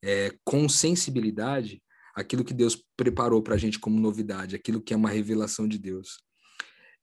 é, 0.01 0.37
com 0.45 0.69
sensibilidade 0.69 1.83
aquilo 2.15 2.45
que 2.45 2.53
Deus 2.53 2.81
preparou 2.95 3.41
para 3.41 3.55
a 3.55 3.57
gente 3.57 3.79
como 3.79 3.99
novidade, 3.99 4.55
aquilo 4.55 4.81
que 4.81 4.93
é 4.93 4.97
uma 4.97 5.09
revelação 5.09 5.67
de 5.67 5.77
Deus. 5.77 6.21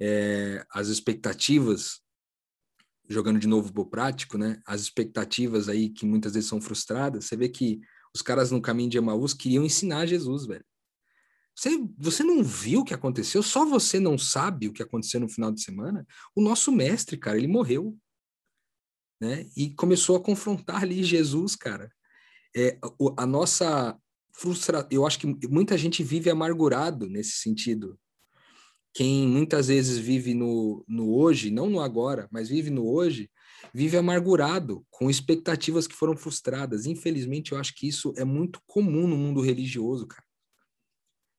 É, 0.01 0.65
as 0.73 0.89
expectativas, 0.89 2.01
jogando 3.11 3.41
de 3.41 3.49
novo 3.49 3.73
para 3.73 3.83
o 3.83 3.87
prático, 3.87 4.39
né? 4.39 4.63
As 4.65 4.81
expectativas 4.81 5.69
aí 5.69 5.89
que 5.89 6.07
muitas 6.07 6.35
vezes 6.35 6.49
são 6.49 6.61
frustradas, 6.61 7.25
você 7.25 7.37
vê 7.37 7.49
que 7.49 7.81
os 8.15 8.23
caras 8.23 8.51
no 8.51 8.63
caminho 8.63 8.89
de 8.89 8.99
Emaús 8.99 9.35
queriam 9.35 9.65
ensinar 9.65 10.07
Jesus, 10.07 10.47
velho. 10.47 10.65
Você, 11.55 11.79
você 11.99 12.23
não 12.23 12.43
viu 12.43 12.81
o 12.81 12.85
que 12.85 12.95
aconteceu? 12.95 13.43
Só 13.43 13.67
você 13.67 13.99
não 13.99 14.17
sabe 14.17 14.69
o 14.69 14.73
que 14.73 14.83
aconteceu 14.83 15.21
no 15.21 15.29
final 15.29 15.53
de 15.53 15.61
semana? 15.63 16.07
O 16.35 16.41
nosso 16.41 16.73
mestre, 16.73 17.19
cara, 17.19 17.37
ele 17.37 17.49
morreu. 17.49 17.99
Né? 19.21 19.47
E 19.57 19.75
começou 19.75 20.17
a 20.17 20.23
confrontar 20.23 20.83
ali 20.83 21.05
Jesus, 21.05 21.55
cara. 21.55 21.93
É, 22.57 22.79
a 23.17 23.27
nossa 23.27 23.99
frustra... 24.33 24.87
eu 24.91 25.07
acho 25.07 25.19
que 25.19 25.27
muita 25.49 25.77
gente 25.77 26.03
vive 26.03 26.31
amargurado 26.31 27.09
nesse 27.09 27.33
sentido. 27.33 27.99
Quem 28.93 29.27
muitas 29.27 29.69
vezes 29.69 29.99
vive 29.99 30.35
no, 30.35 30.85
no 30.89 31.15
hoje, 31.15 31.51
não 31.51 31.71
no 31.71 31.81
agora, 31.81 32.29
mas 32.31 32.49
vive 32.49 32.71
no 32.71 32.89
hoje, 32.89 33.31
vive 33.73 33.97
amargurado, 33.97 34.85
com 34.91 35.09
expectativas 35.09 35.87
que 35.87 35.95
foram 35.95 36.17
frustradas. 36.17 36.87
Infelizmente, 36.87 37.53
eu 37.53 37.59
acho 37.59 37.75
que 37.75 37.87
isso 37.87 38.13
é 38.17 38.25
muito 38.25 38.61
comum 38.67 39.07
no 39.07 39.17
mundo 39.17 39.41
religioso, 39.41 40.07
cara. 40.07 40.25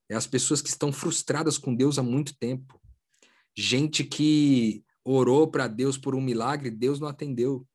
É 0.10 0.16
as 0.16 0.28
pessoas 0.28 0.62
que 0.62 0.70
estão 0.70 0.92
frustradas 0.92 1.58
com 1.58 1.76
Deus 1.76 1.98
há 1.98 2.04
muito 2.04 2.38
tempo. 2.38 2.82
Gente 3.56 4.04
que 4.04 4.84
orou 5.04 5.50
para 5.50 5.68
Deus 5.68 5.98
por 5.98 6.16
um 6.16 6.22
milagre, 6.22 6.70
Deus 6.70 7.00
não 7.00 7.08
atendeu. 7.08 7.66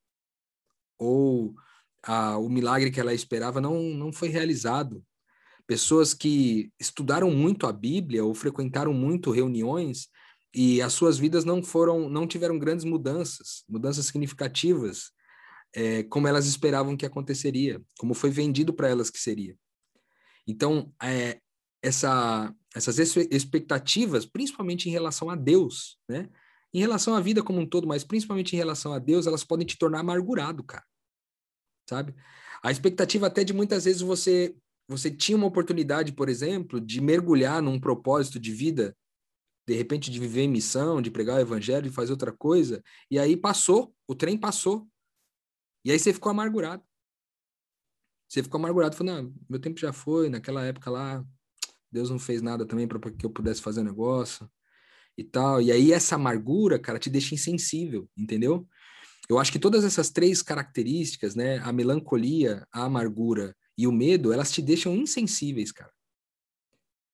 Ou 0.98 1.54
ah, 2.02 2.38
o 2.38 2.48
milagre 2.48 2.90
que 2.90 3.00
ela 3.00 3.12
esperava 3.12 3.60
não, 3.60 3.80
não 3.82 4.12
foi 4.12 4.28
realizado 4.28 5.04
pessoas 5.66 6.14
que 6.14 6.70
estudaram 6.78 7.30
muito 7.30 7.66
a 7.66 7.72
Bíblia 7.72 8.24
ou 8.24 8.34
frequentaram 8.34 8.92
muito 8.92 9.30
reuniões 9.30 10.08
e 10.54 10.80
as 10.80 10.92
suas 10.92 11.18
vidas 11.18 11.44
não 11.44 11.62
foram, 11.62 12.08
não 12.08 12.26
tiveram 12.26 12.58
grandes 12.58 12.84
mudanças, 12.84 13.64
mudanças 13.68 14.06
significativas, 14.06 15.10
é, 15.74 16.02
como 16.04 16.28
elas 16.28 16.46
esperavam 16.46 16.96
que 16.96 17.04
aconteceria, 17.04 17.82
como 17.98 18.14
foi 18.14 18.30
vendido 18.30 18.72
para 18.72 18.88
elas 18.88 19.10
que 19.10 19.18
seria. 19.18 19.56
Então, 20.46 20.92
é, 21.02 21.40
essa, 21.82 22.54
essas 22.74 22.98
expectativas, 22.98 24.24
principalmente 24.24 24.88
em 24.88 24.92
relação 24.92 25.28
a 25.28 25.36
Deus, 25.36 25.98
né? 26.08 26.28
em 26.72 26.78
relação 26.78 27.14
à 27.14 27.20
vida 27.20 27.42
como 27.42 27.60
um 27.60 27.66
todo, 27.66 27.86
mas 27.86 28.04
principalmente 28.04 28.54
em 28.54 28.56
relação 28.56 28.92
a 28.92 28.98
Deus, 28.98 29.26
elas 29.26 29.44
podem 29.44 29.66
te 29.66 29.78
tornar 29.78 30.00
amargurado, 30.00 30.62
cara. 30.62 30.84
Sabe? 31.88 32.14
A 32.62 32.70
expectativa 32.70 33.26
até 33.26 33.44
de 33.44 33.52
muitas 33.52 33.84
vezes 33.84 34.02
você 34.02 34.54
você 34.88 35.10
tinha 35.10 35.36
uma 35.36 35.46
oportunidade, 35.46 36.12
por 36.12 36.28
exemplo, 36.28 36.80
de 36.80 37.00
mergulhar 37.00 37.60
num 37.60 37.80
propósito 37.80 38.38
de 38.38 38.52
vida, 38.52 38.96
de 39.66 39.74
repente 39.74 40.10
de 40.10 40.20
viver 40.20 40.42
em 40.42 40.48
missão, 40.48 41.02
de 41.02 41.10
pregar 41.10 41.36
o 41.36 41.40
evangelho, 41.40 41.88
de 41.88 41.94
fazer 41.94 42.12
outra 42.12 42.32
coisa, 42.32 42.82
e 43.10 43.18
aí 43.18 43.36
passou, 43.36 43.94
o 44.06 44.14
trem 44.14 44.38
passou. 44.38 44.88
E 45.84 45.90
aí 45.90 45.98
você 45.98 46.12
ficou 46.12 46.30
amargurado. 46.30 46.82
Você 48.28 48.42
ficou 48.42 48.58
amargurado, 48.58 48.96
falou, 48.96 49.14
não, 49.14 49.34
meu 49.48 49.60
tempo 49.60 49.78
já 49.78 49.92
foi, 49.92 50.28
naquela 50.28 50.64
época 50.64 50.90
lá, 50.90 51.24
Deus 51.90 52.10
não 52.10 52.18
fez 52.18 52.42
nada 52.42 52.66
também 52.66 52.86
para 52.86 52.98
que 53.10 53.24
eu 53.24 53.30
pudesse 53.30 53.62
fazer 53.62 53.80
um 53.80 53.84
negócio 53.84 54.50
e 55.16 55.24
tal. 55.24 55.62
E 55.62 55.72
aí 55.72 55.92
essa 55.92 56.16
amargura, 56.16 56.78
cara, 56.78 56.98
te 56.98 57.08
deixa 57.08 57.34
insensível, 57.34 58.08
entendeu? 58.16 58.68
Eu 59.28 59.38
acho 59.38 59.50
que 59.50 59.58
todas 59.58 59.84
essas 59.84 60.10
três 60.10 60.42
características, 60.42 61.34
né, 61.34 61.58
a 61.58 61.72
melancolia, 61.72 62.66
a 62.72 62.84
amargura 62.84 63.56
e 63.76 63.86
o 63.86 63.92
medo, 63.92 64.32
elas 64.32 64.50
te 64.50 64.62
deixam 64.62 64.94
insensíveis, 64.94 65.70
cara. 65.70 65.92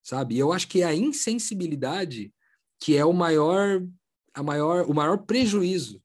Sabe? 0.02 0.36
E 0.36 0.38
eu 0.38 0.52
acho 0.52 0.68
que 0.68 0.82
é 0.82 0.84
a 0.84 0.94
insensibilidade 0.94 2.32
que 2.80 2.96
é 2.96 3.04
o 3.04 3.12
maior 3.12 3.80
a 4.34 4.42
maior 4.42 4.88
o 4.88 4.94
maior 4.94 5.18
prejuízo 5.18 6.02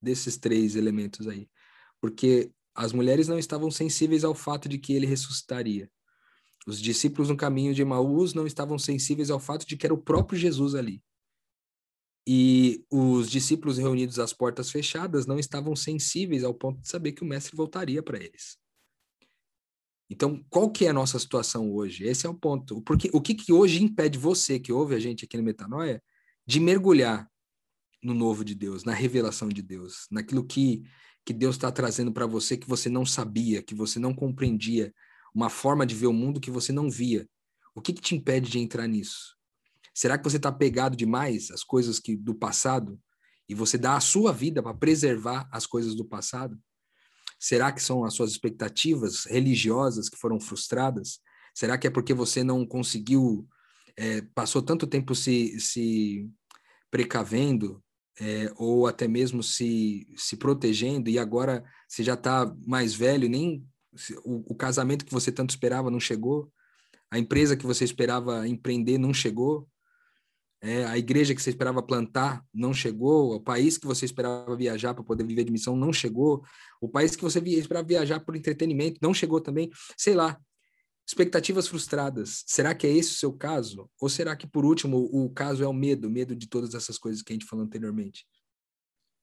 desses 0.00 0.36
três 0.36 0.74
elementos 0.74 1.28
aí. 1.28 1.48
Porque 2.00 2.50
as 2.74 2.92
mulheres 2.92 3.28
não 3.28 3.38
estavam 3.38 3.70
sensíveis 3.70 4.24
ao 4.24 4.34
fato 4.34 4.68
de 4.68 4.78
que 4.78 4.92
ele 4.92 5.06
ressuscitaria. 5.06 5.90
Os 6.66 6.80
discípulos 6.80 7.28
no 7.28 7.36
caminho 7.36 7.72
de 7.72 7.82
Emaús 7.82 8.34
não 8.34 8.46
estavam 8.46 8.78
sensíveis 8.78 9.30
ao 9.30 9.38
fato 9.38 9.66
de 9.66 9.76
que 9.76 9.86
era 9.86 9.94
o 9.94 10.02
próprio 10.02 10.38
Jesus 10.38 10.74
ali. 10.74 11.02
E 12.26 12.84
os 12.90 13.30
discípulos 13.30 13.78
reunidos 13.78 14.18
às 14.18 14.32
portas 14.32 14.68
fechadas 14.68 15.26
não 15.26 15.38
estavam 15.38 15.76
sensíveis 15.76 16.42
ao 16.42 16.52
ponto 16.52 16.80
de 16.80 16.88
saber 16.88 17.12
que 17.12 17.22
o 17.22 17.26
mestre 17.26 17.56
voltaria 17.56 18.02
para 18.02 18.18
eles. 18.18 18.58
Então, 20.08 20.44
qual 20.48 20.70
que 20.70 20.86
é 20.86 20.88
a 20.88 20.92
nossa 20.92 21.18
situação 21.18 21.72
hoje? 21.72 22.04
Esse 22.04 22.26
é 22.26 22.30
o 22.30 22.34
ponto. 22.34 22.80
Porque 22.82 23.10
o 23.12 23.20
que, 23.20 23.34
que 23.34 23.52
hoje 23.52 23.82
impede 23.82 24.18
você 24.18 24.58
que 24.58 24.72
ouve 24.72 24.94
a 24.94 24.98
gente 24.98 25.24
aqui 25.24 25.36
no 25.36 25.42
Metanoia 25.42 26.02
de 26.46 26.60
mergulhar 26.60 27.28
no 28.02 28.14
novo 28.14 28.44
de 28.44 28.54
Deus, 28.54 28.84
na 28.84 28.92
revelação 28.92 29.48
de 29.48 29.62
Deus, 29.62 30.06
naquilo 30.10 30.44
que 30.44 30.84
que 31.26 31.32
Deus 31.32 31.56
está 31.56 31.72
trazendo 31.72 32.12
para 32.12 32.24
você 32.24 32.56
que 32.56 32.68
você 32.68 32.88
não 32.88 33.04
sabia, 33.04 33.60
que 33.60 33.74
você 33.74 33.98
não 33.98 34.14
compreendia, 34.14 34.94
uma 35.34 35.50
forma 35.50 35.84
de 35.84 35.92
ver 35.92 36.06
o 36.06 36.12
mundo 36.12 36.40
que 36.40 36.52
você 36.52 36.72
não 36.72 36.88
via. 36.88 37.28
O 37.74 37.82
que, 37.82 37.92
que 37.92 38.00
te 38.00 38.14
impede 38.14 38.48
de 38.48 38.60
entrar 38.60 38.86
nisso? 38.86 39.36
Será 39.92 40.16
que 40.16 40.22
você 40.22 40.36
está 40.36 40.52
pegado 40.52 40.96
demais 40.96 41.50
às 41.50 41.64
coisas 41.64 41.98
que 41.98 42.16
do 42.16 42.32
passado 42.32 42.98
e 43.48 43.54
você 43.56 43.76
dá 43.76 43.96
a 43.96 44.00
sua 44.00 44.32
vida 44.32 44.62
para 44.62 44.72
preservar 44.72 45.48
as 45.50 45.66
coisas 45.66 45.96
do 45.96 46.04
passado? 46.04 46.56
Será 47.46 47.70
que 47.70 47.80
são 47.80 48.04
as 48.04 48.12
suas 48.12 48.32
expectativas 48.32 49.24
religiosas 49.24 50.08
que 50.08 50.18
foram 50.18 50.40
frustradas? 50.40 51.20
Será 51.54 51.78
que 51.78 51.86
é 51.86 51.90
porque 51.90 52.12
você 52.12 52.42
não 52.42 52.66
conseguiu, 52.66 53.46
é, 53.96 54.20
passou 54.34 54.60
tanto 54.60 54.84
tempo 54.84 55.14
se, 55.14 55.60
se 55.60 56.28
precavendo, 56.90 57.80
é, 58.20 58.52
ou 58.56 58.88
até 58.88 59.06
mesmo 59.06 59.44
se, 59.44 60.08
se 60.16 60.36
protegendo, 60.36 61.08
e 61.08 61.20
agora 61.20 61.64
você 61.88 62.02
já 62.02 62.14
está 62.14 62.52
mais 62.66 62.94
velho, 62.94 63.28
nem 63.28 63.64
o, 64.24 64.52
o, 64.52 64.56
casamento 64.56 65.04
que 65.04 65.12
você 65.12 65.30
tanto 65.30 65.50
esperava 65.50 65.88
não 65.88 66.00
chegou, 66.00 66.50
a 67.12 67.16
empresa 67.16 67.56
que 67.56 67.64
você 67.64 67.84
esperava 67.84 68.48
empreender 68.48 68.98
não 68.98 69.14
chegou, 69.14 69.68
é, 70.66 70.84
a 70.84 70.98
igreja 70.98 71.34
que 71.34 71.40
você 71.40 71.50
esperava 71.50 71.82
plantar 71.82 72.44
não 72.52 72.74
chegou, 72.74 73.34
o 73.34 73.40
país 73.40 73.78
que 73.78 73.86
você 73.86 74.04
esperava 74.04 74.56
viajar 74.56 74.94
para 74.94 75.04
poder 75.04 75.24
viver 75.24 75.44
de 75.44 75.52
missão 75.52 75.76
não 75.76 75.92
chegou, 75.92 76.44
o 76.80 76.88
país 76.88 77.14
que 77.14 77.22
você 77.22 77.38
esperava 77.38 77.86
viajar 77.86 78.20
por 78.20 78.34
entretenimento 78.34 78.98
não 79.00 79.14
chegou 79.14 79.40
também, 79.40 79.70
sei 79.96 80.14
lá. 80.14 80.38
Expectativas 81.06 81.68
frustradas. 81.68 82.42
Será 82.46 82.74
que 82.74 82.84
é 82.84 82.90
esse 82.90 83.12
o 83.12 83.16
seu 83.16 83.32
caso? 83.32 83.88
Ou 84.00 84.08
será 84.08 84.34
que, 84.34 84.44
por 84.44 84.64
último, 84.64 85.08
o 85.12 85.30
caso 85.30 85.62
é 85.62 85.68
o 85.68 85.72
medo, 85.72 86.10
medo 86.10 86.34
de 86.34 86.48
todas 86.48 86.74
essas 86.74 86.98
coisas 86.98 87.22
que 87.22 87.32
a 87.32 87.34
gente 87.34 87.46
falou 87.46 87.64
anteriormente? 87.64 88.26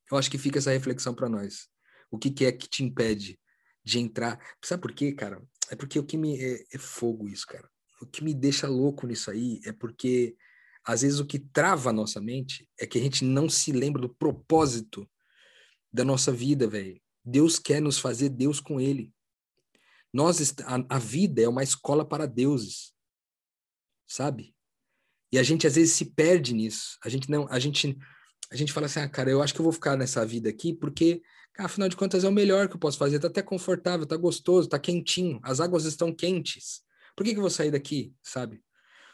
Eu 0.09 0.17
acho 0.17 0.31
que 0.31 0.37
fica 0.37 0.59
essa 0.59 0.71
reflexão 0.71 1.13
para 1.13 1.27
nós. 1.27 1.67
O 2.09 2.17
que, 2.17 2.31
que, 2.31 2.45
é 2.45 2.53
que 2.53 2.69
te 2.69 2.85
impede 2.85 3.37
de 3.83 3.99
entrar? 3.99 4.39
Sabe 4.63 4.81
por 4.81 4.93
quê, 4.93 5.11
cara? 5.11 5.43
É 5.69 5.75
porque 5.75 5.99
o 5.99 6.05
que 6.05 6.15
me. 6.15 6.39
É, 6.39 6.63
é 6.71 6.77
fogo 6.77 7.27
isso, 7.27 7.45
cara. 7.45 7.69
O 8.01 8.05
que 8.05 8.23
me 8.23 8.33
deixa 8.33 8.67
louco 8.67 9.05
nisso 9.05 9.29
aí 9.29 9.59
é 9.65 9.73
porque, 9.73 10.37
às 10.85 11.01
vezes, 11.01 11.19
o 11.19 11.25
que 11.25 11.39
trava 11.39 11.89
a 11.89 11.93
nossa 11.93 12.19
mente 12.19 12.67
é 12.77 12.85
que 12.85 12.97
a 12.97 13.01
gente 13.01 13.23
não 13.23 13.47
se 13.47 13.71
lembra 13.71 14.01
do 14.01 14.09
propósito 14.09 15.09
da 15.91 16.03
nossa 16.03 16.31
vida, 16.31 16.67
velho. 16.67 17.01
Deus 17.23 17.57
quer 17.57 17.81
nos 17.81 17.97
fazer 17.97 18.29
Deus 18.29 18.59
com 18.59 18.81
Ele. 18.81 19.13
Nós, 20.11 20.53
a, 20.65 20.95
a 20.95 20.99
vida 20.99 21.41
é 21.41 21.47
uma 21.47 21.63
escola 21.63 22.05
para 22.05 22.27
deuses, 22.27 22.93
sabe? 24.07 24.53
E 25.31 25.39
a 25.39 25.43
gente 25.43 25.65
às 25.65 25.75
vezes 25.75 25.93
se 25.93 26.05
perde 26.05 26.53
nisso. 26.53 26.97
A 27.03 27.09
gente 27.09 27.29
não, 27.31 27.47
a 27.49 27.57
gente, 27.59 27.97
a 28.51 28.55
gente 28.55 28.73
fala 28.73 28.85
assim, 28.85 28.99
ah, 28.99 29.09
cara, 29.09 29.31
eu 29.31 29.41
acho 29.41 29.53
que 29.53 29.59
eu 29.59 29.63
vou 29.63 29.71
ficar 29.71 29.97
nessa 29.97 30.25
vida 30.25 30.49
aqui 30.49 30.73
porque, 30.73 31.23
cara, 31.53 31.65
afinal 31.65 31.87
de 31.87 31.95
contas 31.95 32.23
é 32.23 32.27
o 32.27 32.31
melhor 32.31 32.67
que 32.67 32.75
eu 32.75 32.79
posso 32.79 32.97
fazer. 32.97 33.19
Tá 33.19 33.27
até 33.27 33.41
confortável, 33.41 34.05
tá 34.05 34.17
gostoso, 34.17 34.69
tá 34.69 34.77
quentinho, 34.77 35.39
as 35.41 35.59
águas 35.59 35.85
estão 35.85 36.13
quentes. 36.13 36.83
Por 37.15 37.23
que, 37.23 37.31
que 37.31 37.37
eu 37.37 37.41
vou 37.41 37.49
sair 37.49 37.71
daqui, 37.71 38.13
sabe? 38.21 38.61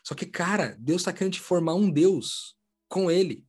Só 0.04 0.16
que, 0.16 0.26
cara, 0.26 0.76
Deus 0.80 1.02
está 1.02 1.14
querendo 1.14 1.34
te 1.34 1.39
formar 1.39 1.76
um 1.76 1.89
Deus 1.89 2.56
com 2.88 3.10
Ele. 3.10 3.45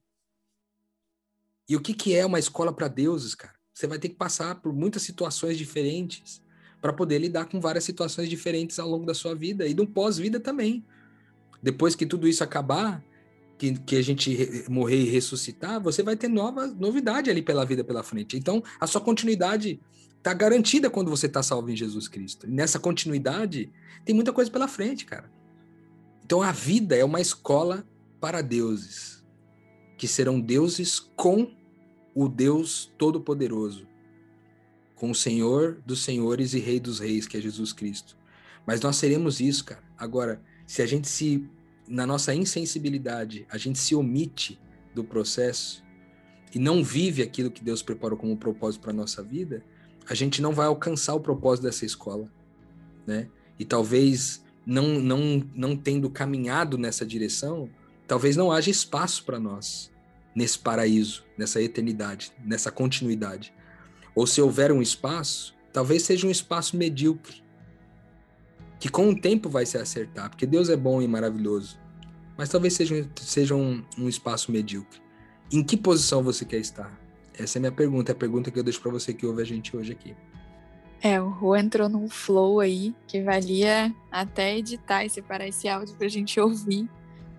E 1.69 1.77
o 1.77 1.81
que, 1.81 1.95
que 1.95 2.15
é 2.15 2.27
uma 2.27 2.39
escola 2.39 2.73
para 2.73 2.89
deuses, 2.89 3.35
cara? 3.35 3.55
Você 3.73 3.87
vai 3.87 3.99
ter 3.99 4.09
que 4.09 4.17
passar 4.17 4.57
por 4.57 4.73
muitas 4.73 5.03
situações 5.03 5.57
diferentes 5.57 6.43
para 6.81 6.93
poder 6.93 7.19
lidar 7.19 7.47
com 7.47 7.61
várias 7.61 7.85
situações 7.85 8.29
diferentes 8.29 8.79
ao 8.79 8.89
longo 8.89 9.07
da 9.07 9.15
sua 9.15 9.35
vida 9.35 9.67
e 9.67 9.75
do 9.75 9.87
pós-vida 9.87 10.41
também. 10.41 10.85
Depois 11.63 11.95
que 11.95 12.07
tudo 12.07 12.27
isso 12.27 12.43
acabar, 12.43 13.03
que, 13.59 13.79
que 13.79 13.97
a 13.97 14.03
gente 14.03 14.65
morrer 14.69 15.03
e 15.03 15.11
ressuscitar, 15.11 15.81
você 15.81 16.03
vai 16.03 16.17
ter 16.17 16.29
nova 16.29 16.67
novidade 16.67 17.31
ali 17.31 17.43
pela 17.43 17.65
vida 17.65 17.85
pela 17.85 18.03
frente. 18.03 18.37
Então, 18.37 18.63
a 18.81 18.87
sua 18.87 19.01
continuidade 19.01 19.81
está 20.17 20.35
garantida 20.35 20.91
quando 20.91 21.11
você 21.11 21.27
está 21.27 21.43
salvo 21.43 21.71
em 21.71 21.77
Jesus 21.77 22.09
Cristo. 22.09 22.47
E 22.47 22.51
nessa 22.51 22.79
continuidade, 22.79 23.71
tem 24.05 24.15
muita 24.15 24.33
coisa 24.33 24.51
pela 24.51 24.69
frente, 24.69 25.05
cara. 25.05 25.31
Então, 26.31 26.43
a 26.43 26.53
vida 26.53 26.95
é 26.95 27.05
uma 27.05 27.21
escola 27.21 27.85
para 28.21 28.41
deuses, 28.41 29.27
que 29.99 30.07
serão 30.07 30.41
deuses 30.41 31.01
com 31.01 31.53
o 32.15 32.29
Deus 32.29 32.93
Todo-Poderoso, 32.97 33.85
com 34.95 35.11
o 35.11 35.15
Senhor 35.15 35.83
dos 35.85 36.05
Senhores 36.05 36.55
e 36.55 36.61
Rei 36.61 36.79
dos 36.79 37.01
Reis, 37.01 37.27
que 37.27 37.37
é 37.37 37.41
Jesus 37.41 37.73
Cristo. 37.73 38.17
Mas 38.65 38.81
nós 38.81 38.95
seremos 38.95 39.41
isso, 39.41 39.65
cara. 39.65 39.83
Agora, 39.99 40.41
se 40.69 40.81
a 40.81 40.87
gente 40.87 41.09
se, 41.09 41.51
na 41.89 42.07
nossa 42.07 42.33
insensibilidade, 42.33 43.45
a 43.51 43.59
gente 43.59 43.81
se 43.81 43.97
omite 43.97 44.57
do 44.95 45.03
processo 45.03 45.83
e 46.55 46.61
não 46.61 46.85
vive 46.85 47.23
aquilo 47.23 47.51
que 47.51 47.65
Deus 47.65 47.83
preparou 47.83 48.17
como 48.17 48.37
propósito 48.37 48.83
para 48.83 48.93
nossa 48.93 49.21
vida, 49.21 49.65
a 50.09 50.15
gente 50.15 50.41
não 50.41 50.53
vai 50.53 50.69
alcançar 50.69 51.13
o 51.13 51.21
propósito 51.21 51.65
dessa 51.65 51.85
escola, 51.85 52.33
né? 53.05 53.29
E 53.59 53.65
talvez 53.65 54.41
não 54.71 55.01
não 55.01 55.43
não 55.55 55.77
tendo 55.77 56.09
caminhado 56.09 56.79
nessa 56.79 57.05
direção, 57.05 57.69
talvez 58.07 58.37
não 58.37 58.53
haja 58.53 58.71
espaço 58.71 59.25
para 59.25 59.39
nós 59.39 59.91
nesse 60.35 60.59
paraíso, 60.59 61.25
nessa 61.37 61.61
eternidade, 61.61 62.33
nessa 62.45 62.71
continuidade 62.71 63.53
ou 64.15 64.27
se 64.27 64.41
houver 64.41 64.73
um 64.73 64.83
espaço, 64.83 65.55
talvez 65.73 66.03
seja 66.03 66.27
um 66.27 66.31
espaço 66.31 66.77
medíocre, 66.77 67.43
que 68.79 68.89
com 68.89 69.09
o 69.11 69.19
tempo 69.19 69.49
vai 69.49 69.67
se 69.67 69.77
acertar, 69.79 70.31
porque 70.31 70.47
Deus 70.47 70.69
é 70.69 70.77
bom 70.77 71.01
e 71.03 71.09
maravilhoso, 71.09 71.79
mas 72.37 72.49
talvez 72.49 72.75
seja, 72.75 73.09
seja 73.21 73.55
um, 73.55 73.85
um 73.99 74.09
espaço 74.09 74.51
medíocre. 74.51 75.01
Em 75.53 75.63
que 75.63 75.77
posição 75.77 76.23
você 76.23 76.45
quer 76.45 76.59
estar? 76.59 76.99
Essa 77.35 77.57
é 77.57 77.59
a 77.59 77.61
minha 77.61 77.73
pergunta, 77.73 78.13
é 78.13 78.15
a 78.15 78.17
pergunta 78.17 78.51
que 78.51 78.59
eu 78.59 78.63
deixo 78.63 78.81
para 78.81 78.91
você 78.91 79.13
que 79.13 79.27
ouve 79.27 79.43
a 79.43 79.45
gente 79.45 79.77
hoje 79.77 79.93
aqui. 79.93 80.15
É, 81.03 81.19
o 81.19 81.31
Rô 81.31 81.57
entrou 81.57 81.89
num 81.89 82.09
flow 82.11 82.61
aí 82.61 82.95
que 83.07 83.23
valia 83.23 83.95
até 84.13 84.59
editar 84.59 85.03
e 85.03 85.09
separar 85.09 85.49
esse 85.49 85.67
áudio 85.67 85.95
para 85.97 86.07
a 86.07 86.11
gente 86.11 86.39
ouvir, 86.39 86.87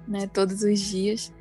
né, 0.07 0.25
todos 0.25 0.63
os 0.63 0.79
dias. 0.79 1.31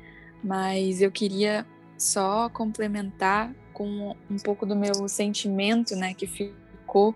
Mas 0.43 1.01
eu 1.01 1.11
queria 1.11 1.65
só 1.97 2.47
complementar 2.49 3.51
com 3.73 4.15
um 4.29 4.37
pouco 4.37 4.67
do 4.67 4.75
meu 4.75 5.07
sentimento, 5.07 5.95
né, 5.95 6.13
que 6.13 6.27
ficou 6.27 7.15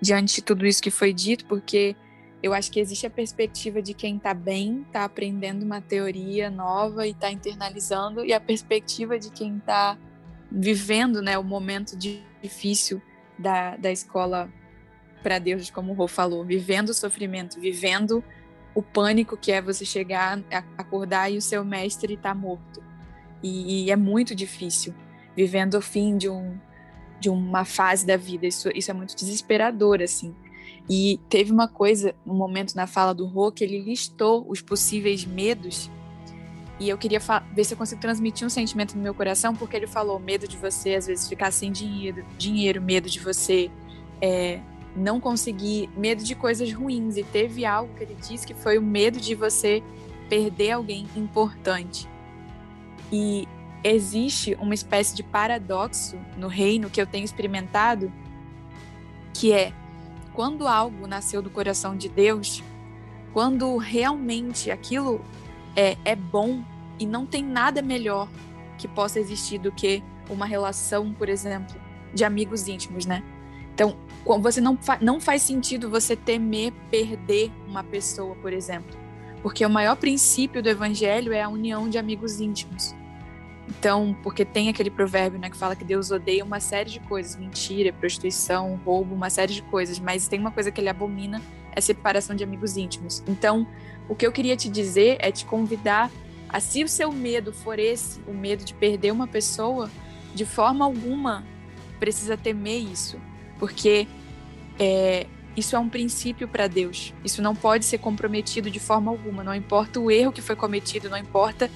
diante 0.00 0.36
de 0.36 0.42
tudo 0.42 0.66
isso 0.66 0.82
que 0.82 0.90
foi 0.90 1.12
dito, 1.12 1.44
porque 1.44 1.94
eu 2.42 2.52
acho 2.52 2.72
que 2.72 2.80
existe 2.80 3.06
a 3.06 3.10
perspectiva 3.10 3.80
de 3.80 3.94
quem 3.94 4.16
está 4.16 4.34
bem, 4.34 4.82
está 4.86 5.04
aprendendo 5.04 5.62
uma 5.62 5.80
teoria 5.80 6.50
nova 6.50 7.06
e 7.06 7.10
está 7.10 7.30
internalizando, 7.30 8.24
e 8.24 8.32
a 8.32 8.40
perspectiva 8.40 9.18
de 9.18 9.30
quem 9.30 9.58
está 9.58 9.96
vivendo, 10.50 11.22
né, 11.22 11.38
o 11.38 11.44
momento 11.44 11.96
difícil 11.96 13.00
da, 13.40 13.76
da 13.76 13.90
escola 13.90 14.50
para 15.22 15.38
Deus, 15.38 15.70
como 15.70 15.92
o 15.92 15.94
Rô 15.94 16.06
falou, 16.08 16.44
vivendo 16.44 16.90
o 16.90 16.94
sofrimento, 16.94 17.60
vivendo 17.60 18.24
o 18.74 18.82
pânico 18.82 19.36
que 19.36 19.52
é 19.52 19.60
você 19.60 19.84
chegar, 19.84 20.40
acordar 20.78 21.30
e 21.30 21.36
o 21.36 21.42
seu 21.42 21.64
mestre 21.64 22.14
está 22.14 22.34
morto. 22.34 22.82
E, 23.42 23.86
e 23.86 23.90
é 23.90 23.96
muito 23.96 24.34
difícil 24.34 24.94
vivendo 25.36 25.74
o 25.74 25.80
fim 25.80 26.16
de, 26.16 26.28
um, 26.28 26.58
de 27.18 27.30
uma 27.30 27.64
fase 27.64 28.06
da 28.06 28.16
vida. 28.16 28.46
Isso, 28.46 28.68
isso 28.74 28.90
é 28.90 28.94
muito 28.94 29.16
desesperador, 29.16 30.00
assim. 30.02 30.34
E 30.88 31.20
teve 31.28 31.52
uma 31.52 31.68
coisa, 31.68 32.14
um 32.26 32.34
momento 32.34 32.74
na 32.74 32.86
fala 32.86 33.14
do 33.14 33.26
Rô, 33.26 33.50
que 33.52 33.64
ele 33.64 33.80
listou 33.80 34.44
os 34.48 34.60
possíveis 34.60 35.24
medos. 35.24 35.90
E 36.80 36.88
eu 36.88 36.96
queria 36.96 37.20
ver 37.52 37.64
se 37.64 37.74
eu 37.74 37.78
consigo 37.78 38.00
transmitir 38.00 38.46
um 38.46 38.50
sentimento 38.50 38.96
no 38.96 39.02
meu 39.02 39.12
coração, 39.12 39.54
porque 39.54 39.76
ele 39.76 39.86
falou 39.86 40.18
medo 40.18 40.48
de 40.48 40.56
você, 40.56 40.94
às 40.94 41.06
vezes, 41.06 41.28
ficar 41.28 41.50
sem 41.50 41.70
dinheiro, 41.70 42.24
dinheiro 42.38 42.80
medo 42.80 43.10
de 43.10 43.20
você 43.20 43.70
é, 44.18 44.60
não 44.96 45.20
conseguir, 45.20 45.90
medo 45.94 46.24
de 46.24 46.34
coisas 46.34 46.72
ruins. 46.72 47.18
E 47.18 47.22
teve 47.22 47.66
algo 47.66 47.94
que 47.94 48.04
ele 48.04 48.16
disse 48.26 48.46
que 48.46 48.54
foi 48.54 48.78
o 48.78 48.82
medo 48.82 49.20
de 49.20 49.34
você 49.34 49.82
perder 50.30 50.70
alguém 50.70 51.06
importante. 51.14 52.08
E 53.12 53.46
existe 53.84 54.56
uma 54.58 54.72
espécie 54.72 55.14
de 55.14 55.22
paradoxo 55.22 56.16
no 56.38 56.48
reino 56.48 56.88
que 56.88 57.00
eu 57.00 57.06
tenho 57.06 57.26
experimentado, 57.26 58.10
que 59.34 59.52
é 59.52 59.70
quando 60.32 60.66
algo 60.66 61.06
nasceu 61.06 61.42
do 61.42 61.50
coração 61.50 61.94
de 61.94 62.08
Deus, 62.08 62.62
quando 63.34 63.76
realmente 63.76 64.70
aquilo 64.70 65.22
é, 65.76 65.96
é 66.04 66.16
bom 66.16 66.62
e 66.98 67.06
não 67.06 67.26
tem 67.26 67.42
nada 67.42 67.80
melhor 67.80 68.28
que 68.78 68.88
possa 68.88 69.18
existir 69.18 69.58
do 69.58 69.72
que 69.72 70.02
uma 70.28 70.46
relação, 70.46 71.12
por 71.12 71.28
exemplo, 71.28 71.74
de 72.14 72.24
amigos 72.24 72.68
íntimos, 72.68 73.06
né? 73.06 73.22
Então, 73.74 73.96
você 74.40 74.60
não, 74.60 74.76
fa 74.76 74.98
não 75.00 75.20
faz 75.20 75.42
sentido 75.42 75.88
você 75.88 76.14
temer 76.14 76.72
perder 76.90 77.50
uma 77.66 77.82
pessoa, 77.82 78.34
por 78.36 78.52
exemplo, 78.52 78.96
porque 79.42 79.64
o 79.64 79.70
maior 79.70 79.96
princípio 79.96 80.62
do 80.62 80.68
evangelho 80.68 81.32
é 81.32 81.42
a 81.42 81.48
união 81.48 81.88
de 81.88 81.96
amigos 81.96 82.40
íntimos. 82.40 82.94
Então, 83.68 84.16
porque 84.22 84.44
tem 84.44 84.68
aquele 84.68 84.90
provérbio 84.90 85.38
né, 85.38 85.48
que 85.48 85.56
fala 85.56 85.76
que 85.76 85.84
Deus 85.84 86.10
odeia 86.10 86.44
uma 86.44 86.58
série 86.58 86.90
de 86.90 87.00
coisas, 87.00 87.36
mentira, 87.36 87.92
prostituição, 87.92 88.78
roubo, 88.84 89.14
uma 89.14 89.30
série 89.30 89.54
de 89.54 89.62
coisas, 89.62 89.98
mas 89.98 90.26
tem 90.26 90.40
uma 90.40 90.50
coisa 90.50 90.70
que 90.72 90.80
ele 90.80 90.88
abomina, 90.88 91.40
é 91.74 91.80
separação 91.80 92.34
de 92.34 92.44
amigos 92.44 92.76
íntimos. 92.76 93.22
Então, 93.26 93.66
o 94.08 94.14
que 94.14 94.26
eu 94.26 94.32
queria 94.32 94.56
te 94.56 94.68
dizer 94.68 95.16
é 95.20 95.30
te 95.30 95.44
convidar 95.44 96.10
a, 96.48 96.58
se 96.60 96.82
o 96.82 96.88
seu 96.88 97.12
medo 97.12 97.52
for 97.52 97.78
esse, 97.78 98.20
o 98.26 98.32
medo 98.32 98.64
de 98.64 98.74
perder 98.74 99.12
uma 99.12 99.26
pessoa, 99.26 99.90
de 100.34 100.44
forma 100.44 100.84
alguma 100.84 101.44
precisa 101.98 102.36
temer 102.36 102.80
isso, 102.80 103.20
porque 103.58 104.06
é, 104.78 105.26
isso 105.56 105.76
é 105.76 105.78
um 105.78 105.88
princípio 105.88 106.48
para 106.48 106.66
Deus. 106.66 107.12
Isso 107.24 107.42
não 107.42 107.54
pode 107.54 107.84
ser 107.84 107.98
comprometido 107.98 108.70
de 108.70 108.80
forma 108.80 109.10
alguma. 109.10 109.44
Não 109.44 109.54
importa 109.54 110.00
o 110.00 110.10
erro 110.10 110.32
que 110.32 110.40
foi 110.40 110.56
cometido, 110.56 111.10
não 111.10 111.18
importa 111.18 111.70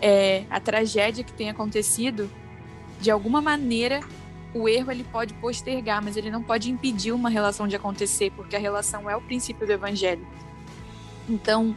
é, 0.00 0.44
a 0.50 0.60
tragédia 0.60 1.24
que 1.24 1.32
tem 1.32 1.48
acontecido, 1.48 2.30
de 3.00 3.10
alguma 3.10 3.40
maneira 3.40 4.00
o 4.58 4.68
erro 4.68 4.90
ele 4.90 5.04
pode 5.04 5.34
postergar, 5.34 6.02
mas 6.02 6.16
ele 6.16 6.30
não 6.30 6.42
pode 6.42 6.70
impedir 6.70 7.12
uma 7.12 7.28
relação 7.28 7.68
de 7.68 7.76
acontecer, 7.76 8.32
porque 8.32 8.56
a 8.56 8.58
relação 8.58 9.08
é 9.08 9.16
o 9.16 9.20
princípio 9.20 9.66
do 9.66 9.72
evangelho. 9.72 10.26
Então, 11.28 11.74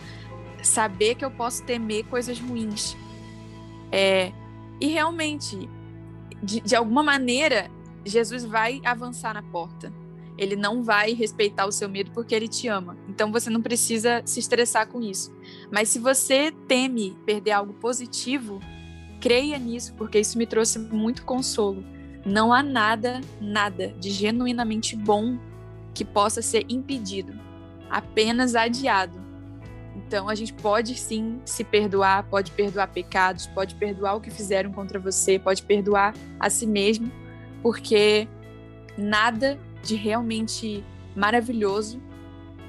saber 0.64 1.16
que 1.16 1.26
eu 1.26 1.32
posso 1.32 1.64
temer 1.64 2.06
coisas 2.06 2.40
ruins. 2.40 2.96
É, 3.92 4.32
e 4.80 4.88
realmente, 4.88 5.70
de, 6.42 6.62
de 6.62 6.76
alguma 6.76 7.04
maneira, 7.04 7.70
Jesus 8.06 8.44
vai 8.44 8.82
avançar 8.84 9.34
na 9.34 9.44
porta. 9.44 9.94
Ele 10.38 10.56
não 10.56 10.82
vai 10.82 11.14
respeitar 11.14 11.66
o 11.68 11.72
seu 11.72 11.88
medo 11.88 12.12
porque 12.12 12.34
ele 12.34 12.48
te 12.48 12.68
ama. 12.68 12.98
Então 13.08 13.32
você 13.32 13.50
não 13.50 13.62
precisa 13.62 14.22
se 14.26 14.40
estressar 14.40 14.88
com 14.88 15.02
isso. 15.02 15.32
Mas 15.72 15.90
se 15.90 16.00
você 16.00 16.52
teme 16.68 17.18
perder 17.26 17.52
algo 17.52 17.74
positivo, 17.74 18.60
creia 19.20 19.60
nisso, 19.60 19.94
porque 19.96 20.20
isso 20.20 20.38
me 20.38 20.48
trouxe 20.48 20.80
muito 20.80 21.24
consolo. 21.24 21.84
Não 22.26 22.54
há 22.54 22.62
nada, 22.62 23.22
nada 23.40 23.94
de 24.00 24.12
genuinamente 24.12 24.96
bom 24.96 25.38
que 25.94 26.06
possa 26.06 26.42
ser 26.42 26.66
impedido, 26.70 27.34
apenas 27.90 28.56
adiado. 28.56 29.20
Então 29.96 30.30
a 30.30 30.36
gente 30.36 30.54
pode 30.54 30.96
sim 30.96 31.42
se 31.46 31.64
perdoar, 31.64 32.24
pode 32.24 32.52
perdoar 32.52 32.88
pecados, 32.88 33.48
pode 33.48 33.76
perdoar 33.76 34.16
o 34.16 34.22
que 34.22 34.30
fizeram 34.30 34.72
contra 34.72 35.00
você, 35.00 35.40
pode 35.40 35.64
perdoar 35.64 36.14
a 36.40 36.50
si 36.50 36.66
mesmo, 36.68 37.12
porque 37.62 38.28
nada 38.98 39.60
de 39.84 39.96
realmente 39.96 40.84
maravilhoso 41.16 42.02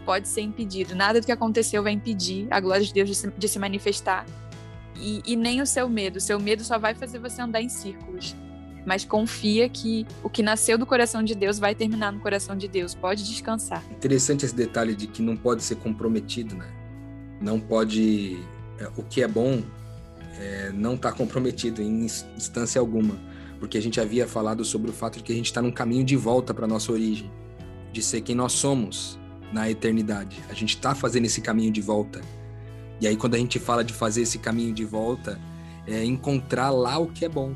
pode 0.05 0.29
ser 0.29 0.43
impedido. 0.43 0.95
Nada 0.95 1.21
do 1.21 1.27
que 1.27 1.33
aconteceu 1.33 1.83
vai 1.83 1.93
impedir 1.93 2.47
a 2.51 2.59
glória 2.59 2.85
de 2.85 2.93
Deus 2.93 3.09
de 3.09 3.15
se, 3.15 3.31
de 3.31 3.49
se 3.49 3.59
manifestar. 3.59 4.27
E, 4.97 5.23
e, 5.27 5.37
nem 5.37 5.61
o 5.61 5.67
seu 5.67 5.89
medo. 5.89 6.17
O 6.17 6.21
seu 6.21 6.39
medo 6.39 6.63
só 6.63 6.79
vai 6.79 6.95
fazer 6.95 7.19
você 7.19 7.41
andar 7.41 7.63
em 7.63 7.69
círculos. 7.69 8.37
Mas 8.85 9.05
confia 9.05 9.69
que 9.69 10.07
o 10.23 10.29
que 10.29 10.43
nasceu 10.43 10.77
do 10.77 10.85
coração 10.85 11.23
de 11.23 11.35
Deus 11.35 11.59
vai 11.59 11.75
terminar 11.75 12.13
no 12.13 12.21
coração 12.21 12.57
de 12.57 12.67
Deus. 12.67 12.95
Pode 12.95 13.25
descansar. 13.25 13.83
Interessante 13.91 14.45
esse 14.45 14.55
detalhe 14.55 14.95
de 14.95 15.07
que 15.07 15.23
não 15.23 15.37
pode 15.37 15.63
ser 15.63 15.77
comprometido, 15.77 16.57
né? 16.57 16.69
Não 17.41 17.61
pode. 17.61 18.39
É, 18.79 18.89
o 18.97 19.03
que 19.03 19.23
é 19.23 19.29
bom 19.29 19.63
é, 20.39 20.73
não 20.73 20.95
está 20.95 21.13
comprometido 21.13 21.81
em 21.81 22.05
instância 22.05 22.81
alguma 22.81 23.33
porque 23.63 23.79
a 23.79 23.81
gente 23.81 24.01
havia 24.01 24.27
falado 24.27 24.65
sobre 24.65 24.91
o 24.91 24.93
fato 24.93 25.19
de 25.19 25.23
que 25.23 25.33
a 25.33 25.37
gente 25.37 25.47
está 25.47 25.63
num 25.63 25.71
caminho 25.71 26.03
de 26.03 26.17
volta 26.17 26.53
para 26.53 26.67
nossa 26.67 26.91
origem, 26.91 27.31
de 27.93 28.03
ser 28.03 28.21
quem 28.21 28.35
nós 28.35 28.55
somos 28.55 29.17
na 29.53 29.71
eternidade. 29.71 30.37
A 30.51 30.53
gente 30.53 30.71
está 30.75 30.97
fazendo 30.97 31.27
esse 31.27 31.41
caminho 31.41 31.71
de 31.71 31.81
volta. 31.81 32.21
E 33.01 33.07
aí, 33.07 33.17
quando 33.17 33.37
a 33.37 33.39
gente 33.39 33.61
fala 33.61 33.85
de 33.85 33.93
fazer 33.93 34.23
esse 34.23 34.37
caminho 34.37 34.75
de 34.75 34.85
volta, 34.85 35.41
é 35.87 36.05
encontrar 36.05 36.71
lá 36.71 36.99
o 36.99 37.07
que 37.07 37.25
é 37.25 37.29
bom. 37.29 37.55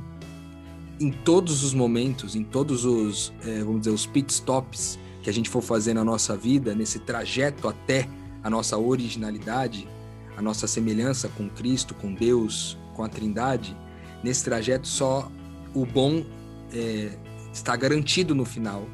Em 0.98 1.10
todos 1.10 1.62
os 1.62 1.74
momentos, 1.74 2.34
em 2.34 2.42
todos 2.42 2.84
os, 2.84 3.32
é, 3.44 3.58
vamos 3.60 3.80
dizer, 3.80 3.90
os 3.90 4.06
pit 4.06 4.32
stops 4.32 4.98
que 5.22 5.28
a 5.28 5.32
gente 5.32 5.50
for 5.50 5.60
fazer 5.60 5.92
na 5.92 6.04
nossa 6.04 6.36
vida, 6.36 6.74
nesse 6.74 6.98
trajeto 7.00 7.68
até 7.68 8.08
a 8.42 8.48
nossa 8.48 8.78
originalidade, 8.78 9.88
a 10.36 10.42
nossa 10.42 10.66
semelhança 10.66 11.28
com 11.28 11.48
Cristo, 11.50 11.94
com 11.94 12.14
Deus, 12.14 12.78
com 12.94 13.02
a 13.02 13.08
Trindade, 13.08 13.76
nesse 14.22 14.44
trajeto 14.44 14.86
só 14.86 15.30
o 15.74 15.84
bom 15.84 16.24
é, 16.72 17.10
está 17.52 17.76
garantido 17.76 18.34
no 18.34 18.44
final. 18.44 18.86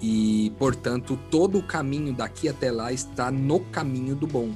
E, 0.00 0.52
portanto, 0.58 1.18
todo 1.30 1.58
o 1.58 1.62
caminho 1.62 2.12
daqui 2.12 2.48
até 2.48 2.70
lá 2.70 2.92
está 2.92 3.30
no 3.30 3.60
caminho 3.60 4.14
do 4.14 4.26
bom. 4.26 4.52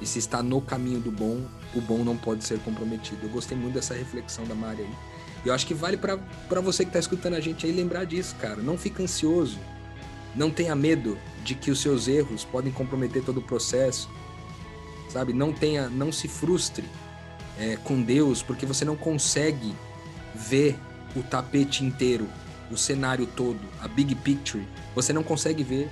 E 0.00 0.06
se 0.06 0.18
está 0.18 0.42
no 0.42 0.60
caminho 0.60 1.00
do 1.00 1.10
bom, 1.10 1.44
o 1.74 1.80
bom 1.80 2.04
não 2.04 2.16
pode 2.16 2.44
ser 2.44 2.58
comprometido. 2.60 3.26
Eu 3.26 3.30
gostei 3.30 3.56
muito 3.56 3.74
dessa 3.74 3.94
reflexão 3.94 4.44
da 4.44 4.54
Mari 4.54 4.82
aí. 4.82 4.94
Eu 5.48 5.54
acho 5.54 5.66
que 5.66 5.72
vale 5.72 5.96
para 5.96 6.60
você 6.60 6.84
que 6.84 6.90
está 6.90 6.98
escutando 6.98 7.34
a 7.34 7.40
gente 7.40 7.64
aí 7.64 7.72
lembrar 7.72 8.04
disso, 8.04 8.36
cara. 8.36 8.56
Não 8.56 8.76
fica 8.76 9.02
ansioso. 9.02 9.58
Não 10.34 10.50
tenha 10.50 10.74
medo 10.74 11.18
de 11.42 11.54
que 11.54 11.70
os 11.70 11.80
seus 11.80 12.06
erros 12.06 12.44
podem 12.44 12.70
comprometer 12.70 13.24
todo 13.24 13.38
o 13.38 13.42
processo. 13.42 14.10
Sabe? 15.08 15.32
Não 15.32 15.50
tenha, 15.50 15.88
não 15.88 16.12
se 16.12 16.28
frustre 16.28 16.84
é, 17.58 17.76
com 17.76 18.02
Deus 18.02 18.42
porque 18.42 18.66
você 18.66 18.84
não 18.84 18.94
consegue 18.94 19.74
ver 20.34 20.78
o 21.16 21.22
tapete 21.22 21.82
inteiro, 21.82 22.28
o 22.70 22.76
cenário 22.76 23.26
todo, 23.26 23.58
a 23.80 23.88
big 23.88 24.14
picture, 24.16 24.62
você 24.94 25.14
não 25.14 25.22
consegue 25.22 25.64
ver. 25.64 25.88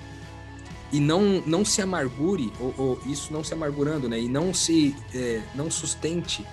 E 0.93 1.01
não, 1.01 1.43
não 1.47 1.65
se 1.65 1.83
amargure, 1.83 2.53
ou, 2.61 2.75
ou 2.77 3.01
isso 3.07 3.33
não 3.33 3.43
se 3.43 3.53
amargurando, 3.53 4.09
né? 4.09 4.21
E 4.21 4.29
não 4.29 4.55
se 4.55 4.95
é, 5.13 5.43
não 5.55 5.69
sustente 5.69 6.47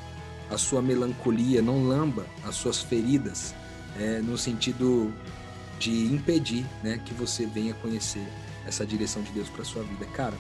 a 0.50 0.58
sua 0.58 0.82
melancolia, 0.82 1.62
não 1.62 1.88
lamba 1.88 2.26
as 2.44 2.56
suas 2.56 2.82
feridas, 2.82 3.54
é, 4.00 4.20
no 4.20 4.38
sentido 4.38 5.14
de 5.80 6.06
impedir 6.06 6.66
né, 6.84 7.00
que 7.04 7.14
você 7.14 7.46
venha 7.46 7.74
conhecer 7.76 8.26
essa 8.66 8.86
direção 8.86 9.22
de 9.22 9.32
Deus 9.32 9.50
para 9.50 9.64
sua 9.64 9.84
vida. 9.84 10.06
Cara, 10.14 10.36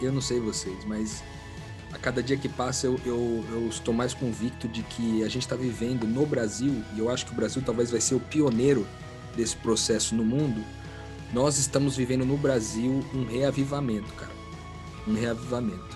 eu 0.00 0.12
não 0.12 0.20
sei 0.20 0.40
vocês, 0.40 0.84
mas 0.84 1.22
a 1.92 1.98
cada 1.98 2.22
dia 2.22 2.36
que 2.36 2.48
passa 2.48 2.86
eu, 2.86 3.00
eu, 3.04 3.44
eu 3.52 3.68
estou 3.68 3.94
mais 3.94 4.12
convicto 4.12 4.66
de 4.66 4.82
que 4.82 5.22
a 5.22 5.28
gente 5.28 5.42
está 5.42 5.54
vivendo 5.54 6.06
no 6.06 6.26
Brasil, 6.26 6.82
e 6.94 6.98
eu 6.98 7.08
acho 7.08 7.26
que 7.26 7.32
o 7.32 7.36
Brasil 7.36 7.62
talvez 7.64 7.90
vai 7.90 8.00
ser 8.00 8.14
o 8.14 8.20
pioneiro 8.20 8.86
desse 9.36 9.56
processo 9.56 10.14
no 10.14 10.24
mundo. 10.24 10.64
Nós 11.32 11.58
estamos 11.58 11.96
vivendo 11.96 12.24
no 12.24 12.36
Brasil 12.36 13.04
um 13.14 13.24
reavivamento, 13.26 14.12
cara. 14.14 14.32
Um 15.06 15.14
reavivamento. 15.14 15.93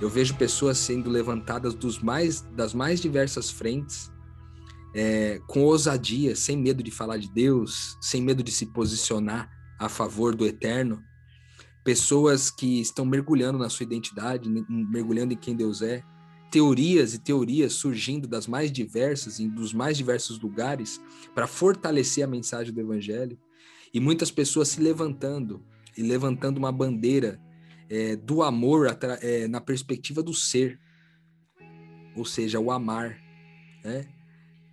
Eu 0.00 0.08
vejo 0.08 0.34
pessoas 0.36 0.78
sendo 0.78 1.08
levantadas 1.08 1.74
dos 1.74 1.98
mais, 2.00 2.40
das 2.40 2.74
mais 2.74 3.00
diversas 3.00 3.50
frentes, 3.50 4.10
é, 4.94 5.40
com 5.46 5.62
ousadia, 5.62 6.36
sem 6.36 6.56
medo 6.56 6.82
de 6.82 6.90
falar 6.90 7.16
de 7.16 7.30
Deus, 7.30 7.96
sem 8.00 8.22
medo 8.22 8.42
de 8.42 8.52
se 8.52 8.66
posicionar 8.66 9.50
a 9.78 9.88
favor 9.88 10.34
do 10.34 10.46
eterno. 10.46 11.02
Pessoas 11.84 12.50
que 12.50 12.80
estão 12.80 13.04
mergulhando 13.04 13.58
na 13.58 13.68
sua 13.68 13.84
identidade, 13.84 14.48
mergulhando 14.68 15.32
em 15.32 15.36
quem 15.36 15.54
Deus 15.54 15.82
é, 15.82 16.02
teorias 16.50 17.14
e 17.14 17.18
teorias 17.18 17.72
surgindo 17.74 18.28
das 18.28 18.46
mais 18.46 18.70
diversas, 18.70 19.38
e 19.38 19.48
dos 19.48 19.74
mais 19.74 19.96
diversos 19.96 20.40
lugares, 20.40 21.00
para 21.34 21.46
fortalecer 21.46 22.24
a 22.24 22.28
mensagem 22.28 22.72
do 22.72 22.80
Evangelho, 22.80 23.38
e 23.92 24.00
muitas 24.00 24.30
pessoas 24.30 24.68
se 24.68 24.80
levantando 24.80 25.64
e 25.96 26.02
levantando 26.02 26.58
uma 26.58 26.72
bandeira 26.72 27.40
é, 27.88 28.16
do 28.16 28.42
amor 28.42 28.86
é, 29.20 29.46
na 29.48 29.60
perspectiva 29.60 30.22
do 30.22 30.32
ser, 30.32 30.78
ou 32.16 32.24
seja, 32.24 32.60
o 32.60 32.70
amar, 32.70 33.18
né? 33.84 34.06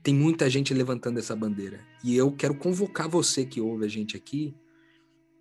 Tem 0.03 0.16
muita 0.16 0.49
gente 0.49 0.74
levantando 0.74 1.20
essa 1.20 1.36
bandeira. 1.36 1.80
E 2.03 2.16
eu 2.16 2.32
quero 2.32 2.55
convocar 2.55 3.07
você 3.07 3.45
que 3.45 3.62
ouve 3.62 3.86
a 3.86 3.88
gente 3.88 4.18
aqui 4.18 4.55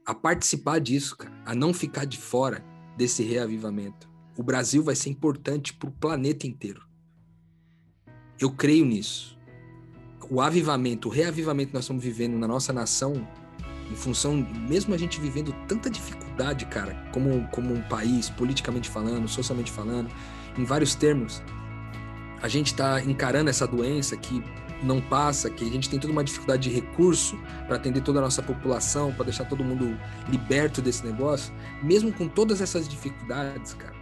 a 0.05 0.15
participar 0.15 0.81
disso, 0.81 1.17
cara, 1.17 1.35
a 1.47 1.55
não 1.55 1.73
ficar 1.73 2.05
de 2.05 2.19
fora 2.19 2.65
desse 2.97 3.23
reavivamento. 3.23 4.11
O 4.37 4.43
Brasil 4.43 4.83
vai 4.83 4.95
ser 4.95 5.11
importante 5.11 5.73
para 5.73 5.89
o 5.89 5.93
planeta 5.93 6.47
inteiro. 6.47 6.87
Eu 8.39 8.51
creio 8.51 8.85
nisso. 8.85 9.39
O 10.31 10.41
avivamento, 10.41 11.09
o 11.09 11.11
reavivamento 11.11 11.69
que 11.69 11.75
nós 11.75 11.85
estamos 11.85 12.03
vivendo 12.03 12.39
na 12.39 12.47
nossa 12.47 12.73
nação, 12.73 13.27
em 13.91 13.97
função, 13.97 14.47
mesmo 14.69 14.95
a 14.95 14.99
gente 14.99 15.21
vivendo 15.21 15.53
tanta 15.67 15.91
dificuldade, 15.91 16.65
cara, 16.67 16.95
como, 17.13 17.47
como 17.49 17.75
um 17.75 17.83
país, 17.83 18.31
politicamente 18.31 18.89
falando, 18.89 19.27
socialmente 19.29 19.71
falando, 19.71 20.09
em 20.57 20.65
vários 20.65 20.95
termos, 20.95 21.43
a 22.41 22.49
gente 22.49 22.69
está 22.69 23.03
encarando 23.03 23.51
essa 23.51 23.67
doença 23.67 24.17
que 24.17 24.43
não 24.83 25.01
passa, 25.01 25.51
que 25.51 25.65
a 25.65 25.71
gente 25.71 25.91
tem 25.91 25.99
toda 25.99 26.13
uma 26.13 26.25
dificuldade 26.25 26.69
de 26.69 26.75
recurso 26.75 27.39
para 27.67 27.77
atender 27.77 28.01
toda 28.01 28.19
a 28.19 28.23
nossa 28.23 28.43
população, 28.43 29.13
para 29.13 29.25
deixar 29.25 29.45
todo 29.45 29.63
mundo 29.63 29.99
liberto 30.29 30.81
desse 30.81 31.05
negócio, 31.05 31.53
mesmo 31.83 32.13
com 32.13 32.29
todas 32.29 32.61
essas 32.61 32.89
dificuldades, 32.89 33.75
cara, 33.75 33.95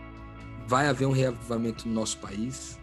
vai 0.66 0.86
haver 0.86 1.06
um 1.06 1.12
reavivamento 1.12 1.88
no 1.88 1.94
nosso 1.94 2.18
país 2.18 2.78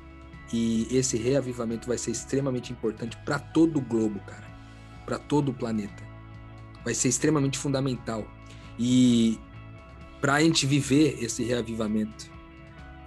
e 0.52 0.88
esse 0.92 1.18
reavivamento 1.18 1.88
vai 1.88 1.98
ser 1.98 2.12
extremamente 2.12 2.72
importante 2.72 3.18
para 3.24 3.40
todo 3.40 3.78
o 3.78 3.82
globo, 3.82 4.20
cara, 4.22 4.46
para 5.06 5.18
todo 5.18 5.50
o 5.50 5.54
planeta. 5.54 6.05
Vai 6.86 6.94
ser 6.94 7.10
extremamente 7.10 7.58
fundamental. 7.58 8.26
E 8.80 9.38
para 10.22 10.36
a 10.36 10.40
gente 10.42 10.66
viver 10.66 11.22
esse 11.22 11.44
reavivamento, 11.44 12.32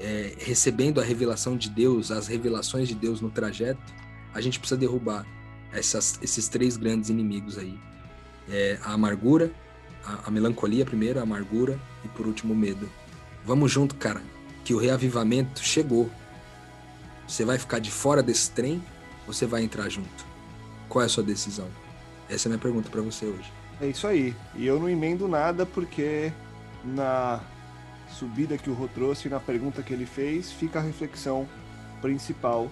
é, 0.00 0.34
recebendo 0.38 1.00
a 1.00 1.04
revelação 1.04 1.56
de 1.56 1.70
Deus, 1.70 2.10
as 2.10 2.26
revelações 2.26 2.88
de 2.88 2.94
Deus 2.94 3.20
no 3.20 3.30
trajeto, 3.30 3.80
a 4.34 4.40
gente 4.40 4.58
precisa 4.58 4.78
derrubar 4.78 5.26
essas, 5.72 6.18
esses 6.22 6.48
três 6.48 6.76
grandes 6.76 7.10
inimigos 7.10 7.58
aí. 7.58 7.78
É, 8.48 8.78
a 8.82 8.92
amargura, 8.92 9.52
a, 10.04 10.28
a 10.28 10.30
melancolia 10.30 10.84
primeiro, 10.84 11.18
a 11.18 11.22
amargura 11.22 11.78
e 12.04 12.08
por 12.08 12.26
último 12.26 12.52
o 12.52 12.56
medo. 12.56 12.88
Vamos 13.44 13.72
junto, 13.72 13.94
cara, 13.94 14.22
que 14.64 14.74
o 14.74 14.78
reavivamento 14.78 15.62
chegou. 15.62 16.10
Você 17.26 17.44
vai 17.44 17.58
ficar 17.58 17.78
de 17.78 17.90
fora 17.90 18.22
desse 18.22 18.50
trem 18.50 18.82
ou 19.26 19.32
você 19.32 19.46
vai 19.46 19.62
entrar 19.62 19.88
junto? 19.88 20.26
Qual 20.88 21.02
é 21.02 21.06
a 21.06 21.08
sua 21.08 21.22
decisão? 21.22 21.68
Essa 22.28 22.46
é 22.46 22.48
a 22.48 22.50
minha 22.50 22.62
pergunta 22.62 22.88
para 22.88 23.02
você 23.02 23.26
hoje. 23.26 23.57
É 23.80 23.86
isso 23.86 24.06
aí. 24.06 24.34
E 24.54 24.66
eu 24.66 24.78
não 24.78 24.88
emendo 24.88 25.28
nada 25.28 25.64
porque 25.64 26.32
na 26.84 27.40
subida 28.08 28.58
que 28.58 28.70
o 28.70 28.74
Rô 28.74 28.88
trouxe, 28.88 29.28
na 29.28 29.38
pergunta 29.38 29.82
que 29.82 29.92
ele 29.92 30.06
fez, 30.06 30.50
fica 30.50 30.78
a 30.78 30.82
reflexão 30.82 31.46
principal 32.00 32.68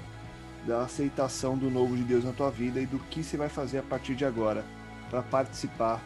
da 0.66 0.82
aceitação 0.82 1.56
do 1.56 1.70
novo 1.70 1.96
de 1.96 2.02
Deus 2.02 2.24
na 2.24 2.32
tua 2.32 2.50
vida 2.50 2.80
e 2.80 2.86
do 2.86 2.98
que 2.98 3.22
você 3.22 3.36
vai 3.36 3.48
fazer 3.48 3.78
a 3.78 3.82
partir 3.82 4.14
de 4.16 4.24
agora 4.24 4.64
para 5.08 5.22
participar 5.22 6.02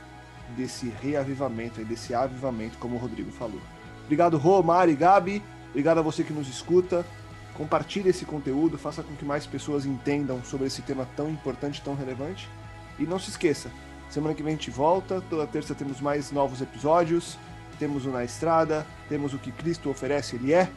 desse 0.57 0.93
reavivamento, 1.01 1.83
desse 1.85 2.13
avivamento, 2.13 2.77
como 2.79 2.97
o 2.97 2.99
Rodrigo 2.99 3.31
falou. 3.31 3.61
Obrigado, 4.05 4.37
Rô, 4.37 4.63
Mari, 4.63 4.95
Gabi. 4.95 5.43
Obrigado 5.71 5.99
a 5.99 6.03
você 6.03 6.23
que 6.23 6.33
nos 6.33 6.49
escuta. 6.49 7.07
Compartilhe 7.55 8.11
esse 8.11 8.25
conteúdo, 8.25 8.77
faça 8.77 9.03
com 9.03 9.15
que 9.15 9.25
mais 9.25 9.47
pessoas 9.47 9.87
entendam 9.87 10.43
sobre 10.45 10.67
esse 10.67 10.83
tema 10.83 11.07
tão 11.17 11.31
importante, 11.31 11.81
tão 11.81 11.95
relevante. 11.95 12.49
E 12.99 13.05
não 13.05 13.19
se 13.19 13.31
esqueça, 13.31 13.71
semana 14.11 14.35
que 14.35 14.43
vem 14.43 14.55
a 14.55 14.57
gente 14.57 14.71
volta. 14.71 15.23
Toda 15.31 15.47
terça 15.47 15.75
temos 15.75 16.01
mais 16.01 16.31
novos 16.31 16.61
episódios. 16.61 17.39
Temos 17.79 18.05
o 18.05 18.11
Na 18.11 18.23
Estrada, 18.23 18.87
temos 19.09 19.33
o 19.33 19.39
que 19.39 19.51
Cristo 19.51 19.89
oferece, 19.89 20.37
Ele 20.37 20.53
é. 20.53 20.69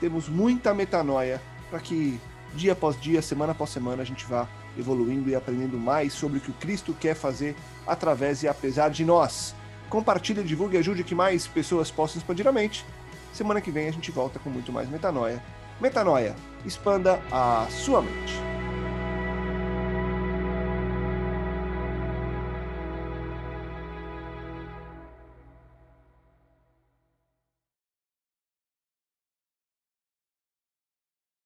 Temos 0.00 0.28
muita 0.28 0.74
metanoia 0.74 1.40
para 1.70 1.78
que 1.78 2.20
dia 2.54 2.72
após 2.72 3.00
dia, 3.00 3.22
semana 3.22 3.52
após 3.52 3.70
semana, 3.70 4.02
a 4.02 4.04
gente 4.04 4.24
vá 4.24 4.48
evoluindo 4.76 5.28
e 5.28 5.34
aprendendo 5.34 5.78
mais 5.78 6.12
sobre 6.12 6.38
o 6.38 6.40
que 6.40 6.50
o 6.50 6.54
Cristo 6.54 6.94
quer 6.98 7.14
fazer 7.14 7.54
através 7.86 8.42
e 8.42 8.48
apesar 8.48 8.90
de 8.90 9.04
nós. 9.04 9.54
Compartilhe, 9.88 10.42
divulgue 10.42 10.76
e 10.76 10.78
ajude 10.80 11.04
que 11.04 11.14
mais 11.14 11.46
pessoas 11.46 11.90
possam 11.90 12.18
expandir 12.18 12.46
a 12.46 12.52
mente. 12.52 12.84
Semana 13.32 13.60
que 13.60 13.70
vem 13.70 13.88
a 13.88 13.92
gente 13.92 14.10
volta 14.10 14.38
com 14.38 14.50
muito 14.50 14.72
mais 14.72 14.88
metanoia. 14.88 15.42
Metanoia, 15.80 16.34
expanda 16.64 17.20
a 17.30 17.66
sua 17.70 18.02
mente. 18.02 18.47